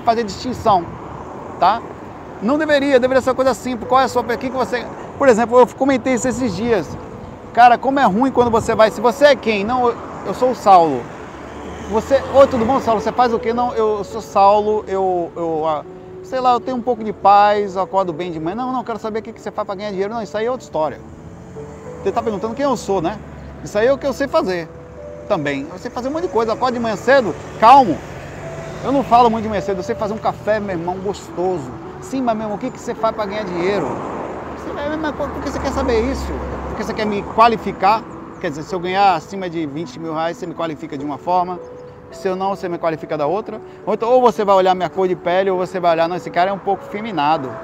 fazer 0.04 0.24
distinção, 0.24 0.84
tá? 1.58 1.80
Não 2.42 2.58
deveria, 2.58 2.98
deveria 2.98 3.22
ser 3.22 3.30
uma 3.30 3.36
coisa 3.36 3.54
simples. 3.54 3.88
Qual 3.88 4.00
é 4.00 4.04
a 4.04 4.08
sua... 4.08 4.22
Que 4.24 4.50
que 4.50 4.50
você... 4.50 4.84
Por 5.16 5.28
exemplo, 5.28 5.58
eu 5.58 5.66
comentei 5.68 6.14
isso 6.14 6.26
esses 6.26 6.54
dias. 6.56 6.98
Cara, 7.52 7.76
como 7.76 8.00
é 8.00 8.04
ruim 8.04 8.30
quando 8.30 8.50
você 8.50 8.74
vai... 8.74 8.90
Se 8.90 9.00
você 9.00 9.26
é 9.26 9.36
quem? 9.36 9.62
Não, 9.62 9.94
eu 10.24 10.32
sou 10.32 10.52
o 10.52 10.54
Saulo. 10.54 11.02
Você, 11.90 12.22
oi, 12.34 12.46
tudo 12.46 12.64
bom, 12.64 12.80
Saulo? 12.80 13.00
Você 13.00 13.12
faz 13.12 13.34
o 13.34 13.38
quê? 13.38 13.52
Não, 13.52 13.74
eu 13.74 14.02
sou 14.04 14.22
Saulo, 14.22 14.82
eu, 14.88 15.30
eu 15.36 15.68
ah, 15.68 15.84
sei 16.22 16.40
lá, 16.40 16.54
eu 16.54 16.60
tenho 16.60 16.78
um 16.78 16.82
pouco 16.82 17.04
de 17.04 17.12
paz, 17.12 17.76
acordo 17.76 18.10
bem 18.10 18.32
de 18.32 18.40
manhã. 18.40 18.56
Não, 18.56 18.72
não, 18.72 18.82
quero 18.82 18.98
saber 18.98 19.18
o 19.18 19.22
que 19.22 19.38
você 19.38 19.50
faz 19.50 19.66
para 19.66 19.74
ganhar 19.74 19.90
dinheiro. 19.90 20.14
Não, 20.14 20.22
isso 20.22 20.36
aí 20.38 20.46
é 20.46 20.50
outra 20.50 20.64
história. 20.64 20.98
Você 22.02 22.08
está 22.08 22.22
perguntando 22.22 22.54
quem 22.54 22.64
eu 22.64 22.74
sou, 22.74 23.02
né? 23.02 23.18
Isso 23.62 23.76
aí 23.76 23.86
é 23.86 23.92
o 23.92 23.98
que 23.98 24.06
eu 24.06 24.14
sei 24.14 24.26
fazer 24.26 24.66
também. 25.28 25.66
Eu 25.70 25.78
sei 25.78 25.90
fazer 25.90 26.08
um 26.08 26.12
monte 26.12 26.22
de 26.22 26.28
coisa. 26.28 26.54
Acordo 26.54 26.72
de 26.72 26.80
manhã 26.80 26.96
cedo, 26.96 27.34
calmo. 27.60 27.98
Eu 28.82 28.90
não 28.90 29.04
falo 29.04 29.28
muito 29.28 29.42
de 29.42 29.50
manhã 29.50 29.60
cedo, 29.60 29.76
eu 29.76 29.82
sei 29.82 29.94
fazer 29.94 30.14
um 30.14 30.18
café, 30.18 30.58
meu 30.58 30.70
irmão, 30.70 30.96
gostoso. 30.96 31.70
Sim, 32.00 32.22
mas 32.22 32.34
meu 32.34 32.46
irmão, 32.46 32.56
o 32.56 32.58
que 32.58 32.70
você 32.70 32.94
faz 32.94 33.14
para 33.14 33.26
ganhar 33.26 33.44
dinheiro? 33.44 33.86
Por 35.16 35.42
que 35.42 35.50
você 35.50 35.58
quer 35.58 35.72
saber 35.72 36.00
isso? 36.10 36.32
Porque 36.72 36.84
você 36.84 36.94
quer 36.94 37.04
me 37.04 37.22
qualificar? 37.22 38.02
Quer 38.40 38.48
dizer, 38.48 38.62
se 38.62 38.74
eu 38.74 38.80
ganhar 38.80 39.14
acima 39.14 39.48
de 39.48 39.66
20 39.66 40.00
mil 40.00 40.14
reais, 40.14 40.38
você 40.38 40.46
me 40.46 40.54
qualifica 40.54 40.96
de 40.96 41.04
uma 41.04 41.18
forma, 41.18 41.60
se 42.10 42.26
eu 42.26 42.34
não, 42.34 42.56
você 42.56 42.66
me 42.66 42.78
qualifica 42.78 43.16
da 43.16 43.26
outra. 43.26 43.60
Ou, 43.84 43.92
então, 43.92 44.10
ou 44.10 44.22
você 44.22 44.42
vai 44.42 44.56
olhar 44.56 44.74
minha 44.74 44.88
cor 44.88 45.06
de 45.06 45.14
pele, 45.14 45.50
ou 45.50 45.58
você 45.58 45.78
vai 45.78 45.92
olhar, 45.92 46.08
não, 46.08 46.16
esse 46.16 46.30
cara 46.30 46.48
é 46.48 46.52
um 46.52 46.58
pouco 46.58 46.82
feminado. 46.84 47.54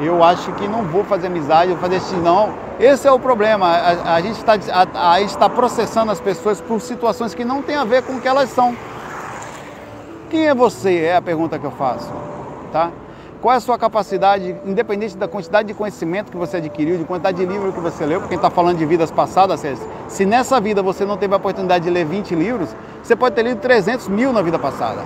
Eu 0.00 0.24
acho 0.24 0.52
que 0.54 0.66
não 0.66 0.82
vou 0.82 1.04
fazer 1.04 1.28
amizade, 1.28 1.70
vou 1.70 1.78
fazer 1.78 1.98
isso, 1.98 2.16
não. 2.16 2.52
Esse 2.80 3.06
é 3.06 3.12
o 3.12 3.18
problema. 3.18 3.68
A, 3.68 4.14
a 4.16 4.20
gente 4.20 4.38
está 4.38 4.54
a, 4.72 5.12
a 5.12 5.20
está 5.20 5.48
processando 5.48 6.10
as 6.10 6.20
pessoas 6.20 6.60
por 6.60 6.80
situações 6.80 7.32
que 7.32 7.44
não 7.44 7.62
tem 7.62 7.76
a 7.76 7.84
ver 7.84 8.02
com 8.02 8.14
o 8.14 8.20
que 8.20 8.26
elas 8.26 8.50
são. 8.50 8.76
Quem 10.28 10.48
é 10.48 10.54
você? 10.54 11.04
É 11.04 11.16
a 11.16 11.22
pergunta 11.22 11.60
que 11.60 11.64
eu 11.64 11.70
faço. 11.70 12.10
Tá? 12.72 12.90
Qual 13.40 13.54
é 13.54 13.56
a 13.56 13.60
sua 13.60 13.78
capacidade, 13.78 14.54
independente 14.66 15.16
da 15.16 15.26
quantidade 15.26 15.68
de 15.68 15.74
conhecimento 15.74 16.30
que 16.30 16.36
você 16.36 16.58
adquiriu, 16.58 16.98
de 16.98 17.04
quantidade 17.04 17.38
de 17.38 17.46
livros 17.46 17.74
que 17.74 17.80
você 17.80 18.04
leu, 18.04 18.20
porque 18.20 18.34
está 18.34 18.50
falando 18.50 18.76
de 18.76 18.84
vidas 18.84 19.10
passadas, 19.10 19.62
se 20.08 20.26
nessa 20.26 20.60
vida 20.60 20.82
você 20.82 21.06
não 21.06 21.16
teve 21.16 21.32
a 21.32 21.38
oportunidade 21.38 21.84
de 21.84 21.90
ler 21.90 22.04
20 22.04 22.34
livros, 22.34 22.68
você 23.02 23.16
pode 23.16 23.34
ter 23.34 23.42
lido 23.42 23.58
300 23.58 24.08
mil 24.08 24.30
na 24.30 24.42
vida 24.42 24.58
passada. 24.58 25.02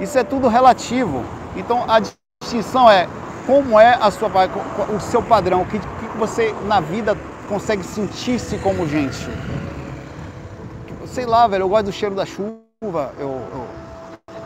Isso 0.00 0.18
é 0.18 0.24
tudo 0.24 0.48
relativo. 0.48 1.22
Então 1.54 1.84
a 1.86 2.00
distinção 2.40 2.90
é 2.90 3.06
como 3.46 3.78
é 3.78 3.98
a 4.00 4.10
sua, 4.10 4.30
o 4.96 4.98
seu 4.98 5.22
padrão, 5.22 5.60
o 5.60 5.66
que, 5.66 5.78
que 5.78 6.18
você 6.18 6.54
na 6.66 6.80
vida 6.80 7.14
consegue 7.50 7.82
sentir-se 7.82 8.56
como 8.58 8.88
gente. 8.88 9.28
Sei 11.06 11.26
lá, 11.26 11.46
velho, 11.46 11.64
eu 11.64 11.68
gosto 11.68 11.86
do 11.86 11.92
cheiro 11.92 12.14
da 12.14 12.24
chuva, 12.24 13.12
eu, 13.18 13.28
eu 13.28 13.66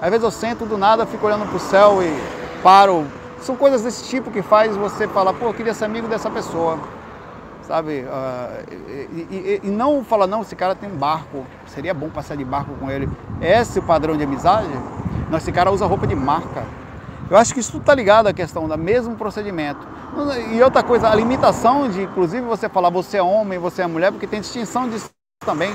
às 0.00 0.10
vezes 0.10 0.24
eu 0.24 0.30
sento 0.30 0.66
do 0.66 0.76
nada, 0.76 1.06
fico 1.06 1.26
olhando 1.26 1.46
para 1.46 1.56
o 1.56 1.60
céu 1.60 2.02
e 2.02 2.37
paro. 2.62 3.06
São 3.40 3.56
coisas 3.56 3.82
desse 3.82 4.04
tipo 4.08 4.30
que 4.30 4.42
faz 4.42 4.76
você 4.76 5.06
falar, 5.06 5.32
pô, 5.32 5.46
eu 5.46 5.54
queria 5.54 5.74
ser 5.74 5.84
amigo 5.84 6.08
dessa 6.08 6.30
pessoa. 6.30 6.78
Sabe? 7.62 8.00
Uh, 8.00 8.74
e, 8.90 9.26
e, 9.30 9.60
e, 9.64 9.70
não 9.70 10.02
falar, 10.02 10.26
não, 10.26 10.40
esse 10.40 10.56
cara 10.56 10.74
tem 10.74 10.90
um 10.90 10.96
barco, 10.96 11.44
seria 11.66 11.92
bom 11.92 12.08
passar 12.08 12.34
de 12.34 12.44
barco 12.44 12.74
com 12.80 12.90
ele. 12.90 13.08
Esse 13.40 13.78
é 13.78 13.82
o 13.82 13.84
padrão 13.84 14.16
de 14.16 14.24
amizade? 14.24 14.68
Não, 15.30 15.36
esse 15.36 15.52
cara 15.52 15.70
usa 15.70 15.84
roupa 15.84 16.06
de 16.06 16.14
marca. 16.14 16.64
Eu 17.30 17.36
acho 17.36 17.52
que 17.52 17.60
isso 17.60 17.72
tudo 17.72 17.82
está 17.82 17.94
ligado 17.94 18.26
à 18.26 18.32
questão 18.32 18.66
do 18.66 18.78
mesmo 18.78 19.14
procedimento. 19.16 19.86
E 20.50 20.62
outra 20.62 20.82
coisa, 20.82 21.10
a 21.10 21.14
limitação 21.14 21.88
de, 21.88 22.02
inclusive, 22.02 22.40
você 22.46 22.70
falar 22.70 22.88
você 22.88 23.18
é 23.18 23.22
homem, 23.22 23.58
você 23.58 23.82
é 23.82 23.86
mulher, 23.86 24.10
porque 24.10 24.26
tem 24.26 24.40
distinção 24.40 24.88
disso 24.88 25.10
também. 25.44 25.70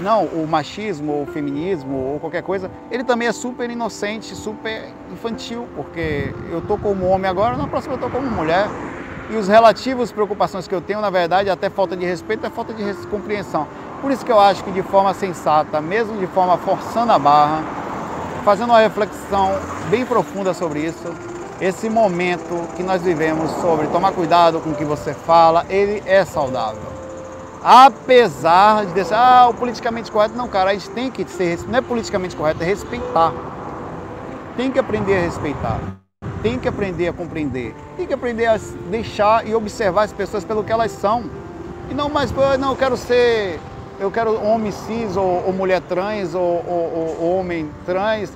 Não, 0.00 0.24
o 0.24 0.46
machismo, 0.48 1.12
ou 1.12 1.22
o 1.22 1.26
feminismo, 1.26 1.96
ou 1.96 2.18
qualquer 2.18 2.42
coisa, 2.42 2.70
ele 2.90 3.04
também 3.04 3.28
é 3.28 3.32
super 3.32 3.70
inocente, 3.70 4.34
super 4.34 4.88
infantil, 5.12 5.68
porque 5.76 6.34
eu 6.50 6.60
tô 6.62 6.76
como 6.78 7.06
homem 7.06 7.30
agora, 7.30 7.56
na 7.56 7.66
próxima 7.66 7.94
eu 7.94 7.98
tô 7.98 8.08
como 8.08 8.28
mulher. 8.30 8.66
E 9.30 9.36
os 9.36 9.46
relativos 9.46 10.10
preocupações 10.10 10.66
que 10.66 10.74
eu 10.74 10.80
tenho, 10.80 11.00
na 11.00 11.10
verdade, 11.10 11.48
até 11.50 11.70
falta 11.70 11.96
de 11.96 12.04
respeito, 12.04 12.44
é 12.44 12.50
falta 12.50 12.72
de 12.74 13.06
compreensão. 13.06 13.68
Por 14.00 14.10
isso 14.10 14.24
que 14.24 14.32
eu 14.32 14.40
acho 14.40 14.64
que 14.64 14.72
de 14.72 14.82
forma 14.82 15.14
sensata, 15.14 15.80
mesmo 15.80 16.18
de 16.18 16.26
forma 16.26 16.58
forçando 16.58 17.12
a 17.12 17.18
barra, 17.18 17.62
fazendo 18.44 18.70
uma 18.70 18.80
reflexão 18.80 19.52
bem 19.88 20.04
profunda 20.04 20.52
sobre 20.52 20.80
isso, 20.80 21.14
esse 21.60 21.88
momento 21.88 22.66
que 22.74 22.82
nós 22.82 23.02
vivemos 23.02 23.50
sobre 23.60 23.86
tomar 23.88 24.12
cuidado 24.12 24.60
com 24.60 24.70
o 24.70 24.74
que 24.74 24.84
você 24.84 25.12
fala, 25.12 25.64
ele 25.68 26.02
é 26.06 26.24
saudável. 26.24 26.99
Apesar 27.62 28.86
de 28.86 28.94
dizer, 28.94 29.14
ah, 29.14 29.48
o 29.50 29.54
politicamente 29.54 30.10
correto, 30.10 30.34
não, 30.34 30.48
cara, 30.48 30.70
a 30.70 30.72
gente 30.72 30.88
tem 30.90 31.10
que 31.10 31.24
ser, 31.30 31.58
não 31.68 31.78
é 31.78 31.82
politicamente 31.82 32.34
correto, 32.34 32.62
é 32.62 32.66
respeitar. 32.66 33.32
Tem 34.56 34.70
que 34.70 34.78
aprender 34.78 35.18
a 35.18 35.20
respeitar. 35.20 35.78
Tem 36.42 36.58
que 36.58 36.66
aprender 36.66 37.08
a 37.08 37.12
compreender. 37.12 37.74
Tem 37.96 38.06
que 38.06 38.14
aprender 38.14 38.46
a 38.46 38.58
deixar 38.90 39.46
e 39.46 39.54
observar 39.54 40.04
as 40.04 40.12
pessoas 40.12 40.42
pelo 40.42 40.64
que 40.64 40.72
elas 40.72 40.90
são. 40.90 41.24
E 41.90 41.94
não 41.94 42.08
mais, 42.08 42.32
não, 42.58 42.70
eu 42.70 42.76
quero 42.76 42.96
ser, 42.96 43.60
eu 43.98 44.10
quero 44.10 44.42
homem 44.42 44.72
cis 44.72 45.16
ou, 45.16 45.44
ou 45.46 45.52
mulher 45.52 45.82
trans 45.82 46.34
ou, 46.34 46.64
ou, 46.66 47.16
ou 47.20 47.38
homem 47.38 47.70
trans 47.84 48.32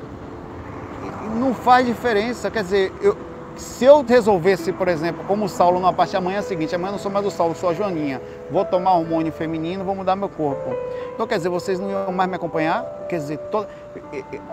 não 1.34 1.54
faz 1.54 1.86
diferença. 1.86 2.50
Quer 2.50 2.62
dizer, 2.62 2.92
eu, 3.00 3.16
se 3.56 3.84
eu 3.84 4.02
resolvesse, 4.02 4.72
por 4.72 4.88
exemplo, 4.88 5.24
como 5.26 5.48
Saulo 5.48 5.78
na 5.78 5.92
parte 5.92 6.12
da 6.12 6.20
manhã 6.20 6.42
seguinte, 6.42 6.74
amanhã 6.74 6.92
não 6.92 6.98
sou 6.98 7.10
mais 7.10 7.24
o 7.24 7.30
Saulo, 7.30 7.54
sou 7.54 7.70
a 7.70 7.74
Joaninha, 7.74 8.20
vou 8.50 8.64
tomar 8.64 8.94
hormônio 8.94 9.32
feminino, 9.32 9.84
vou 9.84 9.94
mudar 9.94 10.16
meu 10.16 10.28
corpo. 10.28 10.74
Então, 11.14 11.26
quer 11.26 11.36
dizer, 11.36 11.48
vocês 11.48 11.78
não 11.78 11.88
iam 11.88 12.12
mais 12.12 12.28
me 12.28 12.36
acompanhar? 12.36 12.84
Quer 13.08 13.18
dizer, 13.18 13.38
toda, 13.50 13.68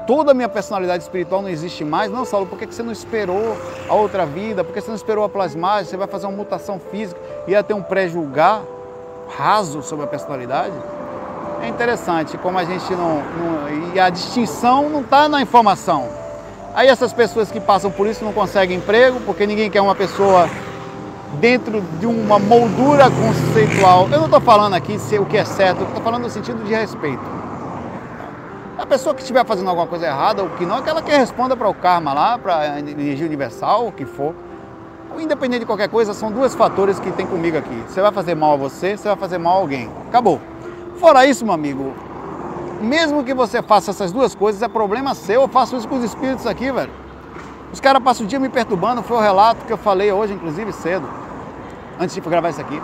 toda 0.06 0.32
a 0.32 0.34
minha 0.34 0.50
personalidade 0.50 1.04
espiritual 1.04 1.42
não 1.42 1.50
existe 1.50 1.84
mais? 1.84 2.12
Não, 2.12 2.24
Saulo, 2.26 2.46
por 2.46 2.60
que 2.60 2.68
você 2.68 2.84
não 2.84 2.92
esperou 2.92 3.58
a 3.90 3.96
outra 3.96 4.26
vida? 4.26 4.64
Por 4.64 4.74
que 4.74 4.82
você 4.82 4.90
não 4.90 4.96
esperou 4.96 5.24
a 5.24 5.30
plasmagem? 5.30 5.86
Você 5.86 5.98
vai 5.98 6.08
fazer 6.08 6.28
uma 6.28 6.38
mutação 6.38 6.80
física 6.80 7.20
e 7.48 7.52
ia 7.52 7.64
ter 7.64 7.74
um 7.74 7.82
pré-julgar 7.82 8.62
raso 9.36 9.82
sobre 9.82 10.06
a 10.06 10.08
personalidade? 10.08 10.76
É 11.64 11.68
interessante 11.68 12.38
como 12.38 12.58
a 12.58 12.64
gente 12.64 12.92
não. 12.94 13.16
não 13.18 13.94
e 13.96 14.00
a 14.00 14.10
distinção 14.10 14.90
não 14.90 15.02
está 15.02 15.28
na 15.28 15.42
informação 15.42 16.21
Aí 16.74 16.88
essas 16.88 17.12
pessoas 17.12 17.52
que 17.52 17.60
passam 17.60 17.92
por 17.92 18.08
isso 18.08 18.24
não 18.24 18.32
conseguem 18.32 18.78
emprego, 18.78 19.20
porque 19.26 19.46
ninguém 19.46 19.70
quer 19.70 19.82
uma 19.82 19.96
pessoa 19.96 20.50
dentro 21.40 21.82
de 22.00 22.06
uma 22.06 22.40
moldura 22.40 23.10
conceitual. 23.10 24.08
Eu 24.12 24.20
não 24.20 24.26
estou 24.26 24.42
falando 24.42 24.74
aqui 24.74 24.98
o 25.20 25.26
que 25.26 25.38
é 25.38 25.44
certo, 25.44 25.84
estou 25.84 26.02
falando 26.02 26.24
no 26.24 26.30
sentido 26.30 26.64
de 26.64 26.74
respeito. 26.74 27.22
A 28.78 28.86
pessoa 28.86 29.14
que 29.14 29.22
estiver 29.22 29.46
fazendo 29.46 29.70
alguma 29.70 29.86
coisa 29.86 30.08
errada, 30.08 30.44
o 30.44 30.50
que 30.52 30.66
não, 30.66 30.78
é 30.78 30.80
aquela 30.80 31.02
que 31.02 31.12
responda 31.12 31.56
para 31.56 31.70
o 31.70 31.74
karma 31.74 32.14
lá, 32.14 32.38
para 32.38 32.60
a 32.60 32.80
energia 32.80 33.26
universal, 33.26 33.88
o 33.88 33.92
que 33.92 34.06
for. 34.06 34.34
Independente 35.20 35.60
de 35.60 35.66
qualquer 35.66 35.90
coisa, 35.90 36.14
são 36.14 36.32
dois 36.32 36.56
fatores 36.56 37.00
que 37.00 37.12
tem 37.12 37.28
comigo 37.28 37.58
aqui. 37.58 37.84
Você 37.88 38.02
vai 38.02 38.12
fazer 38.12 38.34
mal 38.34 38.54
a 38.54 38.56
você, 38.56 38.96
você 38.96 39.10
vai 39.10 39.18
fazer 39.18 39.38
mal 39.38 39.58
a 39.58 39.60
alguém. 39.60 39.90
Acabou. 40.08 40.40
Fora 41.00 41.26
isso, 41.26 41.44
meu 41.44 41.54
amigo, 41.54 41.94
mesmo 42.82 43.24
que 43.24 43.34
você 43.34 43.62
faça 43.62 43.91
essas 43.91 44.12
duas 44.12 44.36
coisas, 44.36 44.62
é 44.62 44.67
problema 44.67 45.13
seu. 45.15 45.41
Eu 45.41 45.48
faço 45.48 45.78
isso 45.78 45.88
com 45.88 45.98
os 45.98 46.04
espíritos 46.04 46.46
aqui, 46.46 46.72
velho. 46.72 46.91
Os 47.72 47.80
caras 47.80 48.04
passam 48.04 48.26
o 48.26 48.30
dia 48.30 48.39
me 48.39 48.50
perturbando, 48.50 49.02
foi 49.02 49.17
o 49.17 49.22
relato 49.22 49.65
que 49.65 49.72
eu 49.72 49.78
falei 49.78 50.12
hoje, 50.12 50.34
inclusive 50.34 50.74
cedo, 50.74 51.08
antes 52.00 52.13
de 52.13 52.22
gravar 52.22 52.50
isso 52.50 52.60
aqui. 52.60 52.82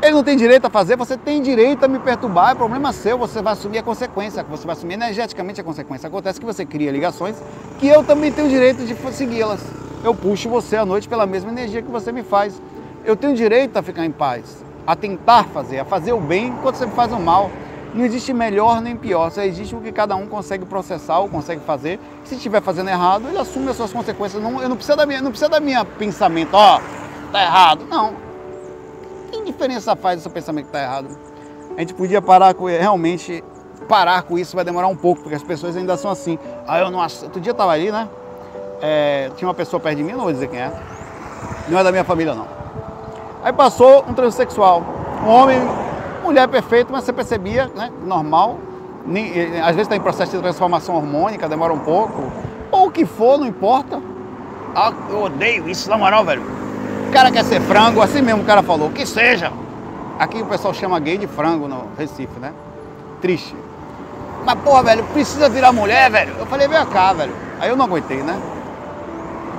Ele 0.00 0.12
não 0.12 0.22
tem 0.22 0.36
direito 0.36 0.64
a 0.64 0.70
fazer, 0.70 0.96
você 0.96 1.16
tem 1.16 1.42
direito 1.42 1.84
a 1.84 1.88
me 1.88 1.98
perturbar, 1.98 2.52
é 2.52 2.54
problema 2.54 2.92
seu, 2.92 3.18
você 3.18 3.42
vai 3.42 3.52
assumir 3.52 3.78
a 3.78 3.82
consequência, 3.82 4.44
você 4.44 4.64
vai 4.64 4.76
assumir 4.76 4.94
energeticamente 4.94 5.60
a 5.60 5.64
consequência. 5.64 6.06
Acontece 6.06 6.38
que 6.38 6.46
você 6.46 6.64
cria 6.64 6.90
ligações 6.90 7.36
que 7.78 7.88
eu 7.88 8.04
também 8.04 8.30
tenho 8.32 8.48
direito 8.48 8.84
de 8.84 8.94
segui-las. 9.12 9.60
Eu 10.04 10.14
puxo 10.14 10.48
você 10.48 10.76
à 10.76 10.86
noite 10.86 11.08
pela 11.08 11.26
mesma 11.26 11.50
energia 11.50 11.82
que 11.82 11.90
você 11.90 12.12
me 12.12 12.22
faz. 12.22 12.62
Eu 13.04 13.16
tenho 13.16 13.34
direito 13.34 13.76
a 13.76 13.82
ficar 13.82 14.04
em 14.04 14.12
paz, 14.12 14.64
a 14.86 14.94
tentar 14.94 15.44
fazer, 15.46 15.80
a 15.80 15.84
fazer 15.84 16.12
o 16.12 16.20
bem 16.20 16.48
enquanto 16.48 16.76
você 16.76 16.86
me 16.86 16.92
faz 16.92 17.12
o 17.12 17.18
mal. 17.18 17.50
Não 17.94 18.04
existe 18.04 18.32
melhor 18.32 18.80
nem 18.80 18.96
pior, 18.96 19.30
só 19.30 19.42
existe 19.42 19.74
o 19.74 19.80
que 19.80 19.90
cada 19.90 20.14
um 20.14 20.26
consegue 20.26 20.64
processar 20.64 21.18
ou 21.18 21.28
consegue 21.28 21.62
fazer. 21.62 21.98
Se 22.24 22.34
estiver 22.34 22.60
fazendo 22.60 22.88
errado, 22.88 23.28
ele 23.28 23.38
assume 23.38 23.70
as 23.70 23.76
suas 23.76 23.92
consequências. 23.92 24.42
Não, 24.42 24.60
eu 24.62 24.68
não 24.68 24.76
precisa 24.76 24.96
da 24.96 25.06
minha, 25.06 25.22
não 25.22 25.30
precisa 25.30 25.48
da 25.48 25.60
minha 25.60 25.84
pensamento, 25.84 26.54
ó, 26.54 26.80
tá 27.32 27.42
errado. 27.42 27.86
Não. 27.88 28.12
Que 29.32 29.42
diferença 29.44 29.96
faz 29.96 30.20
o 30.20 30.22
seu 30.22 30.30
pensamento 30.30 30.66
que 30.66 30.72
tá 30.72 30.82
errado? 30.82 31.08
A 31.76 31.80
gente 31.80 31.94
podia 31.94 32.20
parar 32.20 32.54
com 32.54 32.66
realmente 32.66 33.42
parar 33.88 34.22
com 34.22 34.38
isso 34.38 34.54
vai 34.54 34.64
demorar 34.64 34.88
um 34.88 34.96
pouco, 34.96 35.22
porque 35.22 35.34
as 35.34 35.42
pessoas 35.42 35.76
ainda 35.76 35.96
são 35.96 36.10
assim. 36.10 36.38
Ah, 36.66 36.78
eu 36.78 36.90
não 36.90 37.00
acho. 37.00 37.24
Outro 37.24 37.40
dia 37.40 37.54
tava 37.54 37.72
ali, 37.72 37.90
né? 37.90 38.08
É, 38.82 39.30
tinha 39.36 39.48
uma 39.48 39.54
pessoa 39.54 39.80
perto 39.80 39.96
de 39.96 40.04
mim, 40.04 40.12
não 40.12 40.24
vou 40.24 40.32
dizer 40.32 40.48
quem 40.48 40.60
é. 40.60 40.72
Não 41.68 41.78
é 41.78 41.82
da 41.82 41.90
minha 41.90 42.04
família, 42.04 42.34
não. 42.34 42.46
Aí 43.42 43.52
passou 43.52 44.04
um 44.06 44.14
transexual, 44.14 44.82
um 45.24 45.28
homem 45.28 45.58
mulher 46.28 46.46
perfeita, 46.46 46.92
mas 46.92 47.04
você 47.04 47.12
percebia, 47.12 47.70
né, 47.74 47.90
normal, 48.04 48.58
nem, 49.06 49.32
eh, 49.32 49.60
às 49.60 49.68
vezes 49.68 49.82
está 49.82 49.96
em 49.96 50.00
processo 50.00 50.36
de 50.36 50.42
transformação 50.42 50.94
hormônica, 50.94 51.48
demora 51.48 51.72
um 51.72 51.78
pouco, 51.78 52.30
ou 52.70 52.88
o 52.88 52.90
que 52.90 53.06
for, 53.06 53.38
não 53.38 53.46
importa. 53.46 53.98
Ah, 54.74 54.92
eu 55.08 55.22
odeio 55.22 55.68
isso, 55.68 55.88
na 55.88 55.96
moral, 55.96 56.24
velho. 56.24 56.42
O 57.08 57.10
cara 57.10 57.30
quer 57.30 57.44
ser 57.44 57.60
frango, 57.62 58.02
assim 58.02 58.20
mesmo 58.20 58.42
o 58.42 58.44
cara 58.44 58.62
falou, 58.62 58.90
que 58.90 59.06
seja. 59.06 59.50
Aqui 60.18 60.42
o 60.42 60.46
pessoal 60.46 60.74
chama 60.74 61.00
gay 61.00 61.16
de 61.16 61.26
frango 61.26 61.66
no 61.66 61.86
Recife, 61.96 62.38
né? 62.38 62.52
Triste. 63.22 63.56
Mas, 64.44 64.58
porra, 64.60 64.82
velho, 64.82 65.04
precisa 65.14 65.48
virar 65.48 65.72
mulher, 65.72 66.10
velho. 66.10 66.34
Eu 66.38 66.44
falei, 66.44 66.68
vem 66.68 66.84
cá, 66.86 67.14
velho. 67.14 67.32
Aí 67.58 67.70
eu 67.70 67.76
não 67.76 67.86
aguentei, 67.86 68.18
né? 68.18 68.38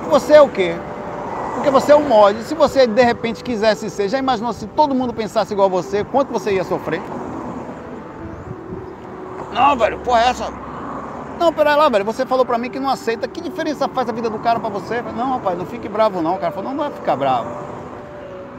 Você 0.08 0.34
é 0.34 0.40
o 0.40 0.48
quê? 0.48 0.76
Porque 1.54 1.70
você 1.70 1.92
é 1.92 1.96
um 1.96 2.08
molde. 2.08 2.42
Se 2.44 2.54
você 2.54 2.86
de 2.86 3.02
repente 3.02 3.44
quisesse 3.44 3.90
ser, 3.90 4.08
já 4.08 4.18
imaginou 4.18 4.52
se 4.52 4.66
todo 4.66 4.94
mundo 4.94 5.12
pensasse 5.12 5.52
igual 5.52 5.66
a 5.66 5.70
você, 5.70 6.04
quanto 6.04 6.32
você 6.32 6.52
ia 6.52 6.64
sofrer? 6.64 7.02
Não, 9.52 9.76
velho, 9.76 9.98
porra, 9.98 10.20
é 10.20 10.28
essa. 10.28 10.52
Não, 11.38 11.52
pera 11.52 11.74
lá, 11.74 11.88
velho, 11.88 12.04
você 12.04 12.26
falou 12.26 12.44
pra 12.44 12.58
mim 12.58 12.70
que 12.70 12.78
não 12.78 12.90
aceita. 12.90 13.26
Que 13.26 13.40
diferença 13.40 13.88
faz 13.88 14.08
a 14.08 14.12
vida 14.12 14.28
do 14.28 14.38
cara 14.38 14.60
pra 14.60 14.68
você? 14.68 15.02
Não, 15.16 15.32
rapaz, 15.32 15.58
não 15.58 15.66
fique 15.66 15.88
bravo 15.88 16.20
não. 16.20 16.34
O 16.34 16.38
cara 16.38 16.52
falou, 16.52 16.70
não, 16.70 16.76
não 16.76 16.84
vai 16.84 16.92
ficar 16.92 17.16
bravo. 17.16 17.48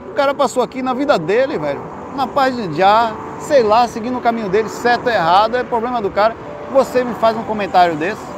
O 0.09 0.13
cara 0.13 0.33
passou 0.33 0.61
aqui 0.61 0.81
na 0.81 0.93
vida 0.93 1.17
dele, 1.17 1.57
velho, 1.57 1.81
na 2.15 2.27
paz 2.27 2.55
de 2.55 2.77
já, 2.77 3.13
sei 3.39 3.63
lá, 3.63 3.87
seguindo 3.87 4.17
o 4.17 4.21
caminho 4.21 4.49
dele, 4.49 4.67
certo 4.67 5.07
ou 5.07 5.11
errado, 5.11 5.55
é 5.55 5.63
problema 5.63 6.01
do 6.01 6.11
cara. 6.11 6.35
Você 6.73 7.03
me 7.03 7.13
faz 7.15 7.37
um 7.37 7.43
comentário 7.43 7.95
desse 7.95 8.30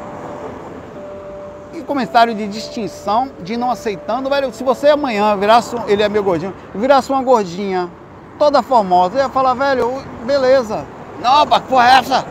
comentário 1.83 2.33
de 2.33 2.47
distinção, 2.47 3.29
de 3.41 3.57
não 3.57 3.71
aceitando, 3.71 4.29
velho, 4.29 4.53
se 4.53 4.63
você 4.63 4.89
amanhã 4.89 5.35
virasse, 5.35 5.75
ele 5.87 6.03
é 6.03 6.09
meu 6.09 6.23
gordinho, 6.23 6.53
virasse 6.73 7.11
uma 7.11 7.21
gordinha 7.21 7.89
toda 8.37 8.61
formosa, 8.61 9.19
ia 9.19 9.29
falar, 9.29 9.53
velho, 9.53 10.03
beleza. 10.25 10.85
Não, 11.21 11.45
que 11.45 11.61
porra 11.61 11.87
é 11.87 11.99
essa? 11.99 12.25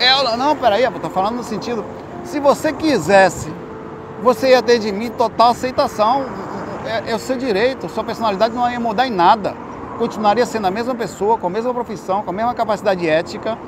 Ela, 0.00 0.36
não, 0.36 0.56
peraí, 0.56 0.82
eu 0.82 0.92
tô 0.92 1.10
falando 1.10 1.36
no 1.36 1.44
sentido, 1.44 1.84
se 2.24 2.40
você 2.40 2.72
quisesse, 2.72 3.52
você 4.22 4.50
ia 4.50 4.62
ter 4.62 4.78
de 4.78 4.90
mim 4.90 5.10
total 5.10 5.50
aceitação, 5.50 6.24
é, 6.86 7.12
é 7.12 7.14
o 7.14 7.18
seu 7.18 7.36
direito, 7.36 7.88
sua 7.88 8.04
personalidade 8.04 8.54
não 8.54 8.70
ia 8.70 8.80
mudar 8.80 9.06
em 9.06 9.10
nada. 9.10 9.54
Continuaria 9.98 10.46
sendo 10.46 10.66
a 10.66 10.70
mesma 10.70 10.94
pessoa, 10.94 11.38
com 11.38 11.46
a 11.46 11.50
mesma 11.50 11.72
profissão, 11.72 12.22
com 12.22 12.30
a 12.30 12.32
mesma 12.32 12.54
capacidade 12.54 13.08
ética, 13.08 13.58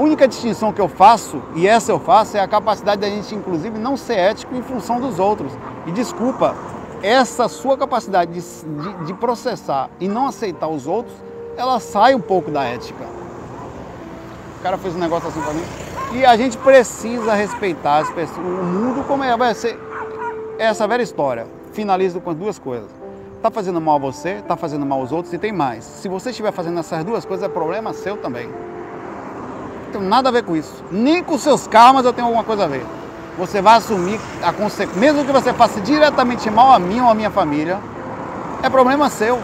única 0.00 0.26
distinção 0.26 0.72
que 0.72 0.80
eu 0.80 0.88
faço, 0.88 1.40
e 1.54 1.66
essa 1.66 1.92
eu 1.92 1.98
faço, 1.98 2.36
é 2.36 2.40
a 2.40 2.48
capacidade 2.48 3.00
da 3.00 3.08
gente, 3.08 3.34
inclusive, 3.34 3.78
não 3.78 3.96
ser 3.96 4.14
ético 4.14 4.54
em 4.54 4.62
função 4.62 5.00
dos 5.00 5.18
outros. 5.18 5.52
E 5.86 5.92
desculpa, 5.92 6.54
essa 7.02 7.48
sua 7.48 7.76
capacidade 7.76 8.32
de, 8.32 8.40
de, 8.40 9.04
de 9.06 9.14
processar 9.14 9.90
e 10.00 10.08
não 10.08 10.26
aceitar 10.26 10.68
os 10.68 10.86
outros, 10.86 11.14
ela 11.56 11.78
sai 11.78 12.14
um 12.14 12.20
pouco 12.20 12.50
da 12.50 12.64
ética. 12.64 13.04
O 14.58 14.62
cara 14.62 14.78
fez 14.78 14.96
um 14.96 14.98
negócio 14.98 15.28
assim 15.28 15.40
pra 15.40 15.52
mim. 15.52 15.64
E 16.14 16.24
a 16.24 16.36
gente 16.36 16.56
precisa 16.58 17.34
respeitar 17.34 17.98
as 17.98 18.10
pessoas, 18.10 18.38
o 18.38 18.64
mundo 18.64 19.04
como 19.06 19.22
é. 19.22 19.36
Vai 19.36 19.54
ser 19.54 19.78
essa 20.58 20.88
velha 20.88 21.02
história. 21.02 21.46
Finalizo 21.72 22.20
com 22.20 22.32
duas 22.32 22.58
coisas. 22.58 22.90
Tá 23.42 23.50
fazendo 23.50 23.80
mal 23.80 23.96
a 23.96 23.98
você, 23.98 24.42
tá 24.48 24.56
fazendo 24.56 24.86
mal 24.86 25.00
aos 25.00 25.12
outros 25.12 25.34
e 25.34 25.38
tem 25.38 25.52
mais. 25.52 25.84
Se 25.84 26.08
você 26.08 26.30
estiver 26.30 26.52
fazendo 26.52 26.80
essas 26.80 27.04
duas 27.04 27.24
coisas, 27.26 27.44
é 27.44 27.52
problema 27.52 27.92
seu 27.92 28.16
também 28.16 28.48
tenho 29.94 30.08
nada 30.08 30.28
a 30.28 30.32
ver 30.32 30.42
com 30.42 30.56
isso. 30.56 30.84
Nem 30.90 31.22
com 31.22 31.38
seus 31.38 31.66
karmas 31.66 32.04
eu 32.04 32.12
tenho 32.12 32.26
alguma 32.26 32.44
coisa 32.44 32.64
a 32.64 32.66
ver. 32.66 32.84
Você 33.38 33.60
vai 33.60 33.76
assumir 33.76 34.20
a 34.42 34.52
consequência, 34.52 35.00
mesmo 35.00 35.24
que 35.24 35.32
você 35.32 35.52
faça 35.52 35.80
diretamente 35.80 36.50
mal 36.50 36.72
a 36.72 36.78
mim 36.78 37.00
ou 37.00 37.08
a 37.08 37.14
minha 37.14 37.30
família, 37.30 37.78
é 38.62 38.68
problema 38.68 39.08
seu. 39.08 39.40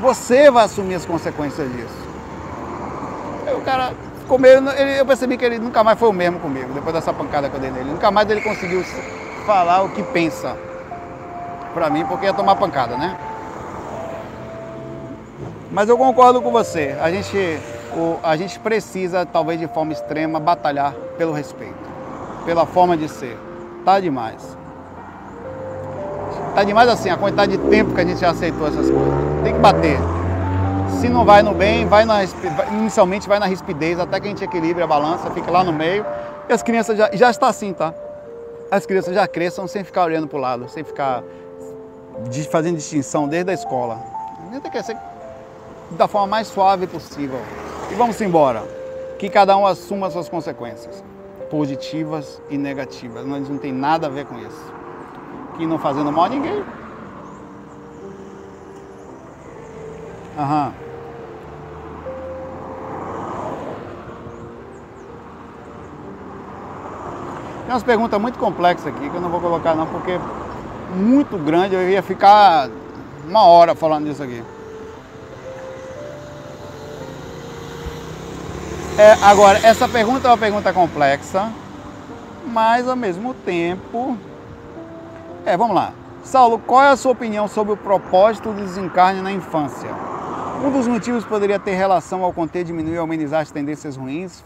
Você 0.00 0.50
vai 0.50 0.64
assumir 0.64 0.96
as 0.96 1.04
consequências 1.04 1.70
disso. 1.70 2.02
Aí 3.46 3.54
o 3.54 3.60
cara 3.60 3.92
ficou 4.20 4.38
meio, 4.38 4.58
ele, 4.70 5.00
eu 5.00 5.06
percebi 5.06 5.36
que 5.36 5.44
ele 5.44 5.58
nunca 5.58 5.84
mais 5.84 5.98
foi 5.98 6.08
o 6.08 6.12
mesmo 6.12 6.40
comigo, 6.40 6.72
depois 6.72 6.94
dessa 6.94 7.12
pancada 7.12 7.48
que 7.48 7.54
eu 7.54 7.60
dei 7.60 7.70
nele. 7.70 7.90
Nunca 7.90 8.10
mais 8.10 8.28
ele 8.28 8.40
conseguiu 8.40 8.84
falar 9.46 9.82
o 9.82 9.90
que 9.90 10.02
pensa 10.02 10.56
pra 11.74 11.88
mim, 11.90 12.04
porque 12.04 12.26
ia 12.26 12.34
tomar 12.34 12.56
pancada, 12.56 12.96
né? 12.96 13.16
Mas 15.70 15.88
eu 15.88 15.96
concordo 15.96 16.42
com 16.42 16.50
você. 16.50 16.96
A 17.00 17.10
gente 17.10 17.58
o, 17.96 18.18
a 18.22 18.36
gente 18.36 18.58
precisa, 18.58 19.26
talvez 19.26 19.58
de 19.60 19.66
forma 19.66 19.92
extrema, 19.92 20.40
batalhar 20.40 20.92
pelo 21.16 21.32
respeito, 21.32 21.74
pela 22.44 22.66
forma 22.66 22.96
de 22.96 23.08
ser. 23.08 23.38
Tá 23.84 24.00
demais. 24.00 24.56
Tá 26.54 26.64
demais 26.64 26.88
assim, 26.88 27.10
a 27.10 27.16
quantidade 27.16 27.56
de 27.56 27.58
tempo 27.68 27.94
que 27.94 28.00
a 28.00 28.04
gente 28.04 28.20
já 28.20 28.30
aceitou 28.30 28.66
essas 28.66 28.90
coisas. 28.90 29.14
Tem 29.42 29.54
que 29.54 29.58
bater. 29.58 29.98
Se 31.00 31.08
não 31.08 31.24
vai 31.24 31.42
no 31.42 31.54
bem, 31.54 31.86
vai 31.86 32.04
na, 32.04 32.22
inicialmente 32.70 33.28
vai 33.28 33.38
na 33.38 33.46
rispidez, 33.46 33.98
até 33.98 34.20
que 34.20 34.26
a 34.26 34.30
gente 34.30 34.44
equilibre 34.44 34.82
a 34.82 34.86
balança, 34.86 35.30
fica 35.30 35.50
lá 35.50 35.64
no 35.64 35.72
meio. 35.72 36.04
E 36.48 36.52
as 36.52 36.62
crianças 36.62 36.96
já, 36.96 37.10
já 37.12 37.30
está 37.30 37.48
assim, 37.48 37.72
tá? 37.72 37.92
As 38.70 38.86
crianças 38.86 39.14
já 39.14 39.26
cresçam 39.26 39.66
sem 39.66 39.82
ficar 39.84 40.04
olhando 40.04 40.28
para 40.28 40.38
o 40.38 40.40
lado, 40.40 40.68
sem 40.68 40.84
ficar 40.84 41.22
fazendo 42.50 42.76
distinção 42.76 43.26
desde 43.26 43.50
a 43.50 43.54
escola. 43.54 43.98
Tem 44.62 44.70
que 44.70 44.82
ser 44.82 44.96
da 45.96 46.08
forma 46.08 46.26
mais 46.26 46.48
suave 46.48 46.86
possível. 46.86 47.40
E 47.90 47.94
vamos 47.94 48.20
embora. 48.20 48.62
Que 49.18 49.28
cada 49.28 49.56
um 49.56 49.66
assuma 49.66 50.08
as 50.08 50.12
suas 50.12 50.28
consequências, 50.28 51.04
positivas 51.50 52.42
e 52.50 52.58
negativas. 52.58 53.24
Nós 53.24 53.48
não 53.48 53.58
tem 53.58 53.72
nada 53.72 54.08
a 54.08 54.10
ver 54.10 54.26
com 54.26 54.38
isso. 54.38 54.72
Que 55.56 55.66
não 55.66 55.78
fazendo 55.78 56.10
mal 56.10 56.24
a 56.24 56.28
ninguém. 56.28 56.64
Aham. 60.38 60.72
Tem 67.64 67.74
umas 67.74 67.82
perguntas 67.82 68.20
muito 68.20 68.38
complexas 68.38 68.86
aqui 68.86 69.08
que 69.08 69.14
eu 69.14 69.20
não 69.20 69.30
vou 69.30 69.40
colocar 69.40 69.74
não, 69.74 69.86
porque 69.86 70.18
muito 70.96 71.38
grande, 71.38 71.74
eu 71.74 71.88
ia 71.88 72.02
ficar 72.02 72.68
uma 73.26 73.44
hora 73.44 73.74
falando 73.74 74.06
disso 74.06 74.22
aqui. 74.22 74.42
É, 78.98 79.12
agora, 79.22 79.58
essa 79.66 79.88
pergunta 79.88 80.28
é 80.28 80.30
uma 80.30 80.36
pergunta 80.36 80.70
complexa, 80.70 81.50
mas 82.46 82.86
ao 82.86 82.94
mesmo 82.94 83.32
tempo. 83.32 84.18
É, 85.46 85.56
vamos 85.56 85.74
lá. 85.74 85.94
Saulo, 86.22 86.58
qual 86.58 86.82
é 86.82 86.88
a 86.90 86.96
sua 86.96 87.12
opinião 87.12 87.48
sobre 87.48 87.72
o 87.72 87.76
propósito 87.76 88.52
do 88.52 88.60
desencarne 88.60 89.22
na 89.22 89.32
infância? 89.32 89.88
Um 90.62 90.70
dos 90.70 90.86
motivos 90.86 91.24
poderia 91.24 91.58
ter 91.58 91.72
relação 91.72 92.22
ao 92.22 92.32
conter, 92.34 92.64
diminuir 92.64 92.98
ou 92.98 93.04
amenizar 93.04 93.40
as 93.40 93.50
tendências 93.50 93.96
ruins, 93.96 94.40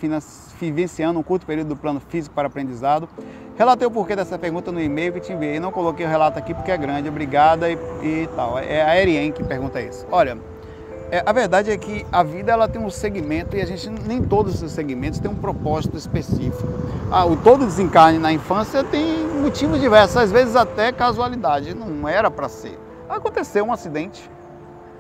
vivenciando 0.59 1.19
um 1.19 1.23
curto 1.25 1.45
período 1.45 1.69
do 1.69 1.77
plano 1.77 2.01
físico 2.09 2.35
para 2.35 2.47
aprendizado. 2.47 3.09
Relatei 3.59 3.87
o 3.87 3.91
porquê 3.91 4.15
dessa 4.15 4.39
pergunta 4.39 4.71
no 4.71 4.81
e-mail 4.81 5.13
que 5.13 5.21
te 5.21 5.33
enviei. 5.33 5.59
Não 5.59 5.73
coloquei 5.73 6.07
o 6.07 6.09
relato 6.09 6.39
aqui 6.39 6.55
porque 6.55 6.71
é 6.71 6.77
grande, 6.77 7.09
obrigada 7.09 7.69
e, 7.69 7.75
e 8.03 8.29
tal. 8.37 8.59
É 8.59 8.83
a 8.83 8.99
Erien 8.99 9.33
que 9.33 9.43
pergunta 9.43 9.83
isso. 9.83 10.07
Olha, 10.11 10.39
é, 11.11 11.23
a 11.25 11.33
verdade 11.33 11.71
é 11.71 11.77
que 11.77 12.05
a 12.11 12.23
vida 12.23 12.51
ela 12.51 12.69
tem 12.69 12.83
um 12.83 12.91
segmento 12.91 13.57
e 13.57 13.61
a 13.61 13.65
gente 13.65 13.89
nem 13.89 14.23
todos 14.23 14.61
os 14.61 14.73
segmentos 14.73 15.21
têm 15.21 15.31
um 15.31 15.37
propósito 15.37 15.97
específico. 15.97 16.67
Ah, 17.11 17.25
o 17.25 17.37
todo 17.37 17.65
desencarne 17.65 18.19
na 18.19 18.33
infância 18.33 18.83
tem 18.83 19.27
motivos 19.41 19.81
diversos, 19.81 20.17
às 20.17 20.33
vezes 20.33 20.57
até 20.57 20.91
casualidade, 20.91 21.75
não 21.75 22.09
era 22.09 22.31
para 22.31 22.49
ser. 22.49 22.79
Aconteceu 23.09 23.65
um 23.65 23.73
acidente, 23.73 24.29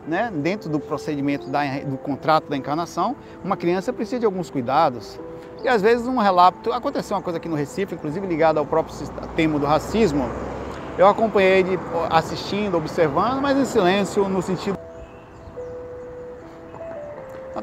né? 0.06 0.30
dentro 0.32 0.70
do 0.70 0.78
procedimento 0.78 1.48
da, 1.48 1.62
do 1.80 1.98
contrato 1.98 2.48
da 2.48 2.56
encarnação, 2.56 3.16
uma 3.44 3.56
criança 3.56 3.92
precisa 3.92 4.20
de 4.20 4.26
alguns 4.26 4.48
cuidados. 4.48 5.18
E 5.64 5.68
às 5.68 5.82
vezes 5.82 6.06
um 6.06 6.18
relato, 6.18 6.72
aconteceu 6.72 7.16
uma 7.16 7.22
coisa 7.22 7.38
aqui 7.38 7.48
no 7.48 7.56
Recife, 7.56 7.96
inclusive 7.96 8.24
ligada 8.24 8.60
ao 8.60 8.66
próprio 8.66 8.94
tema 9.34 9.58
do 9.58 9.66
racismo. 9.66 10.30
Eu 10.96 11.08
acompanhei 11.08 11.58
ele 11.58 11.78
assistindo, 12.08 12.76
observando, 12.76 13.42
mas 13.42 13.58
em 13.58 13.64
silêncio, 13.64 14.28
no 14.28 14.40
sentido 14.40 14.75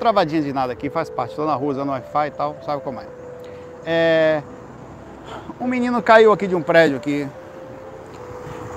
travadinha 0.03 0.41
de 0.41 0.51
nada 0.51 0.73
aqui, 0.73 0.89
faz 0.89 1.09
parte. 1.09 1.29
Estou 1.29 1.45
na 1.45 1.55
rua 1.55 1.71
usando 1.71 1.89
Wi-Fi 1.89 2.27
e 2.27 2.31
tal, 2.31 2.57
sabe 2.65 2.81
como 2.81 2.99
é. 2.99 3.05
é. 3.85 4.43
Um 5.61 5.65
menino 5.65 6.03
caiu 6.03 6.33
aqui 6.33 6.45
de 6.45 6.55
um 6.55 6.61
prédio 6.61 6.97
aqui. 6.97 7.25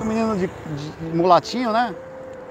Um 0.00 0.04
menino 0.04 0.36
de, 0.36 0.46
de 0.46 1.16
mulatinho, 1.16 1.72
né? 1.72 1.92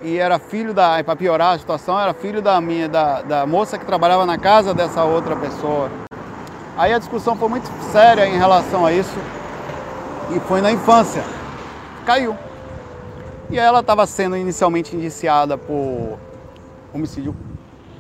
E 0.02 0.18
era 0.18 0.38
filho 0.38 0.74
da. 0.74 1.02
Para 1.06 1.16
piorar 1.16 1.56
a 1.56 1.58
situação, 1.58 1.98
era 1.98 2.14
filho 2.14 2.42
da 2.42 2.60
minha, 2.60 2.90
da, 2.90 3.22
da 3.22 3.46
moça 3.46 3.78
que 3.78 3.86
trabalhava 3.86 4.26
na 4.26 4.38
casa 4.38 4.74
dessa 4.74 5.06
outra 5.06 5.38
pessoa. 5.38 5.90
Aí 6.76 6.92
a 6.92 7.00
discussão 7.00 7.38
foi 7.38 7.48
muito 7.48 7.70
séria 7.94 8.28
em 8.28 8.38
relação 8.38 8.86
a 8.86 8.92
isso. 8.92 9.18
E 10.36 10.40
foi 10.42 10.60
na 10.60 10.70
infância. 10.70 11.24
Caiu. 12.06 12.36
E 13.50 13.58
ela 13.58 13.80
estava 13.80 14.06
sendo 14.06 14.36
inicialmente 14.36 14.94
indiciada 14.94 15.58
por 15.58 16.18
homicídio 16.94 17.34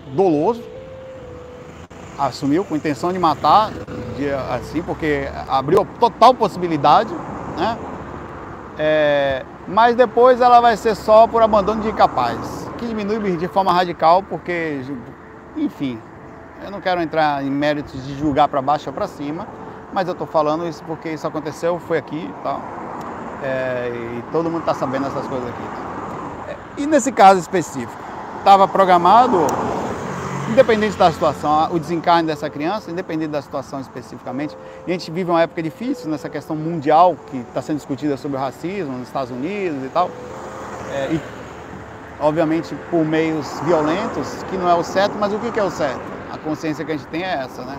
doloso, 0.07 0.63
assumiu 2.17 2.63
com 2.63 2.75
intenção 2.75 3.11
de 3.11 3.19
matar, 3.19 3.71
de, 4.15 4.31
assim, 4.51 4.81
porque 4.81 5.27
abriu 5.47 5.85
total 5.99 6.33
possibilidade, 6.33 7.13
né? 7.57 7.77
É, 8.77 9.45
mas 9.67 9.95
depois 9.95 10.41
ela 10.41 10.59
vai 10.59 10.75
ser 10.75 10.95
só 10.95 11.27
por 11.27 11.41
abandono 11.41 11.81
de 11.81 11.89
incapaz, 11.89 12.69
que 12.77 12.85
diminui 12.85 13.37
de 13.37 13.47
forma 13.47 13.71
radical, 13.71 14.21
porque, 14.23 14.81
enfim, 15.55 15.99
eu 16.63 16.71
não 16.71 16.81
quero 16.81 17.01
entrar 17.01 17.43
em 17.43 17.49
méritos 17.49 18.05
de 18.05 18.17
julgar 18.17 18.47
para 18.47 18.61
baixo 18.61 18.89
ou 18.89 18.93
para 18.93 19.07
cima, 19.07 19.47
mas 19.93 20.07
eu 20.07 20.11
estou 20.11 20.27
falando 20.27 20.67
isso 20.67 20.83
porque 20.83 21.09
isso 21.09 21.25
aconteceu, 21.25 21.79
foi 21.79 21.97
aqui 21.97 22.17
e 22.17 22.43
tal. 22.43 22.61
É, 23.43 23.91
e 23.93 24.23
todo 24.31 24.49
mundo 24.49 24.61
está 24.61 24.73
sabendo 24.73 25.07
essas 25.07 25.25
coisas 25.27 25.47
aqui. 25.47 26.81
E 26.81 26.85
nesse 26.85 27.11
caso 27.11 27.39
específico, 27.39 27.93
estava 28.39 28.67
programado 28.67 29.37
independente 30.49 30.95
da 30.95 31.11
situação, 31.11 31.69
o 31.71 31.79
desencarne 31.79 32.27
dessa 32.27 32.49
criança, 32.49 32.91
independente 32.91 33.31
da 33.31 33.41
situação 33.41 33.79
especificamente, 33.79 34.55
a 34.85 34.89
gente 34.89 35.09
vive 35.09 35.29
uma 35.29 35.41
época 35.41 35.61
difícil 35.63 36.09
nessa 36.09 36.29
questão 36.29 36.55
mundial 36.55 37.15
que 37.27 37.37
está 37.37 37.61
sendo 37.61 37.77
discutida 37.77 38.15
sobre 38.17 38.37
o 38.37 38.39
racismo 38.39 38.97
nos 38.97 39.07
Estados 39.07 39.31
Unidos 39.31 39.83
e 39.83 39.89
tal, 39.89 40.09
é, 40.93 41.13
e 41.13 41.21
obviamente 42.19 42.75
por 42.89 43.03
meios 43.03 43.47
violentos, 43.61 44.43
que 44.49 44.57
não 44.57 44.69
é 44.69 44.75
o 44.75 44.83
certo, 44.83 45.15
mas 45.19 45.33
o 45.33 45.39
que 45.39 45.59
é 45.59 45.63
o 45.63 45.71
certo? 45.71 46.01
A 46.31 46.37
consciência 46.37 46.85
que 46.85 46.91
a 46.91 46.97
gente 46.97 47.07
tem 47.07 47.23
é 47.23 47.43
essa, 47.43 47.63
né? 47.63 47.77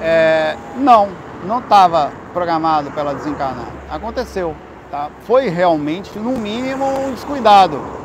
É, 0.00 0.56
não, 0.76 1.10
não 1.44 1.58
estava 1.58 2.10
programado 2.32 2.90
para 2.90 3.02
ela 3.02 3.14
desencarnar. 3.14 3.68
Aconteceu, 3.90 4.56
tá? 4.90 5.10
Foi 5.26 5.48
realmente, 5.48 6.18
no 6.18 6.32
mínimo, 6.32 6.84
um 6.84 7.12
descuidado 7.12 8.01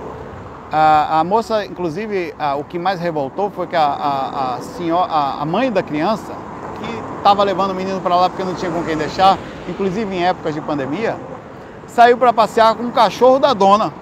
a, 0.72 1.20
a 1.20 1.24
moça, 1.24 1.66
inclusive, 1.66 2.34
a, 2.38 2.56
o 2.56 2.64
que 2.64 2.78
mais 2.78 3.00
revoltou 3.00 3.50
foi 3.50 3.68
que 3.68 3.76
a, 3.76 4.58
a, 4.58 4.62
senhora, 4.62 5.12
a, 5.12 5.46
mãe 5.46 5.72
da 5.72 5.82
criança, 5.82 6.34
que 6.80 7.18
estava 7.18 7.44
levando 7.44 7.72
o 7.72 7.76
menino 7.76 8.02
para 8.02 8.16
lá 8.16 8.30
porque 8.30 8.44
não 8.44 8.54
tinha 8.54 8.70
com 8.70 8.84
quem 8.84 8.98
deixar, 8.98 9.38
inclusive 9.70 10.14
em 10.14 10.26
épocas 10.26 10.54
de 10.54 10.62
pandemia, 10.62 11.16
saiu 11.88 12.18
para 12.18 12.34
passear 12.34 12.76
com 12.76 12.84
o 12.84 12.92
cachorro 12.92 13.40
da 13.40 13.54
dona 13.54 13.94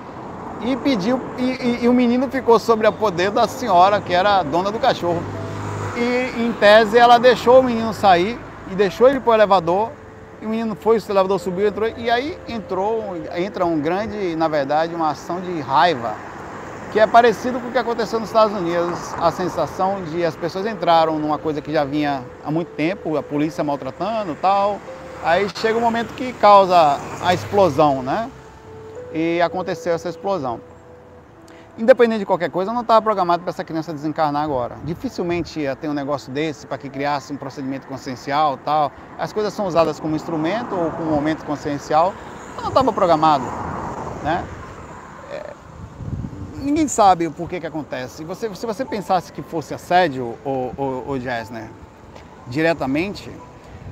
e 0.62 0.76
pediu, 0.78 1.22
e, 1.38 1.44
e, 1.44 1.84
e, 1.84 1.88
o 1.88 1.94
menino 1.94 2.28
ficou 2.30 2.58
sobre 2.58 2.88
a 2.88 2.92
poder 2.92 3.30
da 3.30 3.48
senhora, 3.48 4.02
que 4.02 4.14
era 4.14 4.40
a 4.40 4.44
dona 4.44 4.72
do 4.72 4.80
cachorro. 4.80 5.22
E 5.96 6.42
em 6.42 6.52
tese 6.54 6.98
ela 6.98 7.20
deixou 7.20 7.60
o 7.60 7.64
menino 7.64 7.94
sair 7.94 8.40
e 8.72 8.76
deixou 8.76 9.08
ele 9.08 9.20
para 9.20 9.32
o 9.32 9.34
elevador. 9.36 9.92
E 10.42 10.46
o 10.46 10.50
menino 10.50 10.76
foi, 10.76 10.98
o 10.98 11.02
elevador 11.08 11.40
subiu, 11.40 11.68
entrou, 11.68 11.90
e 11.96 12.10
aí 12.10 12.38
entrou, 12.48 13.16
entra 13.36 13.66
um 13.66 13.80
grande, 13.80 14.36
na 14.36 14.48
verdade, 14.48 14.96
uma 14.96 15.12
ação 15.12 15.40
de 15.40 15.60
raiva 15.62 16.16
que 16.96 17.00
é 17.02 17.06
parecido 17.06 17.60
com 17.60 17.68
o 17.68 17.72
que 17.74 17.78
aconteceu 17.78 18.22
nos 18.22 18.30
Estados 18.30 18.58
Unidos, 18.58 19.14
a 19.20 19.30
sensação 19.30 20.02
de 20.06 20.24
as 20.24 20.34
pessoas 20.34 20.66
entraram 20.66 21.20
numa 21.20 21.38
coisa 21.38 21.60
que 21.60 21.70
já 21.70 21.84
vinha 21.84 22.24
há 22.42 22.50
muito 22.50 22.70
tempo, 22.70 23.18
a 23.18 23.22
polícia 23.22 23.62
maltratando 23.66 24.34
tal, 24.42 24.80
aí 25.22 25.46
chega 25.58 25.78
um 25.78 25.82
momento 25.82 26.14
que 26.14 26.32
causa 26.32 26.98
a 27.22 27.34
explosão, 27.34 28.02
né? 28.02 28.32
E 29.14 29.42
aconteceu 29.42 29.94
essa 29.94 30.08
explosão. 30.08 30.62
Independente 31.78 32.20
de 32.20 32.26
qualquer 32.26 32.50
coisa, 32.50 32.72
não 32.72 32.80
estava 32.80 33.02
programado 33.02 33.44
para 33.44 33.50
essa 33.50 33.66
criança 33.66 33.92
desencarnar 33.92 34.42
agora. 34.42 34.78
Dificilmente 34.86 35.60
ia 35.60 35.76
ter 35.76 35.90
um 35.90 35.94
negócio 35.94 36.32
desse 36.32 36.66
para 36.66 36.78
que 36.78 36.90
criasse 36.90 37.34
um 37.34 37.36
procedimento 37.36 37.88
consciencial 37.88 38.58
tal. 38.64 38.90
As 39.20 39.34
coisas 39.34 39.54
são 39.54 39.68
usadas 39.68 40.00
como 40.00 40.16
instrumento 40.16 40.74
ou 40.74 40.90
como 40.92 41.12
momento 41.12 41.44
consciencial, 41.44 42.14
não 42.56 42.70
estava 42.70 42.94
programado, 42.94 43.44
né? 44.24 44.46
Ninguém 46.66 46.88
sabe 46.88 47.28
o 47.28 47.32
porquê 47.32 47.60
que 47.60 47.68
acontece. 47.68 48.24
Você, 48.24 48.54
se 48.56 48.66
você 48.66 48.84
pensasse 48.84 49.32
que 49.32 49.42
fosse 49.42 49.74
assédio, 49.74 50.36
o, 50.44 51.18
Jessner, 51.20 51.70
diretamente, 52.48 53.30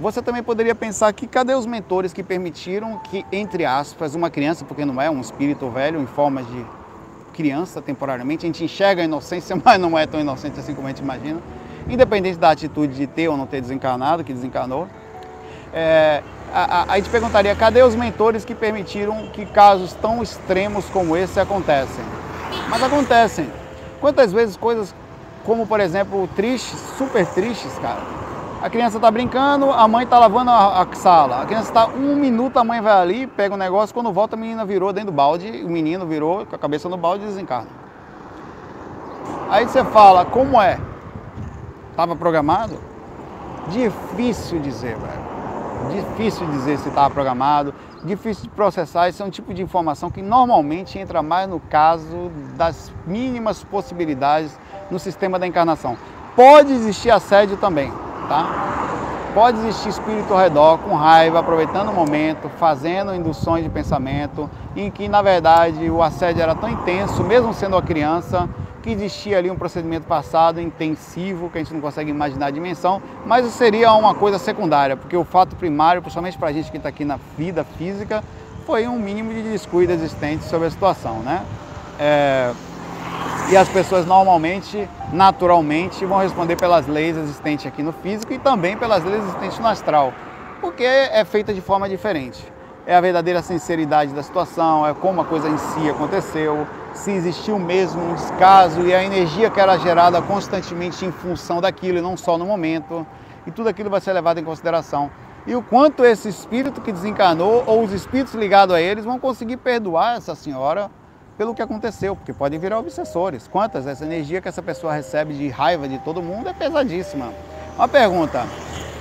você 0.02 0.22
também 0.22 0.42
poderia 0.42 0.74
pensar 0.74 1.14
que 1.14 1.28
cadê 1.28 1.54
os 1.54 1.66
mentores 1.66 2.12
que 2.12 2.24
permitiram 2.24 2.98
que, 3.00 3.24
entre 3.32 3.64
aspas, 3.64 4.16
uma 4.16 4.30
criança, 4.30 4.66
porque 4.66 4.84
não 4.84 5.00
é 5.00 5.10
um 5.10 5.22
espírito 5.22 5.70
velho 5.70 6.02
em 6.02 6.08
forma 6.08 6.42
de 6.42 6.66
criança 7.32 7.82
temporariamente, 7.82 8.46
a 8.46 8.48
gente 8.48 8.64
enxerga 8.64 9.02
a 9.02 9.06
inocência, 9.06 9.56
mas 9.64 9.80
não 9.80 9.98
é 9.98 10.06
tão 10.06 10.20
inocente 10.20 10.60
assim 10.60 10.74
como 10.74 10.88
a 10.88 10.90
gente 10.90 11.02
imagina, 11.02 11.40
independente 11.88 12.38
da 12.38 12.52
atitude 12.52 12.96
de 12.96 13.08
ter 13.08 13.28
ou 13.28 13.38
não 13.38 13.46
ter 13.46 13.62
desencarnado, 13.62 14.24
que 14.24 14.34
desencarnou. 14.34 14.88
É, 15.72 16.24
a, 16.54 16.82
a, 16.82 16.94
a 16.94 16.96
gente 16.98 17.10
perguntaria, 17.10 17.56
cadê 17.56 17.82
os 17.82 17.96
mentores 17.96 18.46
que 18.46 18.54
permitiram 18.54 19.28
que 19.34 19.46
casos 19.46 19.94
tão 19.94 20.22
extremos 20.22 20.86
como 20.86 21.16
esse 21.18 21.40
acontecem? 21.40 22.23
Mas 22.70 22.84
acontecem. 22.84 23.50
Quantas 24.00 24.32
vezes 24.32 24.58
coisas 24.58 24.94
como 25.46 25.68
por 25.68 25.80
exemplo, 25.80 26.28
tristes, 26.36 26.80
super 26.98 27.26
tristes, 27.26 27.78
cara. 27.80 28.02
A 28.62 28.70
criança 28.70 28.96
está 28.96 29.12
brincando, 29.12 29.70
a 29.72 29.86
mãe 29.90 30.06
está 30.06 30.18
lavando 30.18 30.50
a, 30.50 30.82
a 30.82 30.96
sala. 30.96 31.42
A 31.42 31.46
criança 31.46 31.68
está 31.68 31.86
um 31.86 32.16
minuto, 32.16 32.58
a 32.58 32.64
mãe 32.64 32.80
vai 32.80 32.94
ali, 32.94 33.28
pega 33.28 33.54
o 33.54 33.58
negócio, 33.58 33.94
quando 33.94 34.12
volta 34.12 34.38
a 34.38 34.40
menina 34.40 34.64
virou 34.64 34.94
dentro 34.94 35.12
do 35.12 35.16
balde, 35.16 35.64
o 35.66 35.70
menino 35.70 36.06
virou 36.06 36.46
com 36.46 36.56
a 36.56 36.60
cabeça 36.60 36.88
no 36.88 36.96
balde 36.96 37.26
e 37.26 37.28
desencarna. 37.28 37.68
Aí 39.50 39.68
você 39.68 39.84
fala, 39.84 40.24
como 40.24 40.62
é? 40.62 40.80
Estava 41.92 42.16
programado? 42.16 42.80
Difícil 43.68 44.60
dizer, 44.60 44.96
velho. 44.98 46.02
Difícil 46.02 46.48
dizer 46.48 46.80
se 46.80 46.88
estava 46.88 47.14
programado, 47.14 47.74
difícil 48.04 48.44
de 48.44 48.50
processar. 48.50 49.10
Isso 49.10 49.24
é 49.24 49.26
um 49.26 49.30
tipo 49.30 49.54
de 49.54 49.62
informação 49.62 50.10
que 50.10 50.22
normalmente 50.22 51.00
entra 51.00 51.22
mais 51.22 51.50
no 51.50 51.60
caso 51.60 52.32
das 52.56 52.92
mínimas 53.06 53.64
possibilidades 53.64 54.58
no 54.92 55.00
sistema 55.00 55.40
da 55.40 55.48
encarnação. 55.48 55.98
Pode 56.36 56.74
existir 56.74 57.12
assédio 57.12 57.58
também, 57.58 57.92
tá? 58.28 58.72
Pode 59.34 59.58
existir 59.60 59.90
espírito 59.90 60.32
ao 60.32 60.40
redor, 60.40 60.78
com 60.80 60.94
raiva, 60.94 61.40
aproveitando 61.40 61.90
o 61.90 61.94
momento, 61.94 62.50
fazendo 62.50 63.16
induções 63.16 63.64
de 63.64 63.70
pensamento, 63.70 64.48
em 64.76 64.92
que 64.92 65.08
na 65.08 65.24
verdade 65.24 65.90
o 65.90 66.04
assédio 66.04 66.44
era 66.44 66.54
tão 66.54 66.70
intenso, 66.70 67.24
mesmo 67.24 67.52
sendo 67.52 67.76
uma 67.76 67.82
criança, 67.82 68.48
que 68.84 68.92
existia 68.92 69.38
ali 69.38 69.50
um 69.50 69.56
procedimento 69.56 70.06
passado 70.06 70.60
intensivo, 70.60 71.50
que 71.50 71.58
a 71.58 71.64
gente 71.64 71.74
não 71.74 71.80
consegue 71.80 72.12
imaginar 72.12 72.48
a 72.48 72.52
dimensão, 72.52 73.02
mas 73.26 73.46
seria 73.54 73.94
uma 73.94 74.14
coisa 74.14 74.38
secundária, 74.38 74.98
porque 74.98 75.16
o 75.16 75.24
fato 75.24 75.56
primário, 75.56 76.02
principalmente 76.02 76.38
para 76.38 76.50
a 76.50 76.52
gente 76.52 76.70
que 76.70 76.76
está 76.76 76.90
aqui 76.90 77.06
na 77.06 77.18
vida 77.38 77.64
física, 77.64 78.22
foi 78.66 78.86
um 78.88 79.00
mínimo 79.00 79.34
de 79.34 79.42
descuido 79.42 79.94
existente 79.94 80.44
sobre 80.44 80.68
a 80.68 80.72
situação, 80.72 81.20
né? 81.20 81.46
É... 81.98 82.52
E 83.50 83.58
as 83.58 83.70
pessoas 83.70 84.06
normalmente, 84.06 84.88
naturalmente, 85.12 86.06
vão 86.06 86.20
responder 86.20 86.58
pelas 86.58 86.86
leis 86.86 87.16
existentes 87.16 87.66
aqui 87.66 87.82
no 87.82 87.94
físico 87.94 88.34
e 88.34 88.38
também 88.38 88.76
pelas 88.76 89.04
leis 89.04 89.24
existentes 89.24 89.60
no 89.60 89.68
astral, 89.68 90.14
porque 90.60 90.84
é 90.84 91.24
feita 91.24 91.54
de 91.54 91.62
forma 91.62 91.88
diferente. 91.88 92.44
É 92.86 92.96
a 92.96 93.02
verdadeira 93.02 93.42
sinceridade 93.42 94.12
da 94.14 94.22
situação, 94.22 94.86
é 94.86 94.94
como 94.94 95.22
a 95.22 95.26
coisa 95.26 95.48
em 95.48 95.58
si 95.58 95.90
aconteceu, 95.90 96.68
se 96.94 97.12
existiu 97.12 97.58
mesmo 97.58 98.02
um 98.02 98.14
descaso 98.14 98.82
e 98.82 98.94
a 98.94 99.04
energia 99.04 99.50
que 99.50 99.60
era 99.60 99.78
gerada 99.78 100.22
constantemente 100.22 101.06
em 101.06 101.12
função 101.12 101.60
daquilo 101.60 101.98
e 101.98 102.02
não 102.02 102.16
só 102.16 102.38
no 102.38 102.46
momento, 102.46 103.06
e 103.46 103.52
tudo 103.52 103.70
aquilo 103.70 103.90
vai 103.90 104.00
ser 104.00 104.14
levado 104.14 104.40
em 104.40 104.44
consideração. 104.44 105.10
E 105.46 105.56
o 105.56 105.62
quanto 105.62 106.06
esse 106.06 106.30
espírito 106.30 106.80
que 106.80 106.92
desencarnou 106.92 107.64
ou 107.68 107.84
os 107.84 107.92
espíritos 107.92 108.34
ligados 108.34 108.74
a 108.74 108.80
eles 108.80 109.04
vão 109.04 109.20
conseguir 109.20 109.58
perdoar 109.58 110.18
essa 110.18 110.36
senhora 110.36 110.90
pelo 111.38 111.54
que 111.54 111.62
aconteceu, 111.62 112.16
porque 112.16 112.32
podem 112.32 112.60
virar 112.60 112.80
obsessores. 112.80 113.48
Quantas? 113.48 113.88
Essa 113.88 114.06
energia 114.06 114.40
que 114.40 114.48
essa 114.48 114.62
pessoa 114.62 114.94
recebe 114.94 115.34
de 115.34 115.50
raiva 115.50 115.88
de 115.88 115.98
todo 116.00 116.22
mundo 116.22 116.48
é 116.48 116.54
pesadíssima. 116.54 117.34
Uma 117.76 117.88
pergunta: 117.88 118.46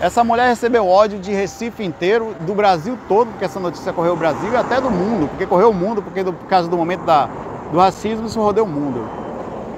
essa 0.01 0.25
mulher 0.25 0.49
recebeu 0.49 0.89
ódio 0.89 1.21
de 1.21 1.31
Recife 1.31 1.85
inteiro, 1.85 2.35
do 2.41 2.55
Brasil 2.55 2.99
todo, 3.07 3.29
porque 3.29 3.45
essa 3.45 3.61
notícia 3.61 3.93
correu 3.93 4.15
o 4.15 4.17
Brasil 4.17 4.51
e 4.51 4.57
até 4.57 4.81
do 4.81 4.91
mundo, 4.91 5.29
porque 5.29 5.47
correu 5.47 5.71
o 5.71 5.75
mundo, 5.75 6.03
porque 6.03 6.25
por 6.25 6.49
causa 6.49 6.69
do 6.69 6.77
momento 6.77 7.05
da, 7.05 7.29
do 7.73 7.79
racismo 7.79 8.27
isso 8.27 8.41
rodou 8.41 8.65
o 8.65 8.69
mundo. 8.69 9.05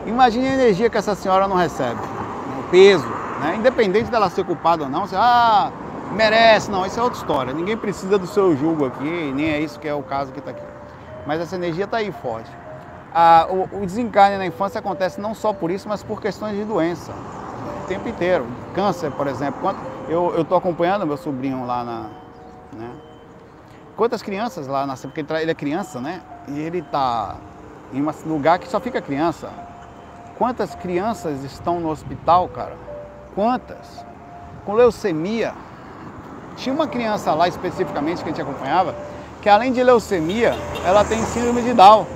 Imagine 0.07 0.49
a 0.49 0.55
energia 0.55 0.91
que 0.91 0.99
essa 0.99 1.15
senhora 1.15 1.49
não 1.49 1.57
recebe, 1.57 2.01
o 2.59 2.71
peso, 2.71 3.09
né? 3.41 3.57
independente 3.57 4.11
dela 4.11 4.29
ser 4.29 4.45
culpada 4.45 4.85
ou 4.85 4.91
não, 4.91 5.07
você, 5.07 5.17
ah, 5.17 5.73
merece, 6.13 6.71
não, 6.71 6.85
isso 6.85 7.01
é 7.01 7.03
outra 7.03 7.19
história. 7.19 7.55
Ninguém 7.55 7.77
precisa 7.77 8.19
do 8.19 8.27
seu 8.27 8.55
julgo 8.55 8.85
aqui, 8.85 9.33
nem 9.35 9.51
é 9.51 9.61
isso 9.61 9.81
que 9.81 9.89
é 9.89 9.95
o 9.95 10.03
caso 10.03 10.31
que 10.31 10.41
está 10.41 10.51
aqui 10.51 10.75
mas 11.27 11.41
essa 11.41 11.57
energia 11.57 11.85
está 11.85 11.99
aí 11.99 12.13
forte. 12.13 12.51
Ah, 13.15 13.47
o, 13.49 13.81
desencarne 13.81 14.37
na 14.37 14.47
infância 14.47 14.79
acontece 14.79 15.21
não 15.21 15.35
só 15.35 15.53
por 15.53 15.71
isso, 15.71 15.89
mas 15.89 16.03
por 16.03 16.21
questões 16.21 16.57
de 16.57 16.65
doença, 16.65 17.13
o 17.83 17.87
tempo 17.87 18.09
inteiro. 18.09 18.47
Câncer, 18.75 19.11
por 19.13 19.27
exemplo. 19.27 19.75
Eu 20.09 20.43
estou 20.43 20.59
acompanhando 20.59 21.07
meu 21.07 21.17
sobrinho 21.17 21.65
lá 21.65 21.85
na. 21.85 22.01
Né? 22.73 22.91
Quantas 23.97 24.23
crianças 24.23 24.67
lá 24.67 24.85
nascem? 24.87 25.09
Porque 25.09 25.25
ele 25.35 25.51
é 25.51 25.55
criança, 25.55 26.01
né? 26.01 26.21
E 26.49 26.59
ele 26.59 26.81
está 26.81 27.37
em 27.95 28.03
um 28.03 28.13
lugar 28.27 28.59
que 28.59 28.69
só 28.69 28.81
fica 28.81 29.01
criança. 29.01 29.51
Quantas 30.37 30.75
crianças 30.75 31.45
estão 31.45 31.79
no 31.79 31.89
hospital, 31.89 32.49
cara? 32.49 32.77
Quantas? 33.35 34.05
Com 34.67 34.75
leucemia. 34.75 35.53
Tinha 36.57 36.75
uma 36.75 36.89
criança 36.89 37.33
lá 37.35 37.47
especificamente 37.47 38.23
que 38.23 38.29
a 38.29 38.33
gente 38.33 38.43
acompanhava, 38.43 38.95
que 39.41 39.49
além 39.49 39.73
de 39.73 39.83
leucemia, 39.83 40.55
ela 40.85 41.05
tem 41.05 41.23
síndrome 41.25 41.63
de 41.63 41.73
Down. 41.73 42.07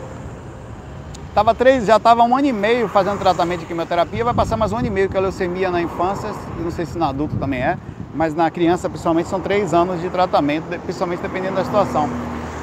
Tava 1.35 1.55
três, 1.55 1.87
já 1.87 1.97
estava 1.97 2.23
um 2.25 2.37
ano 2.37 2.47
e 2.47 2.53
meio 2.53 2.89
fazendo 2.89 3.19
tratamento 3.19 3.61
de 3.61 3.67
quimioterapia, 3.67 4.25
vai 4.25 4.35
passar 4.35 4.57
mais 4.57 4.73
um 4.73 4.79
ano 4.79 4.87
e 4.89 4.91
meio, 4.91 5.09
que 5.09 5.17
a 5.17 5.21
leucemia 5.21 5.71
na 5.71 5.81
infância, 5.81 6.31
não 6.59 6.71
sei 6.71 6.87
se 6.87 6.99
no 6.99 7.05
adulto 7.05 7.37
também 7.37 7.61
é, 7.61 7.79
mas 8.15 8.35
na 8.35 8.51
criança 8.51 8.89
principalmente 8.89 9.29
são 9.29 9.41
três 9.41 9.73
anos 9.73 10.01
de 10.01 10.09
tratamento, 10.11 10.67
principalmente 10.81 11.21
dependendo 11.21 11.55
da 11.55 11.65
situação. 11.65 12.09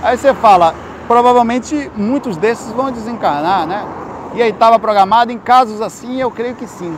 Aí 0.04 0.18
você 0.18 0.34
fala, 0.34 0.76
provavelmente 1.08 1.92
muitos 1.96 2.38
desses 2.38 2.72
vão 2.72 2.92
desencarnar, 2.92 3.66
né? 3.66 3.86
E 4.36 4.42
aí 4.42 4.50
estava 4.50 4.78
programado, 4.78 5.32
em 5.32 5.38
casos 5.38 5.82
assim, 5.82 6.20
eu 6.20 6.30
creio 6.30 6.56
que 6.56 6.68
sim. 6.68 6.98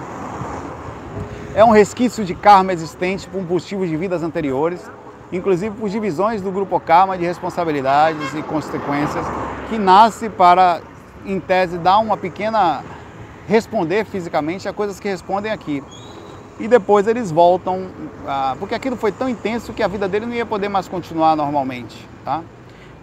É 1.53 1.63
um 1.63 1.71
resquício 1.71 2.23
de 2.23 2.35
karma 2.35 2.73
existente 2.73 3.27
por 3.27 3.39
combustíveis 3.39 3.89
de 3.89 3.97
vidas 3.97 4.23
anteriores 4.23 4.89
inclusive 5.31 5.75
por 5.75 5.89
divisões 5.89 6.41
do 6.41 6.51
grupo 6.51 6.79
Karma 6.79 7.17
de 7.17 7.25
responsabilidades 7.25 8.33
e 8.33 8.41
consequências, 8.43 9.25
que 9.69 9.77
nasce 9.77 10.29
para, 10.29 10.81
em 11.25 11.39
tese, 11.39 11.77
dar 11.77 11.99
uma 11.99 12.17
pequena. 12.17 12.83
responder 13.47 14.03
fisicamente 14.03 14.67
a 14.67 14.73
coisas 14.73 14.99
que 14.99 15.07
respondem 15.07 15.49
aqui. 15.49 15.81
E 16.59 16.67
depois 16.67 17.07
eles 17.07 17.31
voltam, 17.31 17.87
ah, 18.27 18.57
porque 18.59 18.75
aquilo 18.75 18.97
foi 18.97 19.09
tão 19.09 19.29
intenso 19.29 19.71
que 19.71 19.81
a 19.81 19.87
vida 19.87 20.05
dele 20.05 20.25
não 20.25 20.33
ia 20.33 20.45
poder 20.45 20.67
mais 20.67 20.89
continuar 20.89 21.33
normalmente, 21.33 21.95
tá? 22.25 22.41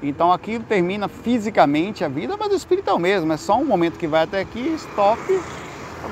Então 0.09 0.33
aquilo 0.33 0.65
termina 0.65 1.09
fisicamente 1.09 2.05
a 2.05 2.09
vida, 2.09 2.37
mas 2.39 2.53
o 2.53 2.55
espírito 2.55 2.91
o 2.91 2.99
mesmo, 2.99 3.33
é 3.33 3.37
só 3.37 3.57
um 3.59 3.65
momento 3.65 3.99
que 3.99 4.07
vai 4.07 4.25
até 4.25 4.41
aqui, 4.41 4.75
stop, 4.77 5.21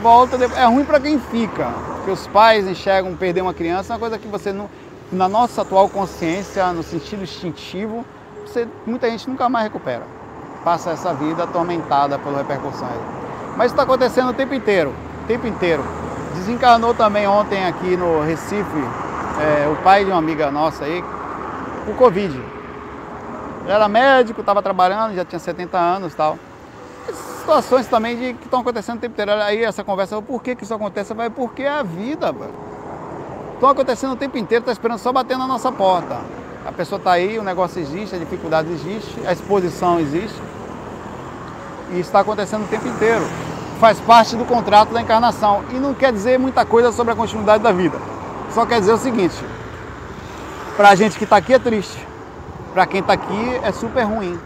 volta. 0.02 0.36
É 0.56 0.64
ruim 0.64 0.84
para 0.84 0.98
quem 0.98 1.18
fica, 1.18 1.70
porque 1.96 2.10
os 2.10 2.26
pais 2.26 2.66
enxergam 2.66 3.14
perder 3.14 3.42
uma 3.42 3.54
criança, 3.54 3.92
é 3.92 3.94
uma 3.94 4.00
coisa 4.00 4.18
que 4.18 4.28
você 4.28 4.52
não 4.52 4.68
na 5.12 5.28
nossa 5.28 5.60
atual 5.60 5.90
consciência, 5.90 6.72
no 6.72 6.82
sentido 6.82 7.22
instintivo, 7.22 8.04
você, 8.46 8.66
muita 8.86 9.10
gente 9.10 9.28
nunca 9.28 9.46
mais 9.48 9.64
recupera. 9.64 10.04
Passa 10.64 10.90
essa 10.90 11.12
vida 11.12 11.44
atormentada 11.44 12.18
pelas 12.18 12.38
repercussões. 12.38 12.98
Mas 13.56 13.70
está 13.70 13.82
acontecendo 13.82 14.30
o 14.30 14.32
tempo 14.32 14.54
inteiro, 14.54 14.94
o 15.24 15.26
tempo 15.26 15.46
inteiro. 15.46 15.84
Desencarnou 16.34 16.94
também 16.94 17.26
ontem 17.26 17.62
aqui 17.66 17.94
no 17.94 18.22
Recife 18.22 18.64
é, 19.40 19.68
o 19.68 19.76
pai 19.82 20.04
de 20.04 20.10
uma 20.10 20.18
amiga 20.18 20.50
nossa 20.50 20.84
aí, 20.84 21.04
o 21.86 21.94
Covid. 21.94 22.51
Era 23.66 23.88
médico, 23.88 24.40
estava 24.40 24.62
trabalhando, 24.62 25.14
já 25.14 25.24
tinha 25.24 25.38
70 25.38 25.78
anos 25.78 26.12
e 26.12 26.16
tal. 26.16 26.38
Situações 27.38 27.86
também 27.86 28.16
de, 28.16 28.34
que 28.34 28.44
estão 28.44 28.60
acontecendo 28.60 28.98
o 28.98 29.00
tempo 29.00 29.14
inteiro. 29.14 29.32
Aí 29.42 29.62
essa 29.62 29.82
conversa, 29.82 30.20
por 30.20 30.42
que, 30.42 30.54
que 30.54 30.64
isso 30.64 30.74
acontece? 30.74 31.14
Vai, 31.14 31.30
porque 31.30 31.62
é 31.62 31.68
a 31.68 31.82
vida, 31.82 32.34
estão 33.54 33.68
acontecendo 33.68 34.12
o 34.12 34.16
tempo 34.16 34.36
inteiro, 34.38 34.62
está 34.62 34.72
esperando 34.72 34.98
só 34.98 35.12
bater 35.12 35.36
na 35.36 35.46
nossa 35.46 35.70
porta. 35.70 36.18
A 36.64 36.70
pessoa 36.70 36.98
está 36.98 37.12
aí, 37.12 37.38
o 37.38 37.42
negócio 37.42 37.80
existe, 37.80 38.14
a 38.14 38.18
dificuldade 38.18 38.70
existe, 38.72 39.26
a 39.26 39.32
exposição 39.32 39.98
existe. 39.98 40.40
E 41.92 42.00
está 42.00 42.20
acontecendo 42.20 42.64
o 42.64 42.68
tempo 42.68 42.86
inteiro. 42.86 43.24
Faz 43.80 43.98
parte 44.00 44.36
do 44.36 44.44
contrato 44.44 44.92
da 44.92 45.00
encarnação. 45.00 45.64
E 45.70 45.74
não 45.74 45.92
quer 45.92 46.12
dizer 46.12 46.38
muita 46.38 46.64
coisa 46.64 46.92
sobre 46.92 47.12
a 47.12 47.16
continuidade 47.16 47.62
da 47.62 47.72
vida. 47.72 47.98
Só 48.52 48.64
quer 48.64 48.78
dizer 48.78 48.92
o 48.92 48.98
seguinte: 48.98 49.34
para 50.76 50.90
a 50.90 50.94
gente 50.94 51.18
que 51.18 51.24
está 51.24 51.36
aqui 51.36 51.54
é 51.54 51.58
triste. 51.58 52.11
Para 52.72 52.86
quem 52.86 53.00
está 53.00 53.12
aqui 53.12 53.60
é 53.62 53.70
super 53.70 54.02
ruim. 54.02 54.38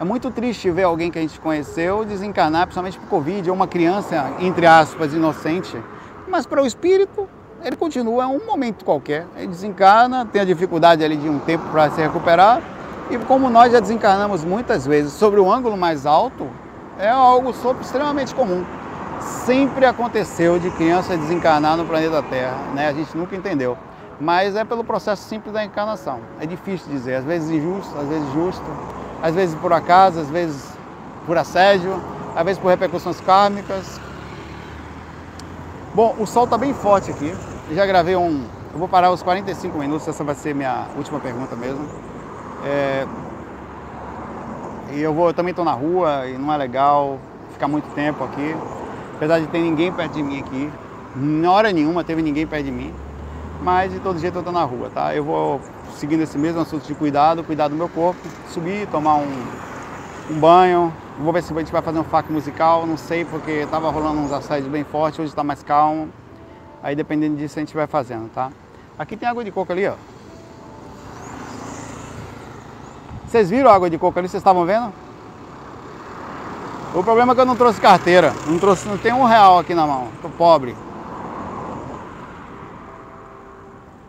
É 0.00 0.04
muito 0.04 0.32
triste 0.32 0.68
ver 0.68 0.82
alguém 0.82 1.12
que 1.12 1.18
a 1.18 1.22
gente 1.22 1.38
conheceu 1.38 2.04
desencarnar, 2.04 2.62
principalmente 2.62 2.98
por 2.98 3.08
Covid, 3.08 3.48
ou 3.48 3.54
uma 3.54 3.68
criança, 3.68 4.32
entre 4.40 4.66
aspas, 4.66 5.14
inocente. 5.14 5.80
Mas 6.26 6.44
para 6.44 6.60
o 6.60 6.66
espírito, 6.66 7.28
ele 7.64 7.76
continua 7.76 8.26
um 8.26 8.44
momento 8.44 8.84
qualquer. 8.84 9.26
Ele 9.36 9.46
desencarna, 9.46 10.26
tem 10.26 10.42
a 10.42 10.44
dificuldade 10.44 11.04
ali 11.04 11.16
de 11.16 11.28
um 11.28 11.38
tempo 11.38 11.64
para 11.70 11.88
se 11.90 12.00
recuperar. 12.00 12.60
E 13.10 13.18
como 13.18 13.48
nós 13.48 13.70
já 13.72 13.78
desencarnamos 13.78 14.44
muitas 14.44 14.84
vezes 14.84 15.12
sobre 15.12 15.38
o 15.38 15.50
ângulo 15.50 15.76
mais 15.76 16.04
alto, 16.04 16.48
é 16.98 17.08
algo 17.08 17.54
extremamente 17.80 18.34
comum. 18.34 18.64
Sempre 19.20 19.86
aconteceu 19.86 20.58
de 20.58 20.68
criança 20.72 21.16
desencarnar 21.16 21.76
no 21.76 21.84
planeta 21.84 22.22
Terra, 22.24 22.58
né? 22.74 22.88
A 22.88 22.92
gente 22.92 23.16
nunca 23.16 23.36
entendeu. 23.36 23.78
Mas 24.20 24.56
é 24.56 24.64
pelo 24.64 24.82
processo 24.82 25.22
simples 25.28 25.52
da 25.52 25.64
encarnação. 25.64 26.20
É 26.40 26.46
difícil 26.46 26.90
dizer, 26.90 27.16
às 27.16 27.24
vezes 27.24 27.50
injusto, 27.50 27.96
às 27.98 28.08
vezes 28.08 28.32
justo, 28.32 28.64
às 29.22 29.34
vezes 29.34 29.54
por 29.56 29.72
acaso, 29.72 30.20
às 30.20 30.28
vezes 30.28 30.72
por 31.26 31.38
assédio, 31.38 32.00
às 32.34 32.44
vezes 32.44 32.60
por 32.60 32.68
repercussões 32.68 33.20
kármicas, 33.20 34.00
Bom, 35.98 36.14
o 36.18 36.26
sol 36.26 36.44
está 36.44 36.56
bem 36.56 36.72
forte 36.72 37.10
aqui. 37.10 37.34
Já 37.72 37.84
gravei 37.84 38.14
um. 38.14 38.44
Eu 38.72 38.78
vou 38.78 38.86
parar 38.86 39.10
os 39.10 39.20
45 39.20 39.76
minutos, 39.78 40.06
essa 40.06 40.22
vai 40.22 40.36
ser 40.36 40.54
minha 40.54 40.86
última 40.96 41.18
pergunta 41.18 41.56
mesmo. 41.56 41.84
É... 42.64 43.04
E 44.92 45.00
eu 45.00 45.12
vou, 45.12 45.26
eu 45.26 45.34
também 45.34 45.50
estou 45.50 45.64
na 45.64 45.72
rua 45.72 46.28
e 46.28 46.38
não 46.38 46.52
é 46.52 46.56
legal 46.56 47.18
ficar 47.52 47.66
muito 47.66 47.92
tempo 47.94 48.22
aqui. 48.22 48.54
Apesar 49.16 49.40
de 49.40 49.48
ter 49.48 49.58
ninguém 49.58 49.92
perto 49.92 50.12
de 50.12 50.22
mim 50.22 50.38
aqui, 50.38 50.70
na 51.16 51.50
hora 51.50 51.72
nenhuma 51.72 52.04
teve 52.04 52.22
ninguém 52.22 52.46
perto 52.46 52.66
de 52.66 52.70
mim. 52.70 52.94
Mas 53.60 53.92
de 53.92 53.98
todo 54.00 54.18
jeito 54.18 54.38
eu 54.38 54.42
tô 54.42 54.52
na 54.52 54.64
rua, 54.64 54.90
tá? 54.90 55.14
Eu 55.14 55.24
vou 55.24 55.60
seguindo 55.96 56.22
esse 56.22 56.38
mesmo 56.38 56.60
assunto 56.60 56.86
de 56.86 56.94
cuidado, 56.94 57.42
cuidar 57.42 57.68
do 57.68 57.74
meu 57.74 57.88
corpo, 57.88 58.20
subir, 58.48 58.86
tomar 58.86 59.16
um, 59.16 59.28
um 60.30 60.38
banho. 60.38 60.92
Vou 61.18 61.32
ver 61.32 61.42
se 61.42 61.52
a 61.52 61.58
gente 61.58 61.72
vai 61.72 61.82
fazer 61.82 61.98
um 61.98 62.04
fac 62.04 62.30
musical, 62.30 62.86
não 62.86 62.96
sei, 62.96 63.24
porque 63.24 63.66
tava 63.70 63.90
rolando 63.90 64.20
uns 64.20 64.32
assédios 64.32 64.70
bem 64.70 64.84
fortes, 64.84 65.18
hoje 65.18 65.30
está 65.30 65.42
mais 65.42 65.62
calmo. 65.62 66.08
Aí 66.82 66.94
dependendo 66.94 67.36
disso 67.36 67.58
a 67.58 67.60
gente 67.60 67.74
vai 67.74 67.88
fazendo, 67.88 68.30
tá? 68.30 68.50
Aqui 68.96 69.16
tem 69.16 69.28
água 69.28 69.42
de 69.42 69.50
coco 69.50 69.72
ali, 69.72 69.86
ó. 69.88 69.94
Vocês 73.26 73.50
viram 73.50 73.70
a 73.70 73.74
água 73.74 73.90
de 73.90 73.98
coco 73.98 74.18
ali? 74.18 74.28
Vocês 74.28 74.40
estavam 74.40 74.64
vendo? 74.64 74.92
O 76.94 77.02
problema 77.02 77.32
é 77.32 77.34
que 77.34 77.40
eu 77.40 77.44
não 77.44 77.56
trouxe 77.56 77.80
carteira. 77.80 78.32
Não 78.46 78.58
trouxe, 78.58 78.88
não 78.88 78.96
tem 78.96 79.12
um 79.12 79.24
real 79.24 79.58
aqui 79.58 79.74
na 79.74 79.86
mão. 79.86 80.08
Tô 80.22 80.30
pobre. 80.30 80.74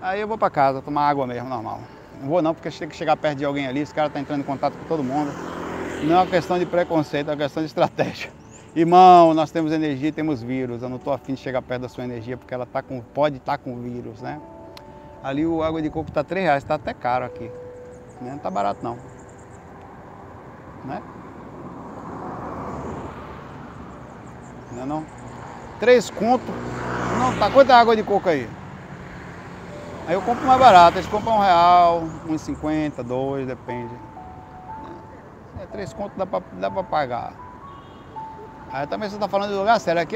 Aí 0.01 0.21
eu 0.21 0.27
vou 0.27 0.37
para 0.37 0.49
casa 0.49 0.81
tomar 0.81 1.09
água 1.09 1.27
mesmo, 1.27 1.49
normal. 1.49 1.81
Não 2.21 2.29
vou 2.29 2.41
não, 2.41 2.53
porque 2.53 2.69
tem 2.71 2.87
que 2.87 2.95
chegar 2.95 3.17
perto 3.17 3.37
de 3.37 3.45
alguém 3.45 3.67
ali, 3.67 3.81
esse 3.81 3.93
cara 3.93 4.09
tá 4.09 4.19
entrando 4.19 4.39
em 4.39 4.43
contato 4.43 4.73
com 4.73 4.85
todo 4.85 5.03
mundo. 5.03 5.31
Não 6.03 6.15
é 6.15 6.17
uma 6.19 6.27
questão 6.27 6.57
de 6.57 6.65
preconceito, 6.65 7.27
é 7.27 7.31
uma 7.31 7.37
questão 7.37 7.61
de 7.61 7.67
estratégia. 7.67 8.31
Irmão, 8.73 9.33
nós 9.33 9.51
temos 9.51 9.73
energia 9.73 10.09
e 10.09 10.11
temos 10.11 10.41
vírus. 10.41 10.81
Eu 10.81 10.87
não 10.87 10.95
estou 10.95 11.11
afim 11.11 11.33
de 11.33 11.41
chegar 11.41 11.61
perto 11.61 11.81
da 11.81 11.89
sua 11.89 12.05
energia 12.05 12.37
porque 12.37 12.53
ela 12.53 12.65
tá 12.65 12.81
com, 12.81 13.01
pode 13.01 13.37
estar 13.37 13.57
tá 13.57 13.57
com 13.57 13.75
vírus, 13.81 14.21
né? 14.21 14.39
Ali 15.21 15.45
o 15.45 15.61
água 15.61 15.81
de 15.81 15.89
coco 15.89 16.09
tá 16.11 16.23
3 16.23 16.45
reais, 16.45 16.63
tá 16.63 16.75
até 16.75 16.93
caro 16.93 17.25
aqui. 17.25 17.51
Né? 18.21 18.31
Não 18.31 18.37
tá 18.37 18.49
barato 18.49 18.79
não. 18.81 18.97
Né? 20.85 21.01
Não 24.71 24.83
é 24.83 24.85
não? 24.85 25.05
Três 25.79 26.09
conto. 26.09 26.51
Não, 27.17 27.37
tá 27.37 27.49
quanto 27.49 27.71
é 27.71 27.75
água 27.75 27.95
de 27.95 28.03
coco 28.03 28.29
aí? 28.29 28.47
Aí 30.10 30.16
eu 30.16 30.24
compro 30.24 30.43
mais 30.43 30.60
barato, 30.60 30.97
eles 30.97 31.07
compram 31.07 31.36
um 31.36 31.39
real, 31.39 32.01
uns 32.28 32.41
cinquenta, 32.41 33.03
dois, 33.03 33.45
depende. 33.45 33.93
É, 35.62 35.68
três 35.68 35.93
contos 35.93 36.18
dá 36.18 36.26
pra, 36.26 36.41
dá 36.53 36.72
pra 36.72 36.84
pagar. 36.84 37.34
Aí 38.72 38.88
também 38.88 39.07
você 39.07 39.20
tá 39.20 39.28
falando 39.28 39.51
de 39.51 39.55
lugar 39.55 39.80
sério, 39.80 40.01
aqui 40.01 40.16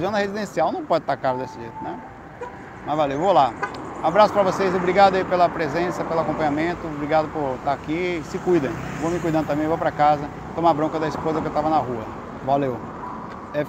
zona 0.00 0.18
residencial, 0.18 0.70
não 0.70 0.84
pode 0.84 1.02
estar 1.02 1.16
tá 1.16 1.20
caro 1.20 1.38
desse 1.38 1.58
jeito, 1.58 1.74
né? 1.82 1.98
Mas 2.86 2.96
valeu, 2.96 3.18
vou 3.18 3.32
lá. 3.32 3.52
Abraço 4.00 4.32
para 4.32 4.44
vocês, 4.44 4.72
obrigado 4.76 5.16
aí 5.16 5.24
pela 5.24 5.48
presença, 5.48 6.04
pelo 6.04 6.20
acompanhamento, 6.20 6.86
obrigado 6.86 7.26
por 7.32 7.56
estar 7.56 7.72
aqui. 7.72 8.22
Se 8.26 8.38
cuidem, 8.38 8.70
vou 9.00 9.10
me 9.10 9.18
cuidando 9.18 9.48
também, 9.48 9.66
vou 9.66 9.76
para 9.76 9.90
casa, 9.90 10.24
tomar 10.54 10.72
bronca 10.72 11.00
da 11.00 11.08
esposa 11.08 11.40
que 11.40 11.48
eu 11.48 11.52
tava 11.52 11.68
na 11.68 11.78
rua. 11.78 12.04
Valeu. 12.46 12.78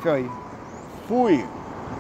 FOI. 0.04 0.30
Fui. 1.08 1.44